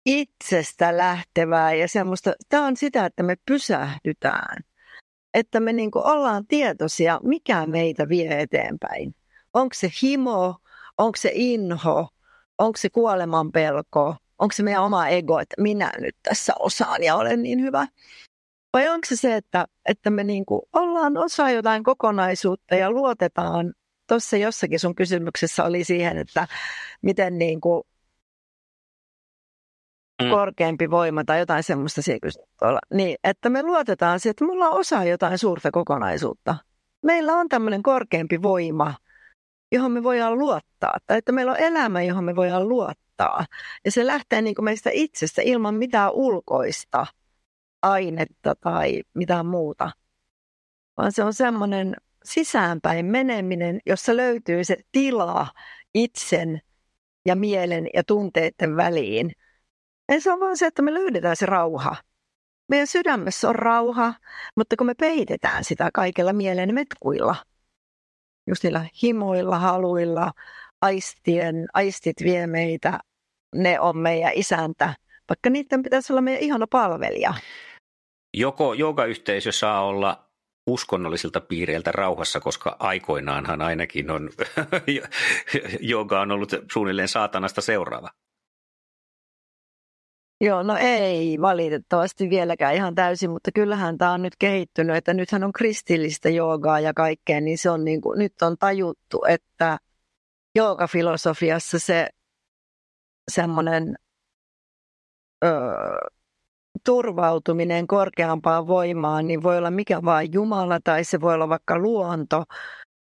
itsestä 0.06 0.96
lähtevää 0.96 1.74
ja 1.74 1.88
semmoista, 1.88 2.32
tämä 2.48 2.66
on 2.66 2.76
sitä, 2.76 3.06
että 3.06 3.22
me 3.22 3.36
pysähdytään, 3.46 4.56
että 5.34 5.60
me 5.60 5.72
niin 5.72 5.90
ollaan 5.94 6.46
tietoisia, 6.46 7.20
mikä 7.22 7.66
meitä 7.66 8.08
vie 8.08 8.40
eteenpäin. 8.40 9.14
Onko 9.54 9.74
se 9.74 9.90
himo, 10.02 10.56
onko 10.98 11.16
se 11.16 11.30
inho, 11.34 12.08
onko 12.58 12.76
se 12.76 12.90
kuoleman 12.90 13.52
pelko, 13.52 14.16
onko 14.38 14.52
se 14.52 14.62
meidän 14.62 14.84
oma 14.84 15.08
ego, 15.08 15.38
että 15.38 15.62
minä 15.62 15.92
nyt 15.98 16.16
tässä 16.22 16.52
osaan 16.58 17.02
ja 17.02 17.16
olen 17.16 17.42
niin 17.42 17.60
hyvä. 17.60 17.86
Vai 18.72 18.88
onko 18.88 19.06
se 19.06 19.16
se, 19.16 19.36
että, 19.36 19.66
että 19.86 20.10
me 20.10 20.24
niin 20.24 20.46
kuin 20.46 20.62
ollaan 20.72 21.16
osa 21.16 21.50
jotain 21.50 21.84
kokonaisuutta 21.84 22.74
ja 22.74 22.90
luotetaan, 22.90 23.74
tuossa 24.08 24.36
jossakin 24.36 24.80
sun 24.80 24.94
kysymyksessä 24.94 25.64
oli 25.64 25.84
siihen, 25.84 26.18
että 26.18 26.48
miten 27.02 27.38
niin 27.38 27.60
kuin 27.60 27.82
mm. 30.24 30.30
korkeampi 30.30 30.90
voima 30.90 31.24
tai 31.24 31.38
jotain 31.38 31.62
semmoista 31.62 32.02
siellä 32.02 32.80
Niin, 32.94 33.16
että 33.24 33.50
me 33.50 33.62
luotetaan 33.62 34.20
siihen, 34.20 34.30
että 34.30 34.44
me 34.44 34.52
ollaan 34.52 34.72
osa 34.72 35.04
jotain 35.04 35.38
suurta 35.38 35.70
kokonaisuutta. 35.70 36.56
Meillä 37.02 37.34
on 37.34 37.48
tämmöinen 37.48 37.82
korkeampi 37.82 38.42
voima, 38.42 38.94
johon 39.72 39.92
me 39.92 40.02
voidaan 40.02 40.38
luottaa. 40.38 40.98
Tai 41.06 41.18
että 41.18 41.32
meillä 41.32 41.52
on 41.52 41.60
elämä, 41.60 42.02
johon 42.02 42.24
me 42.24 42.36
voidaan 42.36 42.68
luottaa. 42.68 43.44
Ja 43.84 43.90
se 43.90 44.06
lähtee 44.06 44.42
niin 44.42 44.54
kuin 44.54 44.64
meistä 44.64 44.90
itsestä 44.92 45.42
ilman 45.42 45.74
mitään 45.74 46.10
ulkoista 46.12 47.06
ainetta 47.82 48.54
tai 48.60 49.02
mitään 49.14 49.46
muuta. 49.46 49.90
Vaan 50.96 51.12
se 51.12 51.24
on 51.24 51.34
semmoinen 51.34 51.96
sisäänpäin 52.24 53.06
meneminen, 53.06 53.80
jossa 53.86 54.16
löytyy 54.16 54.64
se 54.64 54.76
tila 54.92 55.46
itsen 55.94 56.60
ja 57.26 57.36
mielen 57.36 57.88
ja 57.94 58.04
tunteiden 58.04 58.76
väliin. 58.76 59.32
Ja 60.10 60.20
se 60.20 60.32
on 60.32 60.40
vaan 60.40 60.56
se, 60.56 60.66
että 60.66 60.82
me 60.82 60.94
löydetään 60.94 61.36
se 61.36 61.46
rauha. 61.46 61.96
Meidän 62.68 62.86
sydämessä 62.86 63.48
on 63.48 63.54
rauha, 63.54 64.14
mutta 64.56 64.76
kun 64.76 64.86
me 64.86 64.94
peitetään 64.94 65.64
sitä 65.64 65.90
kaikella 65.94 66.32
mielen 66.32 66.74
metkuilla, 66.74 67.36
just 68.46 68.64
niillä 68.64 68.86
himoilla, 69.02 69.58
haluilla, 69.58 70.32
aistien, 70.82 71.66
aistit 71.74 72.16
vie 72.22 72.46
meitä, 72.46 72.98
ne 73.54 73.80
on 73.80 73.98
meidän 73.98 74.32
isäntä, 74.34 74.94
vaikka 75.28 75.50
niiden 75.50 75.82
pitäisi 75.82 76.12
olla 76.12 76.20
meidän 76.20 76.42
ihana 76.42 76.66
palvelija. 76.66 77.34
Joko 78.36 78.74
joogayhteisö 78.74 79.52
saa 79.52 79.84
olla 79.84 80.30
uskonnollisilta 80.66 81.40
piireiltä 81.40 81.92
rauhassa, 81.92 82.40
koska 82.40 82.76
aikoinaanhan 82.78 83.62
ainakin 83.62 84.10
on, 84.10 84.30
jooga 85.80 86.20
on 86.20 86.30
ollut 86.30 86.52
suunnilleen 86.72 87.08
saatanasta 87.08 87.60
seuraava. 87.60 88.08
Joo, 90.40 90.62
no 90.62 90.76
ei 90.80 91.40
valitettavasti 91.40 92.30
vieläkään 92.30 92.74
ihan 92.74 92.94
täysin, 92.94 93.30
mutta 93.30 93.50
kyllähän 93.54 93.98
tämä 93.98 94.12
on 94.12 94.22
nyt 94.22 94.36
kehittynyt, 94.38 94.96
että 94.96 95.14
nythän 95.14 95.44
on 95.44 95.52
kristillistä 95.52 96.28
joogaa 96.28 96.80
ja 96.80 96.94
kaikkea, 96.94 97.40
niin 97.40 97.58
se 97.58 97.70
on 97.70 97.84
niin 97.84 98.00
kuin, 98.00 98.18
nyt 98.18 98.42
on 98.42 98.56
tajuttu, 98.58 99.24
että 99.28 99.78
joogafilosofiassa 100.54 101.78
se 101.78 102.08
semmoinen 103.30 103.96
turvautuminen 106.84 107.86
korkeampaan 107.86 108.66
voimaan, 108.66 109.26
niin 109.26 109.42
voi 109.42 109.58
olla 109.58 109.70
mikä 109.70 110.02
vaan 110.04 110.32
Jumala 110.32 110.80
tai 110.84 111.04
se 111.04 111.20
voi 111.20 111.34
olla 111.34 111.48
vaikka 111.48 111.78
luonto. 111.78 112.44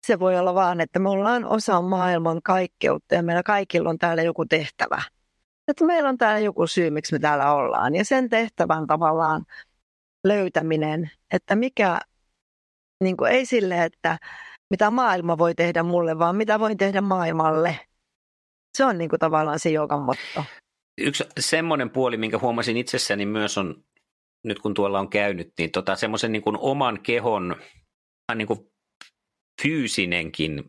Se 0.07 0.19
voi 0.19 0.39
olla 0.39 0.53
vaan, 0.53 0.81
että 0.81 0.99
me 0.99 1.09
ollaan 1.09 1.45
osa 1.45 1.81
maailman 1.81 2.41
kaikkeutta 2.43 3.15
ja 3.15 3.23
meillä 3.23 3.43
kaikilla 3.43 3.89
on 3.89 3.97
täällä 3.97 4.23
joku 4.23 4.45
tehtävä. 4.45 5.14
Että 5.67 5.85
meillä 5.85 6.09
on 6.09 6.17
täällä 6.17 6.39
joku 6.39 6.67
syy, 6.67 6.89
miksi 6.89 7.13
me 7.13 7.19
täällä 7.19 7.53
ollaan. 7.53 7.95
Ja 7.95 8.05
sen 8.05 8.29
tehtävän 8.29 8.87
tavallaan 8.87 9.45
löytäminen, 10.27 11.11
että 11.31 11.55
mikä, 11.55 11.99
niin 13.03 13.17
kuin 13.17 13.31
ei 13.31 13.45
sille, 13.45 13.83
että 13.83 14.17
mitä 14.69 14.91
maailma 14.91 15.37
voi 15.37 15.55
tehdä 15.55 15.83
mulle, 15.83 16.19
vaan 16.19 16.35
mitä 16.35 16.59
voin 16.59 16.77
tehdä 16.77 17.01
maailmalle. 17.01 17.79
Se 18.77 18.85
on 18.85 18.97
niin 18.97 19.09
kuin 19.09 19.19
tavallaan 19.19 19.59
se 19.59 19.69
joka 19.69 19.97
motto. 19.97 20.43
Yksi 20.97 21.23
semmoinen 21.39 21.89
puoli, 21.89 22.17
minkä 22.17 22.39
huomasin 22.39 22.77
itsessäni 22.77 23.25
myös 23.25 23.57
on, 23.57 23.83
nyt 24.43 24.59
kun 24.59 24.73
tuolla 24.73 24.99
on 24.99 25.09
käynyt, 25.09 25.53
niin 25.57 25.71
tota, 25.71 25.95
semmoisen 25.95 26.31
niin 26.31 26.43
oman 26.45 26.99
kehon 27.03 27.55
niin 28.35 28.47
kuin 28.47 28.71
fyysinenkin 29.61 30.63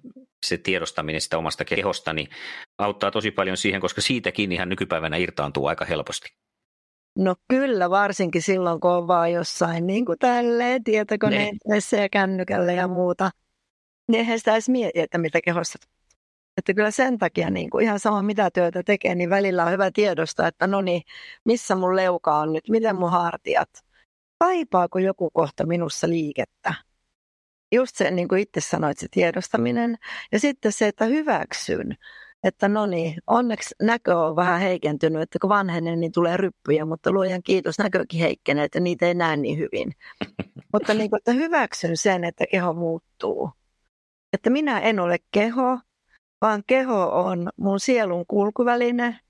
se 0.49 0.59
tiedostaminen 0.59 1.21
sitä 1.21 1.39
omasta 1.39 1.65
kehosta 1.65 2.13
niin 2.13 2.29
auttaa 2.79 3.11
tosi 3.11 3.31
paljon 3.31 3.57
siihen, 3.57 3.81
koska 3.81 4.01
siitäkin 4.01 4.53
ihan 4.53 4.69
nykypäivänä 4.69 5.17
irtaantuu 5.17 5.67
aika 5.67 5.85
helposti. 5.85 6.29
No 7.19 7.35
kyllä, 7.49 7.91
varsinkin 7.91 8.43
silloin, 8.43 8.81
kun 8.81 8.91
on 8.91 9.09
vaan 9.09 9.33
jossain 9.33 9.87
niin 9.87 10.05
kuin 10.05 10.19
tälleen 10.19 10.85
tietokoneessa 10.85 11.97
ja 11.97 12.09
kännykällä 12.09 12.73
ja 12.73 12.89
muuta. 12.89 13.31
Niin 14.09 14.19
eihän 14.19 14.39
sitä 14.39 14.53
edes 14.53 14.69
mieti, 14.69 15.01
että 15.01 15.19
mitä 15.19 15.41
kehossa 15.41 15.79
että 16.57 16.75
kyllä 16.75 16.91
sen 16.91 17.19
takia 17.19 17.51
niin 17.51 17.71
kuin 17.71 17.85
ihan 17.85 18.01
sama 18.01 18.23
mitä 18.23 18.51
työtä 18.51 18.83
tekee, 18.83 19.15
niin 19.15 19.31
välillä 19.31 19.65
on 19.65 19.73
hyvä 19.73 19.91
tiedosta, 19.91 20.47
että 20.47 20.67
no 20.67 20.81
niin, 20.81 21.03
missä 21.45 21.75
mun 21.75 21.97
leuka 21.97 22.39
on 22.39 22.53
nyt, 22.53 22.69
miten 22.69 22.97
mun 22.97 23.11
hartiat, 23.11 23.71
kaipaako 24.39 24.99
joku 24.99 25.31
kohta 25.31 25.67
minussa 25.67 26.09
liikettä. 26.09 26.75
Just 27.73 27.97
se, 27.97 28.11
niin 28.11 28.29
kuin 28.29 28.43
itse 28.43 28.61
sanoit, 28.61 28.99
se 28.99 29.07
tiedostaminen. 29.11 29.97
Ja 30.33 30.41
sitten 30.41 30.73
se, 30.73 30.87
että 30.87 31.05
hyväksyn, 31.05 31.97
että 32.45 32.69
no 32.69 32.87
niin, 32.87 33.15
onneksi 33.27 33.75
näkö 33.83 34.19
on 34.19 34.37
vähän 34.37 34.61
heikentynyt, 34.61 35.23
että 35.23 35.39
kun 35.39 35.51
vanhenen, 35.51 36.01
niin 36.01 36.13
tulee 36.13 36.37
ryppyjä, 36.37 36.85
mutta 36.85 37.13
luojan 37.13 37.43
kiitos, 37.43 37.79
näkökin 37.79 38.21
heikkenee, 38.21 38.65
että 38.65 38.81
niitä 38.81 39.07
ei 39.07 39.15
näe 39.15 39.37
niin 39.37 39.59
hyvin. 39.59 39.93
mutta 40.73 40.95
niin 40.95 41.11
kuin, 41.11 41.19
että 41.19 41.33
hyväksyn 41.33 41.97
sen, 41.97 42.25
että 42.25 42.45
keho 42.51 42.73
muuttuu. 42.73 43.51
Että 44.33 44.51
minä 44.51 44.81
en 44.81 45.01
ole 45.01 45.17
keho, 45.33 45.79
vaan 46.41 46.63
keho 46.67 47.05
on 47.05 47.51
mun 47.57 47.81
sielun 47.81 48.25
kulkuväline, 48.29 49.21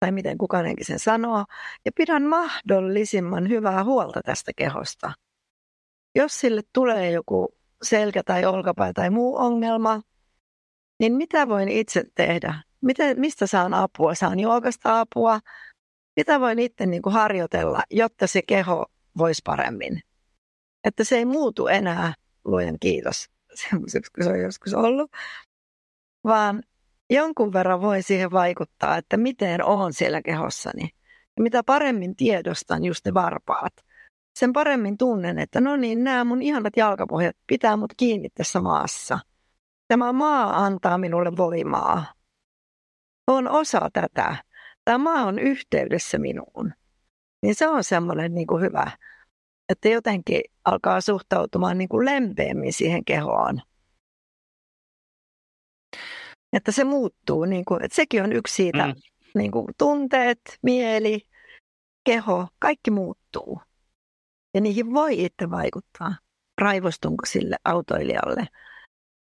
tai 0.00 0.12
miten 0.12 0.38
kukainenkin 0.38 0.86
sen 0.86 0.98
sanoo, 0.98 1.44
ja 1.84 1.92
pidän 1.94 2.22
mahdollisimman 2.22 3.48
hyvää 3.48 3.84
huolta 3.84 4.20
tästä 4.24 4.52
kehosta. 4.56 5.12
Jos 6.16 6.40
sille 6.40 6.62
tulee 6.72 7.10
joku 7.10 7.54
selkä 7.82 8.22
tai 8.22 8.44
olkapää 8.44 8.92
tai 8.92 9.10
muu 9.10 9.36
ongelma, 9.36 10.02
niin 11.00 11.12
mitä 11.12 11.48
voin 11.48 11.68
itse 11.68 12.04
tehdä? 12.14 12.62
Miten, 12.80 13.20
mistä 13.20 13.46
saan 13.46 13.74
apua? 13.74 14.14
Saan 14.14 14.40
joogasta 14.40 15.00
apua. 15.00 15.40
Mitä 16.16 16.40
voin 16.40 16.58
itse 16.58 16.86
niin 16.86 17.02
kuin 17.02 17.12
harjoitella, 17.12 17.82
jotta 17.90 18.26
se 18.26 18.42
keho 18.42 18.86
voisi 19.18 19.42
paremmin? 19.44 20.00
Että 20.84 21.04
se 21.04 21.16
ei 21.16 21.24
muutu 21.24 21.66
enää, 21.66 22.14
luojan 22.44 22.76
kiitos, 22.80 23.26
semmoiseksi 23.68 24.12
kuin 24.12 24.24
se 24.24 24.30
on 24.30 24.40
joskus 24.40 24.74
ollut, 24.74 25.10
vaan 26.24 26.62
jonkun 27.10 27.52
verran 27.52 27.80
voi 27.80 28.02
siihen 28.02 28.30
vaikuttaa, 28.30 28.96
että 28.96 29.16
miten 29.16 29.64
on 29.64 29.92
siellä 29.92 30.22
kehossani. 30.22 30.90
Ja 31.36 31.42
mitä 31.42 31.62
paremmin 31.62 32.16
tiedostan 32.16 32.84
just 32.84 33.06
ne 33.06 33.14
varpaat, 33.14 33.72
sen 34.36 34.52
paremmin 34.52 34.98
tunnen, 34.98 35.38
että 35.38 35.60
no 35.60 35.76
niin, 35.76 36.04
nämä 36.04 36.24
mun 36.24 36.42
ihanat 36.42 36.76
jalkapohjat 36.76 37.36
pitää 37.46 37.76
mut 37.76 37.92
kiinni 37.96 38.28
tässä 38.34 38.60
maassa. 38.60 39.18
Tämä 39.88 40.12
maa 40.12 40.64
antaa 40.64 40.98
minulle 40.98 41.36
voimaa. 41.36 42.04
On 43.26 43.48
osa 43.48 43.90
tätä. 43.92 44.36
Tämä 44.84 44.98
maa 44.98 45.22
on 45.22 45.38
yhteydessä 45.38 46.18
minuun. 46.18 46.72
Niin 47.42 47.54
se 47.54 47.68
on 47.68 47.84
semmoinen 47.84 48.34
niin 48.34 48.46
kuin 48.46 48.62
hyvä, 48.62 48.90
että 49.68 49.88
jotenkin 49.88 50.40
alkaa 50.64 51.00
suhtautumaan 51.00 51.78
niin 51.78 51.88
kuin 51.88 52.04
lempeämmin 52.04 52.72
siihen 52.72 53.04
kehoon. 53.04 53.60
Että 56.52 56.72
se 56.72 56.84
muuttuu, 56.84 57.44
niin 57.44 57.64
kuin, 57.64 57.84
että 57.84 57.96
sekin 57.96 58.22
on 58.22 58.32
yksi 58.32 58.54
siitä, 58.54 58.86
mm. 58.86 58.94
niin 59.34 59.50
kuin 59.50 59.66
tunteet, 59.78 60.40
mieli, 60.62 61.20
keho, 62.04 62.48
kaikki 62.58 62.90
muuttuu. 62.90 63.60
Ja 64.56 64.60
niihin 64.60 64.94
voi 64.94 65.24
itse 65.24 65.50
vaikuttaa. 65.50 66.14
Raivostunko 66.60 67.26
sille 67.26 67.56
autoilijalle? 67.64 68.46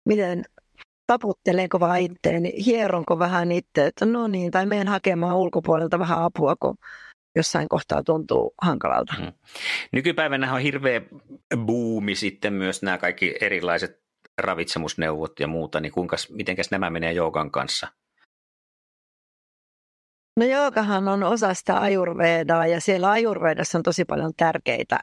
Miten 0.08 0.44
taputteleeko 1.06 1.80
vaan 1.80 2.00
itteeni, 2.00 2.64
hieronko 2.66 3.18
vähän 3.18 3.52
itse, 3.52 3.86
että 3.86 4.06
no 4.06 4.26
niin, 4.26 4.50
tai 4.50 4.66
menen 4.66 4.88
hakemaan 4.88 5.36
ulkopuolelta 5.36 5.98
vähän 5.98 6.22
apua, 6.22 6.56
kun 6.60 6.76
jossain 7.36 7.68
kohtaa 7.68 8.02
tuntuu 8.02 8.54
hankalalta. 8.62 9.14
Hmm. 9.18 9.32
Nykypäivänä 9.92 10.54
on 10.54 10.60
hirveä 10.60 11.00
buumi 11.66 12.14
sitten 12.14 12.52
myös 12.52 12.82
nämä 12.82 12.98
kaikki 12.98 13.34
erilaiset 13.40 14.02
ravitsemusneuvot 14.38 15.40
ja 15.40 15.46
muuta, 15.46 15.80
niin 15.80 15.92
kuinka, 15.92 16.16
mitenkäs 16.30 16.70
nämä 16.70 16.90
menee 16.90 17.12
joogan 17.12 17.50
kanssa? 17.50 17.88
No 20.36 20.46
joogahan 20.46 21.08
on 21.08 21.22
osa 21.22 21.54
sitä 21.54 21.80
ajurvedaa 21.80 22.66
ja 22.66 22.80
siellä 22.80 23.10
ajurvedassa 23.10 23.78
on 23.78 23.82
tosi 23.82 24.04
paljon 24.04 24.32
tärkeitä 24.36 25.00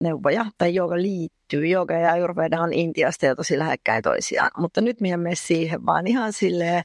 neuvoja, 0.00 0.46
tai 0.58 0.74
jooga 0.74 0.96
liittyy. 0.96 1.66
Jooga 1.66 1.94
ja 1.94 2.12
ajurveda 2.12 2.60
on 2.60 2.72
Intiasta 2.72 3.26
ja 3.26 3.36
tosi 3.36 3.58
lähekkäin 3.58 4.02
toisiaan, 4.02 4.50
mutta 4.58 4.80
nyt 4.80 5.00
minä 5.00 5.16
mene 5.16 5.34
siihen, 5.34 5.86
vaan 5.86 6.06
ihan 6.06 6.32
silleen 6.32 6.82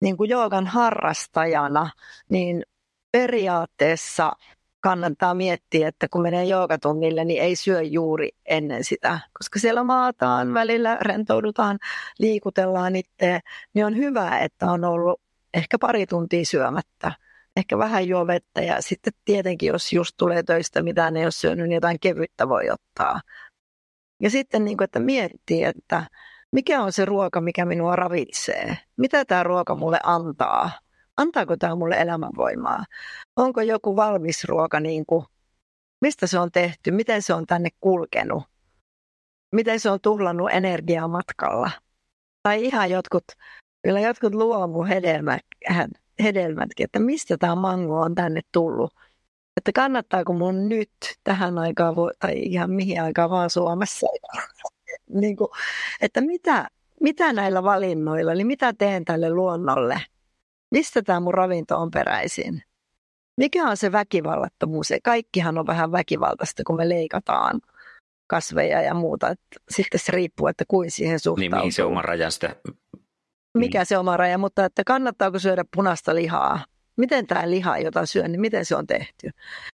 niin 0.00 0.16
kuin 0.16 0.30
joogan 0.30 0.66
harrastajana, 0.66 1.90
niin 2.30 2.62
periaatteessa 3.12 4.32
kannattaa 4.80 5.34
miettiä, 5.34 5.88
että 5.88 6.08
kun 6.08 6.22
menee 6.22 6.44
joogatunnille, 6.44 7.24
niin 7.24 7.42
ei 7.42 7.56
syö 7.56 7.82
juuri 7.82 8.28
ennen 8.46 8.84
sitä, 8.84 9.20
koska 9.38 9.58
siellä 9.58 9.84
maataan 9.84 10.54
välillä, 10.54 10.98
rentoudutaan, 11.00 11.78
liikutellaan 12.18 12.96
itse, 12.96 13.40
niin 13.74 13.86
on 13.86 13.96
hyvä, 13.96 14.38
että 14.38 14.70
on 14.70 14.84
ollut 14.84 15.20
ehkä 15.54 15.78
pari 15.78 16.06
tuntia 16.06 16.44
syömättä. 16.44 17.12
Ehkä 17.60 17.78
vähän 17.78 18.08
juo 18.08 18.26
vettä 18.26 18.60
ja 18.60 18.82
sitten 18.82 19.12
tietenkin, 19.24 19.66
jos 19.66 19.92
just 19.92 20.14
tulee 20.16 20.42
töistä 20.42 20.82
mitään 20.82 21.16
ei 21.16 21.24
ole 21.24 21.30
syönyt, 21.30 21.68
niin 21.68 21.74
jotain 21.74 22.00
kevyttä 22.00 22.48
voi 22.48 22.70
ottaa. 22.70 23.20
Ja 24.22 24.30
sitten, 24.30 24.64
niin 24.64 24.76
kuin, 24.76 24.84
että 24.84 25.00
miettii, 25.00 25.64
että 25.64 26.06
mikä 26.52 26.82
on 26.82 26.92
se 26.92 27.04
ruoka, 27.04 27.40
mikä 27.40 27.64
minua 27.64 27.96
ravitsee? 27.96 28.78
Mitä 28.96 29.24
tämä 29.24 29.42
ruoka 29.42 29.74
mulle 29.74 30.00
antaa? 30.02 30.70
Antaako 31.16 31.56
tämä 31.56 31.74
mulle 31.74 31.94
elämänvoimaa? 31.94 32.84
Onko 33.36 33.60
joku 33.60 33.96
valmis 33.96 34.44
ruoka, 34.44 34.80
niin 34.80 35.06
kuin, 35.06 35.24
mistä 36.00 36.26
se 36.26 36.38
on 36.38 36.52
tehty, 36.52 36.90
miten 36.90 37.22
se 37.22 37.34
on 37.34 37.46
tänne 37.46 37.68
kulkenut? 37.80 38.42
Miten 39.54 39.80
se 39.80 39.90
on 39.90 40.00
tuhlannut 40.00 40.50
energiaa 40.52 41.08
matkalla? 41.08 41.70
Tai 42.42 42.64
ihan 42.64 42.90
jotkut, 42.90 43.24
kyllä 43.82 44.00
jotkut 44.00 44.34
luomuhedelmät, 44.34 45.40
hedelmätkin, 46.22 46.84
että 46.84 46.98
mistä 46.98 47.36
tämä 47.38 47.54
mango 47.54 48.00
on 48.00 48.14
tänne 48.14 48.40
tullut. 48.52 48.94
Että 49.56 49.72
kannattaako 49.74 50.32
mun 50.32 50.68
nyt 50.68 50.90
tähän 51.24 51.58
aikaan, 51.58 51.94
tai 52.18 52.38
ihan 52.38 52.70
mihin 52.70 53.02
aikaan 53.02 53.30
vaan 53.30 53.50
Suomessa, 53.50 54.06
niin 55.20 55.36
kuin, 55.36 55.48
että 56.00 56.20
mitä, 56.20 56.68
mitä 57.00 57.32
näillä 57.32 57.62
valinnoilla, 57.62 58.32
eli 58.32 58.44
mitä 58.44 58.72
teen 58.72 59.04
tälle 59.04 59.30
luonnolle, 59.30 60.02
mistä 60.70 61.02
tämä 61.02 61.20
mun 61.20 61.34
ravinto 61.34 61.78
on 61.78 61.90
peräisin. 61.90 62.62
Mikä 63.36 63.68
on 63.68 63.76
se 63.76 63.92
väkivallattomuus? 63.92 64.88
Kaikkihan 65.02 65.58
on 65.58 65.66
vähän 65.66 65.92
väkivaltaista, 65.92 66.62
kun 66.66 66.76
me 66.76 66.88
leikataan 66.88 67.60
kasveja 68.26 68.82
ja 68.82 68.94
muuta. 68.94 69.28
Että 69.28 69.46
sitten 69.70 70.00
se 70.00 70.12
riippuu, 70.12 70.46
että 70.46 70.64
kuin 70.68 70.90
siihen 70.90 71.20
suhtautuu. 71.20 71.40
Niin 71.40 71.56
mihin 71.56 71.72
se 71.72 71.84
oma 71.84 72.02
raja 72.02 72.30
sitä 72.30 72.56
mikä 73.58 73.80
mm. 73.80 73.84
se 73.84 73.98
oma 73.98 74.16
raja, 74.16 74.38
mutta 74.38 74.64
että 74.64 74.82
kannattaako 74.86 75.38
syödä 75.38 75.64
punaista 75.76 76.14
lihaa? 76.14 76.64
Miten 76.96 77.26
tämä 77.26 77.50
liha, 77.50 77.78
jota 77.78 78.06
syön, 78.06 78.32
niin 78.32 78.40
miten 78.40 78.64
se 78.64 78.76
on 78.76 78.86
tehty? 78.86 79.30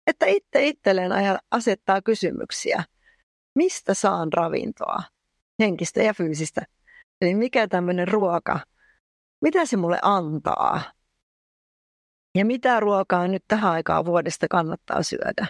Että 0.07 0.25
itse 0.25 0.67
itselleen 0.67 1.11
asettaa 1.51 2.01
kysymyksiä. 2.01 2.83
Mistä 3.55 3.93
saan 3.93 4.33
ravintoa? 4.33 4.99
Henkistä 5.61 6.03
ja 6.03 6.13
fyysistä. 6.13 6.61
Eli 7.21 7.35
mikä 7.35 7.67
tämmöinen 7.67 8.07
ruoka, 8.07 8.59
mitä 9.41 9.65
se 9.65 9.77
mulle 9.77 9.99
antaa? 10.01 10.81
Ja 12.37 12.45
mitä 12.45 12.79
ruokaa 12.79 13.27
nyt 13.27 13.43
tähän 13.47 13.71
aikaan 13.71 14.05
vuodesta 14.05 14.47
kannattaa 14.47 15.03
syödä? 15.03 15.47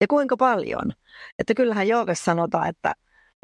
Ja 0.00 0.06
kuinka 0.06 0.36
paljon? 0.36 0.92
Että 1.38 1.54
kyllähän 1.54 1.88
joogassa 1.88 2.24
sanotaan, 2.24 2.68
että 2.68 2.94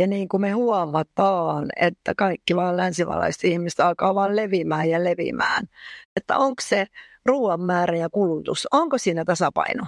ja 0.02 0.06
niin 0.06 0.28
kuin 0.28 0.40
me 0.40 0.50
huomataan, 0.50 1.68
että 1.76 2.14
kaikki 2.16 2.56
vaan 2.56 2.76
länsivalaiset 2.76 3.44
ihmiset 3.44 3.80
alkaa 3.80 4.14
vaan 4.14 4.36
levimään 4.36 4.90
ja 4.90 5.04
levimään. 5.04 5.68
Että 6.16 6.38
onko 6.38 6.62
se 6.62 6.86
ruoan 7.26 7.60
määrä 7.60 7.96
ja 7.96 8.10
kulutus, 8.10 8.68
onko 8.72 8.98
siinä 8.98 9.24
tasapaino? 9.24 9.84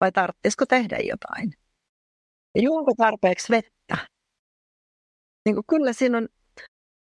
Vai 0.00 0.12
tarvitsisiko 0.12 0.66
tehdä 0.66 0.98
jotain? 0.98 1.52
Ja 2.54 2.62
juonko 2.62 2.92
tarpeeksi 2.96 3.52
vettä? 3.52 4.08
Niin 5.44 5.54
kuin 5.54 5.64
kyllä 5.68 5.92
siinä 5.92 6.18
on 6.18 6.28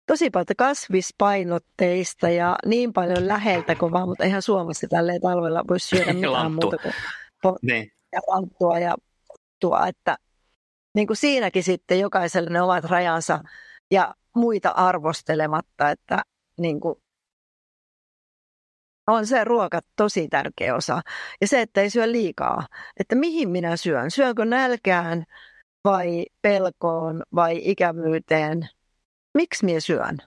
tosi 0.07 0.31
paljon 0.31 0.47
kasvispainotteista 0.59 2.29
ja 2.29 2.57
niin 2.67 2.93
paljon 2.93 3.29
läheltä 3.29 3.75
kuin 3.75 3.93
vaan, 3.93 4.09
mutta 4.09 4.25
eihän 4.25 4.43
Suomessa 4.43 4.87
tälleen 4.91 5.21
talvella 5.21 5.65
voi 5.69 5.81
syödä 5.81 6.13
mitään 6.21 6.53
muuta 6.53 6.79
kuin 6.79 6.95
po- 7.47 7.59
niin. 7.63 7.93
ja 8.13 8.21
lanttua 8.27 8.79
ja 8.79 8.95
tuo, 9.61 9.85
että 9.87 10.17
niin 10.95 11.07
kuin 11.07 11.17
siinäkin 11.17 11.63
sitten 11.63 12.01
jokaiselle 12.01 12.51
ne 12.51 12.63
omat 12.63 12.85
rajansa 12.85 13.41
ja 13.91 14.15
muita 14.37 14.71
arvostelematta, 14.71 15.91
että 15.91 16.23
niin 16.59 16.81
kuin 16.81 16.95
on 19.07 19.27
se 19.27 19.45
ruoka 19.45 19.81
tosi 19.97 20.29
tärkeä 20.29 20.75
osa. 20.75 21.03
Ja 21.41 21.47
se, 21.47 21.61
että 21.61 21.81
ei 21.81 21.91
syö 21.91 22.13
liikaa. 22.13 22.67
Että 23.01 23.15
mihin 23.15 23.51
minä 23.51 23.77
syön? 23.77 24.11
Syönkö 24.11 24.45
nälkään 24.45 25.25
vai 25.85 26.27
pelkoon 26.43 27.23
vai 27.35 27.61
ikävyyteen? 27.63 28.69
Miksi 29.35 29.65
minä 29.65 29.81
syön? 29.81 30.19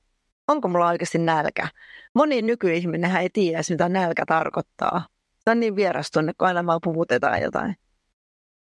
Onko 0.48 0.68
mulla 0.68 0.88
oikeasti 0.88 1.18
nälkä? 1.18 1.68
Moni 2.16 2.42
nykyihminen 2.42 3.16
ei 3.16 3.30
tiedä, 3.30 3.62
mitä 3.70 3.90
nälkä 3.90 4.24
tarkoittaa. 4.26 5.08
Se 5.44 5.52
on 5.52 5.60
niin 5.60 5.76
vierastunne, 5.76 6.34
kun 6.38 6.48
aina 6.48 6.66
vaan 6.66 6.80
puhutetaan 6.84 7.42
jotain. 7.42 7.76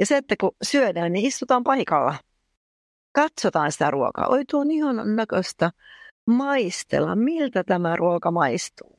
Ja 0.01 0.07
se, 0.07 0.16
että 0.16 0.34
kun 0.40 0.57
syödään, 0.62 1.12
niin 1.12 1.26
istutaan 1.26 1.64
paikalla. 1.64 2.14
Katsotaan 3.12 3.72
sitä 3.72 3.90
ruokaa. 3.90 4.26
Oi, 4.26 4.45
tuo 4.51 4.61
on 4.61 4.70
ihan 4.70 5.16
näköistä. 5.16 5.70
Maistella, 6.26 7.16
miltä 7.16 7.64
tämä 7.64 7.97
ruoka 7.97 8.30
maistuu. 8.30 8.97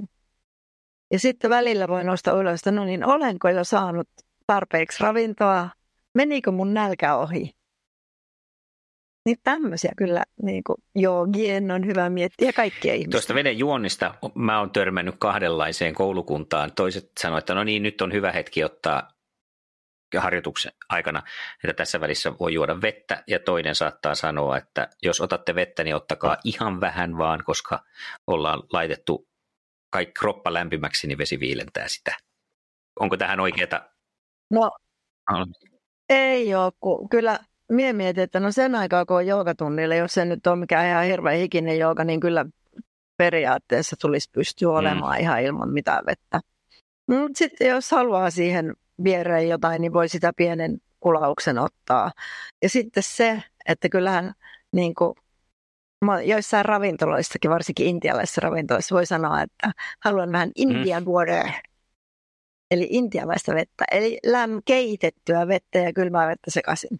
Ja 1.12 1.20
sitten 1.20 1.50
välillä 1.50 1.88
voi 1.88 2.04
nostaa 2.04 2.40
ylös, 2.40 2.60
että 2.60 2.72
no 2.72 2.86
niin, 2.86 3.06
olenko 3.06 3.50
jo 3.50 3.64
saanut 3.64 4.08
tarpeeksi 4.48 5.04
ravintoa? 5.04 5.70
Menikö 6.14 6.52
mun 6.52 6.74
nälkä 6.74 7.16
ohi? 7.16 7.52
Niin 9.26 9.38
tämmöisiä 9.44 9.92
kyllä 9.98 10.24
niin 10.44 10.64
kuin 10.64 10.78
joogien 10.96 11.72
on 11.72 11.86
hyvä 11.86 12.10
miettiä 12.10 12.54
kaikkia 12.54 12.94
ihmisiä. 12.94 13.12
Tuosta 13.12 13.34
veden 13.34 13.58
juonnista 13.58 14.16
mä 14.36 14.60
oon 14.60 14.72
törmännyt 14.72 15.16
kahdenlaiseen 15.20 15.94
koulukuntaan. 15.94 16.72
Toiset 16.76 17.12
sanoivat, 17.20 17.42
että 17.42 17.54
no 17.54 17.64
niin, 17.64 17.84
nyt 17.84 18.02
on 18.02 18.14
hyvä 18.14 18.32
hetki 18.32 18.64
ottaa 18.64 19.15
harjoituksen 20.18 20.72
aikana, 20.90 21.24
että 21.64 21.74
tässä 21.74 22.02
välissä 22.02 22.40
voi 22.40 22.54
juoda 22.54 22.82
vettä 22.82 23.24
ja 23.28 23.40
toinen 23.40 23.76
saattaa 23.76 24.16
sanoa, 24.16 24.58
että 24.58 24.90
jos 25.04 25.22
otatte 25.22 25.56
vettä, 25.56 25.84
niin 25.84 25.96
ottakaa 25.96 26.38
ihan 26.44 26.82
vähän 26.82 27.18
vaan, 27.18 27.44
koska 27.44 27.84
ollaan 28.28 28.64
laitettu 28.74 29.28
kaikki 29.90 30.14
kroppa 30.20 30.54
lämpimäksi, 30.54 31.08
niin 31.08 31.18
vesi 31.18 31.40
viilentää 31.40 31.88
sitä. 31.88 32.18
Onko 33.00 33.18
tähän 33.18 33.40
oikeeta? 33.40 33.90
No, 34.52 34.72
ei 36.10 36.56
ole, 36.56 36.72
kun 36.80 37.10
kyllä 37.10 37.40
Mie 37.72 37.94
mietin, 37.94 38.24
että 38.24 38.40
no 38.40 38.52
sen 38.52 38.76
aikaa, 38.76 39.06
kun 39.06 39.18
on 39.18 39.28
joogatunnille, 39.28 39.96
jos 39.96 40.14
se 40.14 40.26
nyt 40.26 40.48
on 40.48 40.60
mikään 40.60 40.88
ihan 40.88 41.06
hirveän 41.06 41.38
hikinen 41.38 41.80
jooga, 41.80 42.04
niin 42.04 42.20
kyllä 42.20 42.46
periaatteessa 43.18 43.96
tulisi 44.02 44.30
pystyä 44.32 44.70
mm. 44.70 44.76
olemaan 44.76 45.18
mm. 45.18 45.22
ihan 45.22 45.42
ilman 45.42 45.74
mitään 45.74 46.06
vettä. 46.06 46.40
Sitten 47.36 47.68
jos 47.68 47.92
haluaa 47.92 48.30
siihen 48.30 48.74
viereen 49.04 49.50
jotain, 49.50 49.82
niin 49.82 49.94
voi 49.94 50.10
sitä 50.10 50.34
pienen 50.36 50.78
kulauksen 51.00 51.60
ottaa. 51.60 52.12
Ja 52.62 52.70
sitten 52.70 53.04
se, 53.04 53.44
että 53.68 53.90
kyllähän 53.90 54.34
niin 54.72 54.96
kuin, 54.96 55.14
joissain 56.26 56.66
ravintoloissakin, 56.66 57.52
varsinkin 57.52 57.88
intialaisissa 57.88 58.42
ravintoloissa, 58.42 58.96
voi 58.96 59.06
sanoa, 59.06 59.42
että 59.42 59.72
haluan 60.00 60.32
vähän 60.32 60.52
Indian 60.56 61.04
mm. 61.04 61.10
water, 61.10 61.46
eli 62.72 62.88
intialaista 62.90 63.54
vettä, 63.54 63.86
eli 63.92 64.20
läm 64.26 64.52
keitettyä 64.66 65.48
vettä 65.48 65.80
ja 65.80 65.94
kylmää 65.94 66.28
vettä 66.28 66.52
sekaisin. 66.52 67.00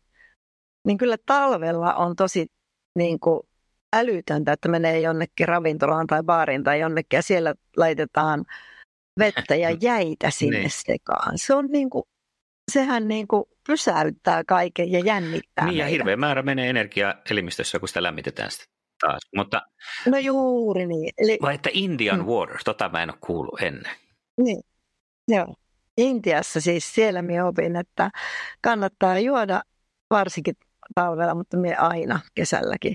Niin 0.88 0.98
kyllä 0.98 1.18
talvella 1.26 1.94
on 1.94 2.16
tosi 2.16 2.48
niin 2.96 3.20
kuin, 3.20 3.42
älytöntä, 3.96 4.52
että 4.52 4.70
menee 4.70 5.00
jonnekin 5.00 5.48
ravintolaan 5.48 6.08
tai 6.08 6.24
baariin 6.24 6.64
tai 6.64 6.80
jonnekin 6.80 7.18
ja 7.18 7.22
siellä 7.22 7.56
laitetaan 7.78 8.46
vettä 9.20 9.56
ja 9.56 9.72
jäitä 9.82 10.30
sinne 10.30 10.60
niin. 10.60 10.72
sekaan. 10.72 11.38
Se 11.38 11.54
on 11.54 11.66
niin 11.72 11.90
kuin, 11.90 12.04
sehän 12.72 13.08
niin 13.08 13.28
kuin 13.28 13.44
pysäyttää 13.68 14.44
kaiken 14.44 14.92
ja 14.92 15.00
jännittää 15.00 15.66
Niin 15.66 15.78
ja 15.78 15.88
hirveä 15.88 16.18
määrä 16.18 16.42
menee 16.42 16.70
energiaa 16.70 17.14
elimistössä, 17.32 17.80
kun 17.80 17.88
sitä 17.88 18.04
lämmitetään 18.04 18.52
sitä 18.52 18.66
taas. 19.02 19.22
Mutta, 19.36 19.62
no 20.06 20.18
juuri 20.18 20.86
niin. 20.86 21.14
Eli, 21.18 21.38
vai 21.42 21.56
että 21.56 21.70
Indian 21.74 22.20
mm. 22.20 22.26
water, 22.26 22.58
tota 22.66 22.90
mä 22.90 23.04
en 23.04 23.10
ole 23.10 23.18
kuullut 23.22 23.62
ennen. 23.62 23.92
Niin, 24.42 24.62
joo. 25.28 25.56
Intiassa 25.98 26.62
siis 26.62 26.96
siellä 26.96 27.22
minä 27.22 27.48
opin, 27.48 27.76
että 27.76 28.12
kannattaa 28.62 29.20
juoda 29.20 29.62
varsinkin 30.10 30.56
talvella, 30.96 31.36
mutta 31.36 31.58
me 31.58 31.76
aina 31.76 32.20
kesälläkin. 32.36 32.94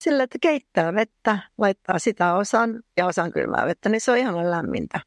Sillä, 0.00 0.22
että 0.22 0.38
keittää 0.40 0.94
vettä, 0.94 1.38
laittaa 1.58 1.98
sitä 1.98 2.34
osan 2.34 2.82
ja 2.96 3.06
osan 3.06 3.32
kylmää 3.32 3.66
vettä, 3.66 3.88
niin 3.88 4.00
se 4.00 4.12
on 4.12 4.18
ihan 4.18 4.50
lämmintä. 4.50 5.00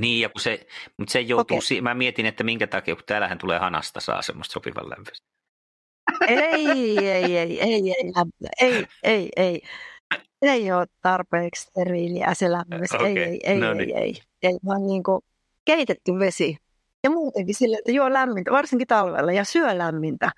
Niin, 0.00 0.20
ja 0.20 0.28
kun 0.28 0.40
se, 0.40 0.66
mutta 0.98 1.12
se 1.12 1.20
joutuu, 1.20 1.58
okay. 1.58 1.80
mä 1.80 1.94
mietin, 1.94 2.26
että 2.26 2.44
minkä 2.44 2.66
takia, 2.66 2.94
kun 2.94 3.04
täällähän 3.06 3.38
tulee 3.38 3.58
hanasta, 3.58 4.00
saa 4.00 4.22
semmoista 4.22 4.52
sopivan 4.52 4.90
lämpöistä. 4.90 5.26
Ei, 6.28 6.38
ei, 6.98 7.08
ei, 7.08 7.38
ei, 7.38 7.60
ei, 7.60 7.94
ei, 8.60 8.86
ei, 9.02 9.28
ei. 9.36 9.62
Ei 10.42 10.72
ole 10.72 10.86
tarpeeksi 11.02 11.62
steriiliä 11.62 12.34
se 12.34 12.52
lämmöistä. 12.52 12.96
Okay. 12.96 13.08
Ei, 13.08 13.18
ei, 13.18 13.40
ei, 13.42 13.60
no 13.60 13.74
niin. 13.74 13.96
ei, 13.96 14.02
ei, 14.02 14.20
ei, 14.42 14.58
vaan 14.66 14.86
niin 14.86 15.02
kuin 15.02 15.20
keitetty 15.64 16.18
vesi. 16.18 16.56
Ja 17.04 17.10
muutenkin 17.10 17.54
sille, 17.54 17.76
että 17.76 17.92
juo 17.92 18.12
lämmintä, 18.12 18.50
varsinkin 18.50 18.86
talvella, 18.86 19.32
ja 19.32 19.44
syö 19.44 19.78
lämmintä. 19.78 20.30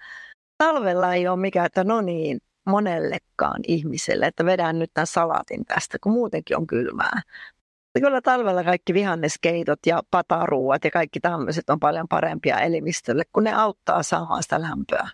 Talvella 0.58 1.14
ei 1.14 1.28
ole 1.28 1.40
mikään, 1.40 1.66
että 1.66 1.84
no 1.84 2.00
niin, 2.00 2.38
monellekaan 2.66 3.60
ihmiselle, 3.68 4.26
että 4.26 4.44
vedän 4.44 4.78
nyt 4.78 4.90
tämän 4.94 5.06
salaatin 5.06 5.64
tästä, 5.64 5.98
kun 6.02 6.12
muutenkin 6.12 6.56
on 6.56 6.66
kylmää. 6.66 7.22
Kyllä 8.00 8.20
talvella 8.20 8.64
kaikki 8.64 8.94
vihanneskeitot 8.94 9.78
ja 9.86 10.02
pataruuat 10.10 10.84
ja 10.84 10.90
kaikki 10.90 11.20
tämmöiset 11.20 11.70
on 11.70 11.80
paljon 11.80 12.08
parempia 12.08 12.60
elimistölle, 12.60 13.22
kun 13.32 13.44
ne 13.44 13.52
auttaa 13.54 14.02
saamaan 14.02 14.42
sitä 14.42 14.62
lämpöä. 14.62 15.08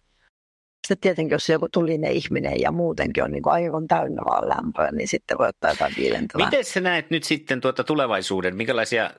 Sitten 0.87 1.01
tietenkin, 1.01 1.35
jos 1.35 1.49
joku 1.49 1.69
tulinen 1.73 2.13
ihminen 2.13 2.61
ja 2.61 2.73
muutenkin 2.73 3.25
on 3.25 3.33
niin 3.33 3.43
aivan 3.47 3.87
täynnä 3.87 4.23
vaan 4.25 4.49
lämpöä, 4.49 4.91
niin 4.93 5.09
sitten 5.09 5.39
voi 5.39 5.49
ottaa 5.49 5.71
jotain 5.71 5.95
viilentävää. 5.97 6.47
Miten 6.47 6.65
sä 6.65 6.81
näet 6.81 7.11
nyt 7.11 7.25
sitten 7.25 7.61
tuota 7.61 7.85
tulevaisuuden? 7.85 8.57
Minkälaisia, 8.57 9.11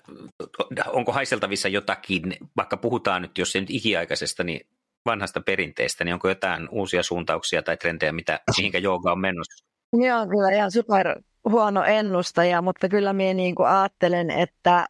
onko 0.88 1.11
haiseltavissa 1.11 1.68
jotakin, 1.68 2.38
vaikka 2.57 2.78
puhutaan 2.78 3.22
nyt, 3.22 3.38
jos 3.38 3.55
ei 3.55 3.61
nyt 3.61 3.70
ikiaikaisesta, 3.70 4.43
niin 4.43 4.68
vanhasta 5.05 5.41
perinteestä, 5.41 6.03
niin 6.03 6.13
onko 6.13 6.30
jotain 6.30 6.70
uusia 6.70 7.03
suuntauksia 7.03 7.63
tai 7.63 7.78
trendejä, 7.78 8.11
mitä, 8.11 8.39
mihinkä 8.57 8.78
jooga 8.78 9.11
on 9.11 9.20
menossa? 9.20 9.66
Joo, 9.93 10.28
kyllä 10.28 10.49
ihan 10.49 10.72
super 10.72 11.22
huono 11.50 11.84
ennustaja, 11.84 12.62
mutta 12.62 12.89
kyllä 12.89 13.14
minä 13.14 13.34
niin 13.34 13.56
kuin 13.56 13.68
ajattelen, 13.68 14.32
että, 14.32 14.86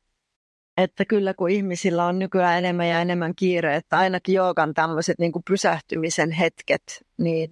että 0.77 1.05
kyllä 1.05 1.33
kun 1.33 1.49
ihmisillä 1.49 2.05
on 2.05 2.19
nykyään 2.19 2.57
enemmän 2.57 2.87
ja 2.87 3.01
enemmän 3.01 3.35
kiire, 3.35 3.75
että 3.75 3.97
ainakin 3.97 4.35
joogan 4.35 4.73
tämmöiset 4.73 5.19
niin 5.19 5.31
kuin 5.31 5.43
pysähtymisen 5.49 6.31
hetket, 6.31 6.83
niin 7.17 7.49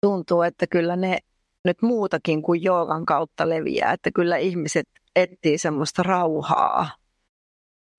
tuntuu, 0.00 0.42
että 0.42 0.66
kyllä 0.66 0.96
ne 0.96 1.18
nyt 1.64 1.82
muutakin 1.82 2.42
kuin 2.42 2.62
joogan 2.62 3.06
kautta 3.06 3.48
leviää, 3.48 3.92
että 3.92 4.10
kyllä 4.14 4.36
ihmiset 4.36 4.88
etsii 5.16 5.58
semmoista 5.58 6.02
rauhaa. 6.02 6.90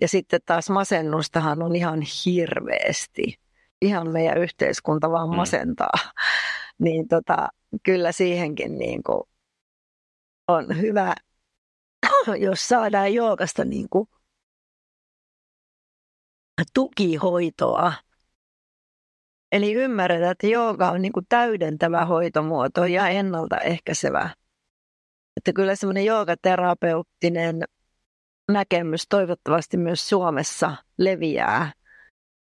Ja 0.01 0.07
sitten 0.07 0.39
taas 0.45 0.69
masennustahan 0.69 1.63
on 1.63 1.75
ihan 1.75 2.01
hirveästi. 2.25 3.39
Ihan 3.81 4.11
meidän 4.11 4.37
yhteiskunta 4.37 5.11
vaan 5.11 5.29
mm. 5.29 5.35
masentaa. 5.35 5.97
Mm. 6.03 6.09
niin 6.85 7.07
tota, 7.07 7.47
kyllä 7.83 8.11
siihenkin 8.11 8.77
niin 8.77 9.03
kuin 9.03 9.23
on 10.47 10.81
hyvä, 10.81 11.15
jos 12.47 12.67
saadaan 12.67 13.13
joogasta 13.13 13.65
niin 13.65 13.87
kuin 13.89 14.07
tukihoitoa. 16.73 17.93
Eli 19.51 19.73
ymmärretään, 19.73 20.31
että 20.31 20.47
jooga 20.47 20.91
on 20.91 21.01
niin 21.01 21.13
kuin 21.13 21.25
täydentävä 21.29 22.05
hoitomuoto 22.05 22.85
ja 22.85 23.07
ennaltaehkäisevä. 23.07 24.29
Että 25.37 25.53
kyllä 25.53 25.75
semmoinen 25.75 26.05
joogaterapeuttinen 26.05 27.63
näkemys 28.51 29.05
toivottavasti 29.09 29.77
myös 29.77 30.09
Suomessa 30.09 30.75
leviää. 30.97 31.73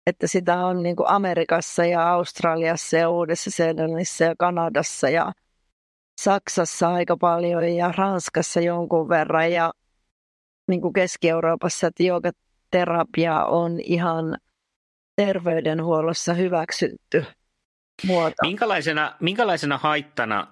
Että 0.07 0.27
sitä 0.27 0.67
on 0.67 0.83
niin 0.83 0.97
kuin 0.97 1.09
Amerikassa 1.09 1.85
ja 1.85 2.13
Australiassa 2.13 2.97
ja 2.97 3.11
Uudessa-Seelannissa 3.11 4.25
ja 4.25 4.35
Kanadassa 4.39 5.09
ja 5.09 5.33
Saksassa 6.21 6.89
aika 6.89 7.17
paljon 7.17 7.69
ja 7.69 7.93
Ranskassa 7.97 8.61
jonkun 8.61 9.09
verran 9.09 9.53
ja 9.53 9.73
niin 10.69 10.81
kuin 10.81 10.93
Keski-Euroopassa, 10.93 11.87
että 11.87 12.03
joogaterapia 12.03 13.45
on 13.45 13.81
ihan 13.81 14.37
terveydenhuollossa 15.17 16.35
hyväksytty 16.35 17.25
muoto. 18.07 18.35
Minkälaisena, 18.43 19.17
minkälaisena 19.21 19.79
haittana 19.79 20.47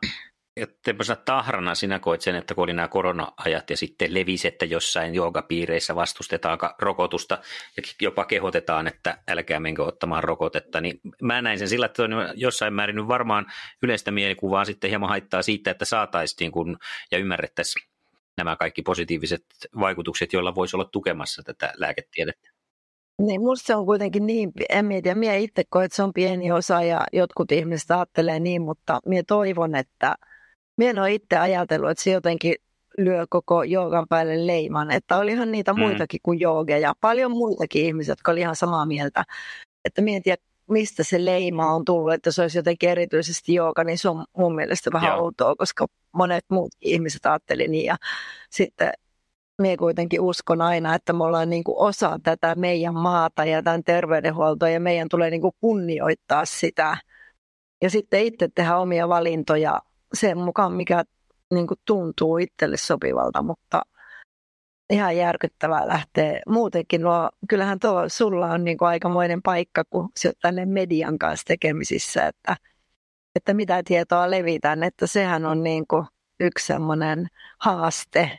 tämmöisenä 0.84 1.16
tahrana 1.24 1.74
sinä 1.74 1.98
koit 1.98 2.20
sen, 2.20 2.34
että 2.34 2.54
kun 2.54 2.64
oli 2.64 2.72
nämä 2.72 2.88
korona-ajat 2.88 3.70
ja 3.70 3.76
sitten 3.76 4.14
levisi, 4.14 4.48
että 4.48 4.64
jossain 4.64 5.14
joogapiireissä 5.14 5.94
vastustetaan 5.94 6.58
rokotusta 6.78 7.38
ja 7.76 7.82
jopa 8.00 8.24
kehotetaan, 8.24 8.86
että 8.86 9.18
älkää 9.28 9.60
menkö 9.60 9.84
ottamaan 9.84 10.24
rokotetta, 10.24 10.80
niin 10.80 11.00
mä 11.22 11.42
näin 11.42 11.58
sen 11.58 11.68
sillä, 11.68 11.86
että 11.86 12.02
on 12.02 12.10
jossain 12.34 12.74
määrin 12.74 12.96
nyt 12.96 13.08
varmaan 13.08 13.46
yleistä 13.82 14.10
mielikuvaa 14.10 14.64
sitten 14.64 14.90
hieman 14.90 15.08
haittaa 15.08 15.42
siitä, 15.42 15.70
että 15.70 15.84
saataisiin 15.84 16.52
kun, 16.52 16.78
ja 17.10 17.18
ymmärrettäisiin 17.18 17.88
nämä 18.36 18.56
kaikki 18.56 18.82
positiiviset 18.82 19.44
vaikutukset, 19.80 20.32
joilla 20.32 20.54
voisi 20.54 20.76
olla 20.76 20.88
tukemassa 20.92 21.42
tätä 21.42 21.72
lääketiedettä. 21.76 22.50
Niin, 23.26 23.40
musta 23.40 23.66
se 23.66 23.74
on 23.74 23.86
kuitenkin 23.86 24.26
niin, 24.26 24.52
en 24.68 24.86
mietiä, 24.86 25.14
minä 25.14 25.34
itse 25.34 25.62
koen, 25.68 25.84
että 25.84 25.96
se 25.96 26.02
on 26.02 26.12
pieni 26.12 26.52
osa 26.52 26.82
ja 26.82 27.00
jotkut 27.12 27.52
ihmiset 27.52 27.90
ajattelee 27.90 28.40
niin, 28.40 28.62
mutta 28.62 29.00
minä 29.06 29.22
toivon, 29.26 29.74
että– 29.74 30.14
minä 30.80 30.90
en 30.90 30.98
ole 30.98 31.14
itse 31.14 31.36
ajatellut, 31.36 31.90
että 31.90 32.04
se 32.04 32.10
jotenkin 32.10 32.54
lyö 32.98 33.26
koko 33.30 33.62
joogan 33.62 34.06
päälle 34.08 34.46
leiman. 34.46 34.90
Että 34.90 35.16
olihan 35.16 35.52
niitä 35.52 35.72
mm. 35.72 35.80
muitakin 35.80 36.20
kuin 36.22 36.40
joogeja. 36.40 36.92
Paljon 37.00 37.30
muitakin 37.30 37.84
ihmisiä, 37.84 38.12
jotka 38.12 38.32
oli 38.32 38.40
ihan 38.40 38.56
samaa 38.56 38.86
mieltä. 38.86 39.24
Että 39.84 40.02
minä 40.02 40.16
en 40.16 40.22
tiedä, 40.22 40.42
mistä 40.70 41.04
se 41.04 41.24
leima 41.24 41.74
on 41.74 41.84
tullut, 41.84 42.12
että 42.12 42.32
se 42.32 42.42
olisi 42.42 42.58
jotenkin 42.58 42.88
erityisesti 42.88 43.54
jooga, 43.54 43.84
niin 43.84 43.98
se 43.98 44.08
on 44.08 44.24
mun 44.36 44.54
mielestä 44.54 44.90
vähän 44.92 45.10
Joo. 45.10 45.22
outoa, 45.22 45.56
koska 45.56 45.86
monet 46.12 46.44
muut 46.50 46.72
ihmiset 46.80 47.26
ajatteli 47.26 47.68
niin. 47.68 47.84
Ja 47.84 47.96
sitten 48.50 48.92
minä 49.62 49.76
kuitenkin 49.76 50.20
uskon 50.20 50.62
aina, 50.62 50.94
että 50.94 51.12
me 51.12 51.24
ollaan 51.24 51.50
niin 51.50 51.64
kuin 51.64 51.78
osa 51.78 52.18
tätä 52.22 52.54
meidän 52.54 52.94
maata 52.94 53.44
ja 53.44 53.62
tämän 53.62 53.84
terveydenhuoltoa 53.84 54.68
ja 54.68 54.80
meidän 54.80 55.08
tulee 55.08 55.30
niin 55.30 55.42
kuin 55.42 55.54
kunnioittaa 55.60 56.44
sitä. 56.44 56.96
Ja 57.82 57.90
sitten 57.90 58.24
itse 58.24 58.48
tehdä 58.54 58.76
omia 58.76 59.08
valintoja 59.08 59.80
sen 60.14 60.38
mukaan, 60.38 60.72
mikä 60.72 61.04
niin 61.54 61.66
kuin 61.66 61.80
tuntuu 61.86 62.38
itselle 62.38 62.76
sopivalta, 62.76 63.42
mutta 63.42 63.82
ihan 64.90 65.16
järkyttävää 65.16 65.88
lähtee. 65.88 66.40
Muutenkin 66.48 67.02
nuo, 67.02 67.30
kyllähän 67.48 67.78
tuo 67.78 68.08
sulla 68.08 68.46
on 68.46 68.64
niin 68.64 68.78
kuin 68.78 68.88
aikamoinen 68.88 69.42
paikka, 69.42 69.84
kun 69.90 70.08
sä 70.18 70.32
tänne 70.42 70.66
median 70.66 71.18
kanssa 71.18 71.44
tekemisissä, 71.46 72.26
että, 72.26 72.56
että 73.36 73.54
mitä 73.54 73.82
tietoa 73.82 74.30
levitään, 74.30 74.82
että 74.82 75.06
sehän 75.06 75.46
on 75.46 75.62
niin 75.62 75.86
kuin 75.86 76.06
yksi 76.40 76.66
semmoinen 76.66 77.26
haaste, 77.58 78.38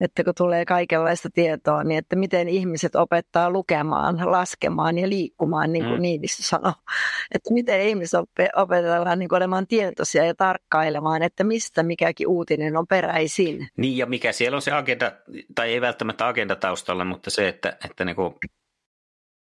että 0.00 0.24
kun 0.24 0.34
tulee 0.36 0.64
kaikenlaista 0.64 1.28
tietoa, 1.34 1.84
niin 1.84 1.98
että 1.98 2.16
miten 2.16 2.48
ihmiset 2.48 2.96
opettaa 2.96 3.50
lukemaan, 3.50 4.30
laskemaan 4.30 4.98
ja 4.98 5.08
liikkumaan, 5.08 5.72
niin 5.72 5.84
kuin 5.84 5.96
mm. 5.96 6.02
Niinistö 6.02 6.42
sanoi. 6.42 6.72
Että 7.34 7.54
miten 7.54 7.80
ihmiset 7.80 8.20
opetellaan 8.56 9.18
niin 9.18 9.34
olemaan 9.34 9.66
tietoisia 9.66 10.24
ja 10.24 10.34
tarkkailemaan, 10.34 11.22
että 11.22 11.44
mistä 11.44 11.82
mikäkin 11.82 12.28
uutinen 12.28 12.76
on 12.76 12.86
peräisin. 12.86 13.68
Niin 13.76 13.96
ja 13.96 14.06
mikä 14.06 14.32
siellä 14.32 14.56
on 14.56 14.62
se 14.62 14.72
agenda, 14.72 15.12
tai 15.54 15.72
ei 15.72 15.80
välttämättä 15.80 16.28
agenda 16.28 16.56
taustalla, 16.56 17.04
mutta 17.04 17.30
se, 17.30 17.48
että, 17.48 17.76
että 17.84 18.04
niin 18.04 18.16
kuin, 18.16 18.34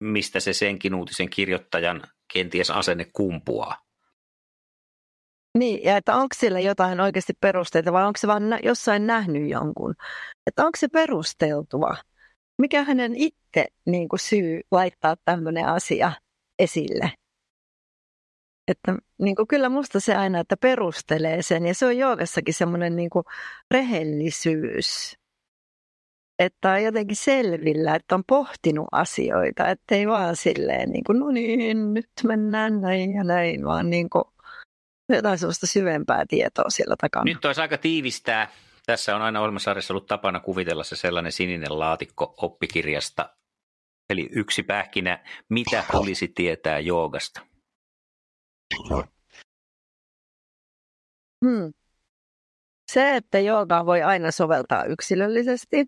mistä 0.01 0.41
se 0.41 0.53
senkin 0.53 0.95
uutisen 0.95 1.31
kirjoittajan 1.31 2.03
kenties 2.33 2.71
asenne 2.71 3.07
kumpuaa. 3.13 3.88
Niin, 5.59 5.85
ja 5.85 5.97
että 5.97 6.17
onko 6.17 6.35
sillä 6.39 6.61
jotain 6.61 7.01
oikeasti 7.01 7.33
perusteita 7.41 7.93
vai 7.93 8.07
onko 8.07 8.17
se 8.19 8.27
vaan 8.27 8.43
jossain 8.63 9.07
nähnyt 9.07 9.51
jonkun. 9.51 9.95
Että 10.47 10.65
onko 10.65 10.77
se 10.79 10.89
perusteltua? 10.89 11.97
Mikä 12.59 12.85
hänen 12.85 13.17
itse 13.17 13.67
niin 13.87 14.09
kuin 14.09 14.21
syy 14.21 14.61
laittaa 14.71 15.17
tämmöinen 15.25 15.67
asia 15.67 16.13
esille? 16.59 17.13
Että 18.69 18.97
niin 19.19 19.37
kuin 19.37 19.49
kyllä 19.49 19.69
musta 19.69 20.01
se 20.01 20.15
aina, 20.15 20.41
että 20.41 20.57
perustelee 20.57 21.43
sen 21.43 21.67
ja 21.67 21.75
se 21.75 21.87
on 21.87 21.97
joogassakin 21.97 22.55
semmoinen 22.55 22.97
niin 22.97 23.11
kuin 23.11 23.25
rehellisyys. 23.71 25.17
Että 26.39 26.73
on 26.73 26.83
jotenkin 26.83 27.17
selvillä, 27.17 27.95
että 27.95 28.15
on 28.15 28.25
pohtinut 28.27 28.89
asioita, 28.93 29.69
ettei 29.69 30.09
vaan 30.09 30.37
silleen 30.37 30.91
niin 30.91 31.05
kuin, 31.05 31.19
no 31.19 31.31
niin, 31.31 31.95
nyt 31.95 32.11
mennään 32.25 32.81
näin 32.81 33.15
ja 33.15 33.25
näin, 33.25 33.65
vaan 33.65 33.91
niin 33.91 34.11
kuin 34.11 34.25
jotain 35.17 35.39
sellaista 35.39 35.67
syvempää 35.67 36.25
tietoa 36.29 36.71
siellä 36.71 36.97
takana. 37.01 37.25
Nyt 37.25 37.45
olisi 37.45 37.61
aika 37.61 37.79
tiivistää. 37.79 38.51
Tässä 38.87 39.17
on 39.17 39.23
aina 39.23 39.41
Olmasarjassa 39.41 39.93
ollut 39.93 40.07
tapana 40.07 40.41
kuvitella 40.41 40.85
se 40.85 40.97
sellainen 40.97 41.33
sininen 41.33 41.79
laatikko 41.79 42.35
oppikirjasta. 42.37 43.35
Eli 44.11 44.29
yksi 44.33 44.63
pähkinä, 44.63 45.25
mitä 45.49 45.85
tulisi 45.93 46.29
tietää 46.29 46.79
joogasta? 46.79 47.41
Hmm. 51.45 51.73
Se, 52.93 53.17
että 53.17 53.39
joogaa 53.39 53.87
voi 53.87 54.03
aina 54.03 54.31
soveltaa 54.31 54.85
yksilöllisesti. 54.85 55.87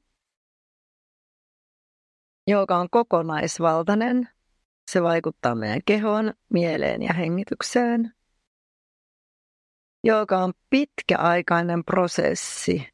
Jooga 2.47 2.77
on 2.77 2.89
kokonaisvaltainen. 2.91 4.29
Se 4.91 5.03
vaikuttaa 5.03 5.55
meidän 5.55 5.81
kehoon, 5.87 6.35
mieleen 6.53 7.03
ja 7.03 7.13
hengitykseen. 7.13 8.13
Jooga 10.05 10.39
on 10.39 10.53
pitkäaikainen 10.71 11.85
prosessi, 11.85 12.89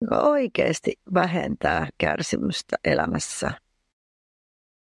joka 0.00 0.16
oikeasti 0.16 0.94
vähentää 1.14 1.88
kärsimystä 1.98 2.76
elämässä 2.84 3.50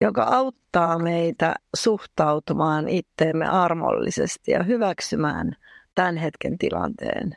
joka 0.03 0.23
auttaa 0.23 0.99
meitä 0.99 1.55
suhtautumaan 1.77 2.89
itteemme 2.89 3.49
armollisesti 3.49 4.51
ja 4.51 4.63
hyväksymään 4.63 5.53
tämän 5.95 6.17
hetken 6.17 6.59
tilanteen. 6.59 7.37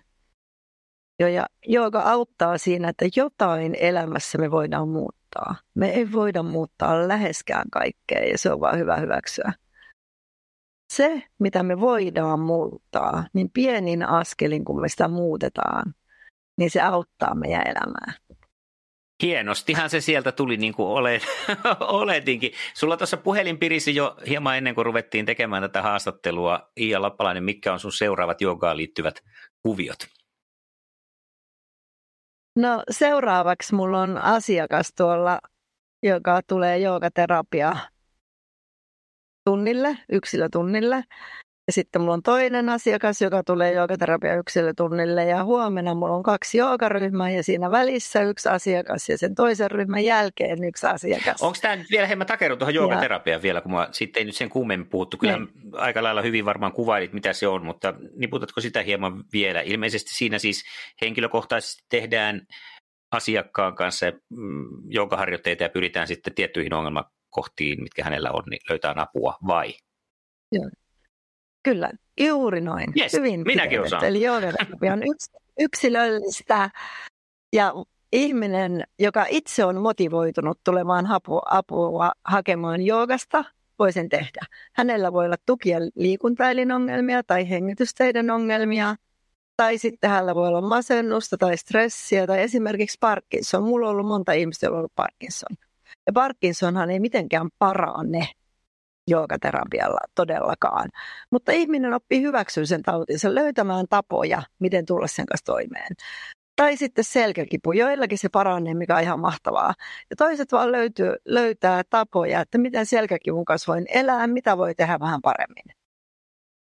Ja 1.19 1.45
joka 1.67 1.99
auttaa 1.99 2.57
siinä, 2.57 2.89
että 2.89 3.05
jotain 3.15 3.75
elämässä 3.79 4.37
me 4.37 4.51
voidaan 4.51 4.89
muuttaa. 4.89 5.55
Me 5.75 5.89
ei 5.89 6.11
voida 6.11 6.43
muuttaa 6.43 7.07
läheskään 7.07 7.69
kaikkea 7.71 8.23
ja 8.23 8.37
se 8.37 8.51
on 8.51 8.59
vaan 8.59 8.77
hyvä 8.77 8.97
hyväksyä. 8.97 9.53
Se, 10.95 11.23
mitä 11.39 11.63
me 11.63 11.79
voidaan 11.79 12.39
muuttaa, 12.39 13.23
niin 13.33 13.49
pienin 13.53 14.03
askelin, 14.03 14.65
kun 14.65 14.81
me 14.81 14.89
sitä 14.89 15.07
muutetaan, 15.07 15.93
niin 16.57 16.71
se 16.71 16.81
auttaa 16.81 17.35
meidän 17.35 17.67
elämää. 17.67 18.13
Hienostihan 19.23 19.89
se 19.89 20.01
sieltä 20.01 20.31
tuli 20.31 20.57
niin 20.57 20.73
kuin 20.73 20.87
olet, 20.87 21.21
oletinkin. 22.01 22.51
Sulla 22.73 22.97
tuossa 22.97 23.17
puhelin 23.17 23.57
pirisi 23.57 23.95
jo 23.95 24.17
hieman 24.27 24.57
ennen 24.57 24.75
kuin 24.75 24.85
ruvettiin 24.85 25.25
tekemään 25.25 25.63
tätä 25.63 25.81
haastattelua. 25.81 26.71
Iia 26.79 27.01
Lappalainen, 27.01 27.43
mitkä 27.43 27.73
on 27.73 27.79
sun 27.79 27.91
seuraavat 27.91 28.41
jogaan 28.41 28.77
liittyvät 28.77 29.15
kuviot? 29.63 30.07
No 32.55 32.83
seuraavaksi 32.91 33.75
mulla 33.75 34.01
on 34.01 34.17
asiakas 34.17 34.93
tuolla, 34.97 35.39
joka 36.03 36.41
tulee 36.47 36.77
joogaterapia 36.77 37.75
tunnille, 39.45 39.97
yksilötunnille. 40.11 41.03
Ja 41.67 41.73
sitten 41.73 42.01
mulla 42.01 42.13
on 42.13 42.23
toinen 42.23 42.69
asiakas, 42.69 43.21
joka 43.21 43.43
tulee 43.43 43.73
joogaterapia 43.73 44.35
yksilötunnille 44.35 45.25
ja 45.25 45.43
huomenna 45.43 45.93
mulla 45.93 46.15
on 46.15 46.23
kaksi 46.23 46.57
joogaryhmää 46.57 47.29
ja 47.29 47.43
siinä 47.43 47.71
välissä 47.71 48.21
yksi 48.21 48.49
asiakas 48.49 49.09
ja 49.09 49.17
sen 49.17 49.35
toisen 49.35 49.71
ryhmän 49.71 50.03
jälkeen 50.03 50.63
yksi 50.63 50.87
asiakas. 50.87 51.41
Onko 51.41 51.57
tämä 51.61 51.75
nyt 51.75 51.91
vielä 51.91 52.07
hieman 52.07 52.27
takerun 52.27 52.57
tuohon 52.57 52.75
joogaterapiaan 52.75 53.41
vielä, 53.41 53.61
kun 53.61 53.71
mua 53.71 53.87
sitten 53.91 54.21
ei 54.21 54.25
nyt 54.25 54.35
sen 54.35 54.49
kummemmin 54.49 54.89
puhuttu. 54.89 55.17
Kyllä. 55.17 55.37
Niin. 55.37 55.49
aika 55.73 56.03
lailla 56.03 56.21
hyvin 56.21 56.45
varmaan 56.45 56.71
kuvailit, 56.71 57.13
mitä 57.13 57.33
se 57.33 57.47
on, 57.47 57.65
mutta 57.65 57.93
niputatko 58.15 58.61
sitä 58.61 58.81
hieman 58.81 59.23
vielä? 59.33 59.61
Ilmeisesti 59.61 60.13
siinä 60.13 60.39
siis 60.39 60.63
henkilökohtaisesti 61.01 61.83
tehdään 61.89 62.41
asiakkaan 63.11 63.75
kanssa 63.75 64.05
mm, 64.29 64.65
joogaharjoitteita 64.89 65.63
ja 65.63 65.69
pyritään 65.69 66.07
sitten 66.07 66.35
tiettyihin 66.35 66.73
ongelmakohtiin, 67.35 67.83
mitkä 67.83 68.03
hänellä 68.03 68.31
on, 68.31 68.43
niin 68.49 68.61
löytää 68.69 68.93
apua 68.97 69.37
vai? 69.47 69.73
Joo. 70.51 70.69
Kyllä, 71.63 71.91
juuri 72.19 72.61
noin. 72.61 72.93
Yes, 72.97 73.13
Hyvin 73.13 73.43
minäkin 73.45 73.81
osaan. 73.81 74.05
Eli 74.05 74.21
joogaterapia 74.21 74.93
on 74.97 75.03
yks, 75.03 75.29
yksilöllistä 75.59 76.69
ja 77.53 77.73
ihminen, 78.13 78.83
joka 78.99 79.25
itse 79.29 79.65
on 79.65 79.81
motivoitunut 79.81 80.59
tulemaan 80.63 81.05
apua, 81.11 81.41
apua 81.45 82.11
hakemaan 82.25 82.81
joogasta, 82.81 83.43
voi 83.79 83.91
sen 83.91 84.09
tehdä. 84.09 84.41
Hänellä 84.73 85.13
voi 85.13 85.25
olla 85.25 85.35
tuki- 85.45 85.69
ja 85.69 85.79
liikuntailin 85.95 86.71
ongelmia 86.71 87.23
tai 87.23 87.49
hengitysteiden 87.49 88.31
ongelmia, 88.31 88.95
tai 89.57 89.77
sitten 89.77 90.09
hänellä 90.09 90.35
voi 90.35 90.47
olla 90.47 90.61
masennusta 90.61 91.37
tai 91.37 91.57
stressiä 91.57 92.27
tai 92.27 92.41
esimerkiksi 92.41 92.97
Parkinson. 92.99 93.63
Mulla 93.63 93.87
on 93.87 93.91
ollut 93.91 94.07
monta 94.07 94.31
ihmistä, 94.31 94.65
joilla 94.65 94.77
on 94.77 94.79
ollut 94.79 94.95
Parkinson. 94.95 95.57
Ja 96.07 96.13
Parkinsonhan 96.13 96.89
ei 96.89 96.99
mitenkään 96.99 97.49
parane 97.59 98.27
joogaterapialla 99.09 99.99
todellakaan. 100.15 100.89
Mutta 101.31 101.51
ihminen 101.51 101.93
oppii 101.93 102.21
hyväksyä 102.21 102.65
sen 102.65 102.83
tautinsa, 102.83 103.35
löytämään 103.35 103.85
tapoja, 103.89 104.41
miten 104.59 104.85
tulla 104.85 105.07
sen 105.07 105.25
kanssa 105.25 105.45
toimeen. 105.45 105.95
Tai 106.55 106.77
sitten 106.77 107.03
selkäkipu, 107.03 107.71
joillakin 107.71 108.17
se 108.17 108.29
paranee, 108.29 108.73
mikä 108.73 108.95
on 108.95 109.01
ihan 109.01 109.19
mahtavaa. 109.19 109.73
Ja 110.09 110.15
toiset 110.15 110.51
vaan 110.51 110.71
löytyy, 110.71 111.15
löytää 111.25 111.83
tapoja, 111.89 112.41
että 112.41 112.57
miten 112.57 112.85
selkäkivun 112.85 113.45
kanssa 113.45 113.73
voin 113.73 113.85
elää, 113.89 114.27
mitä 114.27 114.57
voi 114.57 114.75
tehdä 114.75 114.99
vähän 114.99 115.21
paremmin. 115.21 115.75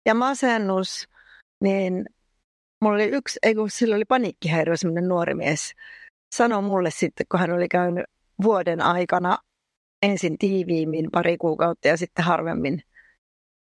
Ja 0.06 0.14
masennus, 0.14 1.08
niin 1.60 2.04
mulla 2.84 2.94
oli 2.94 3.08
yksi, 3.08 3.38
ei 3.42 3.54
kun 3.54 3.70
sillä 3.70 3.96
oli 3.96 4.04
paniikkihäiriö, 4.04 4.76
semmoinen 4.76 5.08
nuori 5.08 5.34
mies, 5.34 5.72
sanoi 6.34 6.62
mulle 6.62 6.90
sitten, 6.90 7.26
kun 7.30 7.40
hän 7.40 7.52
oli 7.52 7.68
käynyt 7.68 8.04
vuoden 8.42 8.80
aikana 8.80 9.38
ensin 10.02 10.38
tiiviimmin 10.38 11.10
pari 11.12 11.38
kuukautta 11.38 11.88
ja 11.88 11.96
sitten 11.96 12.24
harvemmin 12.24 12.82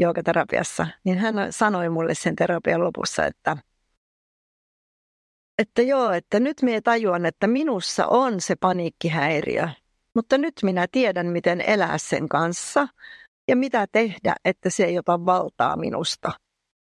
joogaterapiassa, 0.01 0.87
niin 1.05 1.19
hän 1.19 1.35
sanoi 1.51 1.89
mulle 1.89 2.15
sen 2.15 2.37
terapian 2.37 2.85
lopussa, 2.85 3.27
että, 3.27 3.57
että 5.59 5.83
joo, 5.83 6.13
että 6.13 6.41
nyt 6.41 6.63
minä 6.63 6.81
tajuan, 6.81 7.27
että 7.27 7.47
minussa 7.47 8.07
on 8.07 8.41
se 8.41 8.57
paniikkihäiriö, 8.57 9.69
mutta 10.15 10.39
nyt 10.39 10.55
minä 10.63 10.87
tiedän, 10.93 11.27
miten 11.27 11.61
elää 11.61 11.99
sen 11.99 12.29
kanssa 12.29 12.89
ja 13.49 13.57
mitä 13.57 13.87
tehdä, 13.93 14.35
että 14.45 14.71
se 14.71 14.85
ei 14.85 14.99
ota 14.99 15.25
valtaa 15.27 15.77
minusta. 15.77 16.33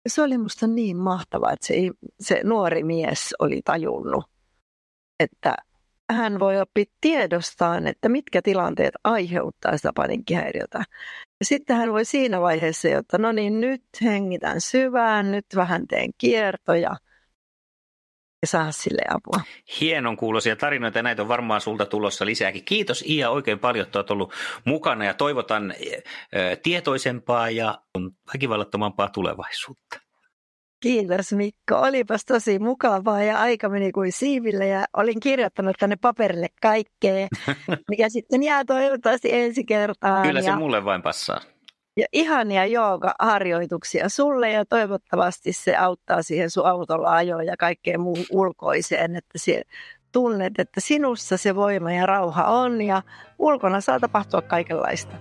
Se 0.09 0.23
oli 0.23 0.39
minusta 0.39 0.67
niin 0.67 0.97
mahtavaa, 0.97 1.53
että 1.53 1.67
se, 1.67 1.75
se 2.21 2.41
nuori 2.45 2.85
mies 2.85 3.35
oli 3.39 3.61
tajunnut, 3.65 4.25
että 5.21 5.57
hän 6.11 6.41
voi 6.41 6.61
oppia 6.61 6.85
tiedostaan, 7.01 7.87
että 7.87 8.09
mitkä 8.09 8.43
tilanteet 8.43 8.95
aiheuttaa 9.05 9.77
sitä 9.77 9.93
paniikkihäiriötä. 9.95 10.85
Sitten 11.45 11.77
hän 11.77 11.93
voi 11.93 12.05
siinä 12.05 12.41
vaiheessa, 12.41 12.89
että 12.89 13.19
no 13.19 13.33
niin, 13.33 13.61
nyt 13.61 13.83
hengitän 14.03 14.61
syvään, 14.61 15.31
nyt 15.31 15.47
vähän 15.57 15.87
teen 15.87 16.11
kiertoja 16.19 16.97
ja 18.43 18.49
saa 18.49 18.73
sille 18.73 19.03
apua. 19.11 19.41
Hienon 19.81 20.17
kuuloisia 20.17 20.57
tarinoita 20.57 20.99
ja 20.99 21.03
näitä 21.03 21.23
on 21.23 21.29
varmaan 21.29 21.61
sulta 21.61 21.87
tulossa 21.87 22.27
lisääkin. 22.27 22.65
Kiitos 22.65 23.03
Iia 23.03 23.31
oikein 23.31 23.59
paljon, 23.59 23.87
että 23.87 23.99
olet 23.99 24.11
ollut 24.11 24.33
mukana 24.65 25.05
ja 25.05 25.15
toivotan 25.15 25.75
tietoisempaa 26.63 27.51
ja 27.51 27.79
väkivallattomampaa 28.35 29.09
tulevaisuutta. 29.09 30.08
Kiitos 30.81 31.33
Mikko. 31.33 31.75
Olipas 31.75 32.25
tosi 32.25 32.59
mukavaa 32.59 33.23
ja 33.23 33.39
aika 33.39 33.69
meni 33.69 33.93
kuin 33.93 34.13
siiville 34.13 34.67
ja 34.67 34.85
olin 34.97 35.21
kirjoittanut 35.21 35.77
tänne 35.79 35.97
paperille 35.97 36.49
kaikkea, 36.63 37.29
mikä 37.91 38.09
sitten 38.09 38.43
jää 38.43 38.65
toivottavasti 38.65 39.33
ensi 39.33 39.65
kertaan. 39.65 40.23
Kyllä 40.23 40.43
se 40.43 40.51
ja, 40.51 40.57
mulle 40.57 40.85
vain 40.85 41.03
passaa. 41.03 41.41
Ja 41.97 42.07
ihania 42.13 42.67
jooga-harjoituksia 42.67 44.09
sulle 44.09 44.51
ja 44.51 44.65
toivottavasti 44.65 45.53
se 45.53 45.77
auttaa 45.77 46.23
siihen 46.23 46.51
sun 46.51 46.67
autolla 46.67 47.11
ajoon 47.11 47.47
ja 47.47 47.57
kaikkeen 47.57 48.01
muuhun 48.01 48.27
ulkoiseen, 48.31 49.17
että 49.17 49.39
se 49.39 49.63
tunnet, 50.13 50.59
että 50.59 50.81
sinussa 50.81 51.37
se 51.37 51.55
voima 51.55 51.93
ja 51.93 52.07
rauha 52.07 52.45
on 52.45 52.83
ja 52.83 53.03
ulkona 53.39 53.81
saa 53.81 54.01
tapahtua 54.01 54.43
kaikenlaista. 54.43 55.17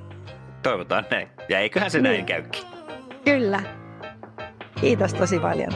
Toivotaan 0.64 1.06
näin. 1.12 1.28
Ja 1.50 1.60
eiköhän 1.60 1.92
se 1.92 1.98
niin. 1.98 2.04
näin 2.04 2.26
käykin. 2.26 2.64
Kyllä. 3.26 3.87
Kiitos 4.82 5.14
tosi 5.14 5.40
paljon. 5.40 5.72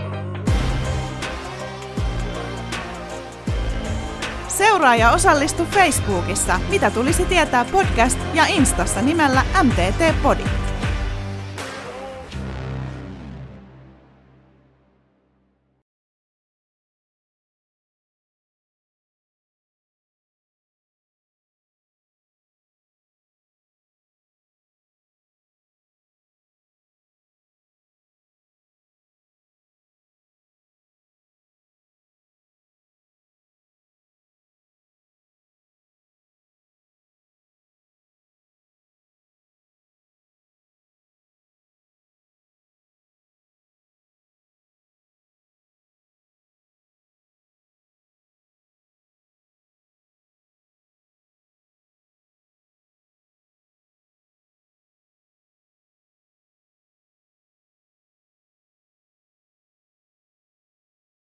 Seuraa 4.47 4.95
ja 4.95 5.11
osallistu 5.11 5.65
Facebookissa, 5.65 6.59
mitä 6.69 6.91
tulisi 6.91 7.25
tietää 7.25 7.65
podcast 7.65 8.19
ja 8.33 8.45
Instassa 8.45 9.01
nimellä 9.01 9.43
MTT 9.63 10.21
Podi. 10.23 10.43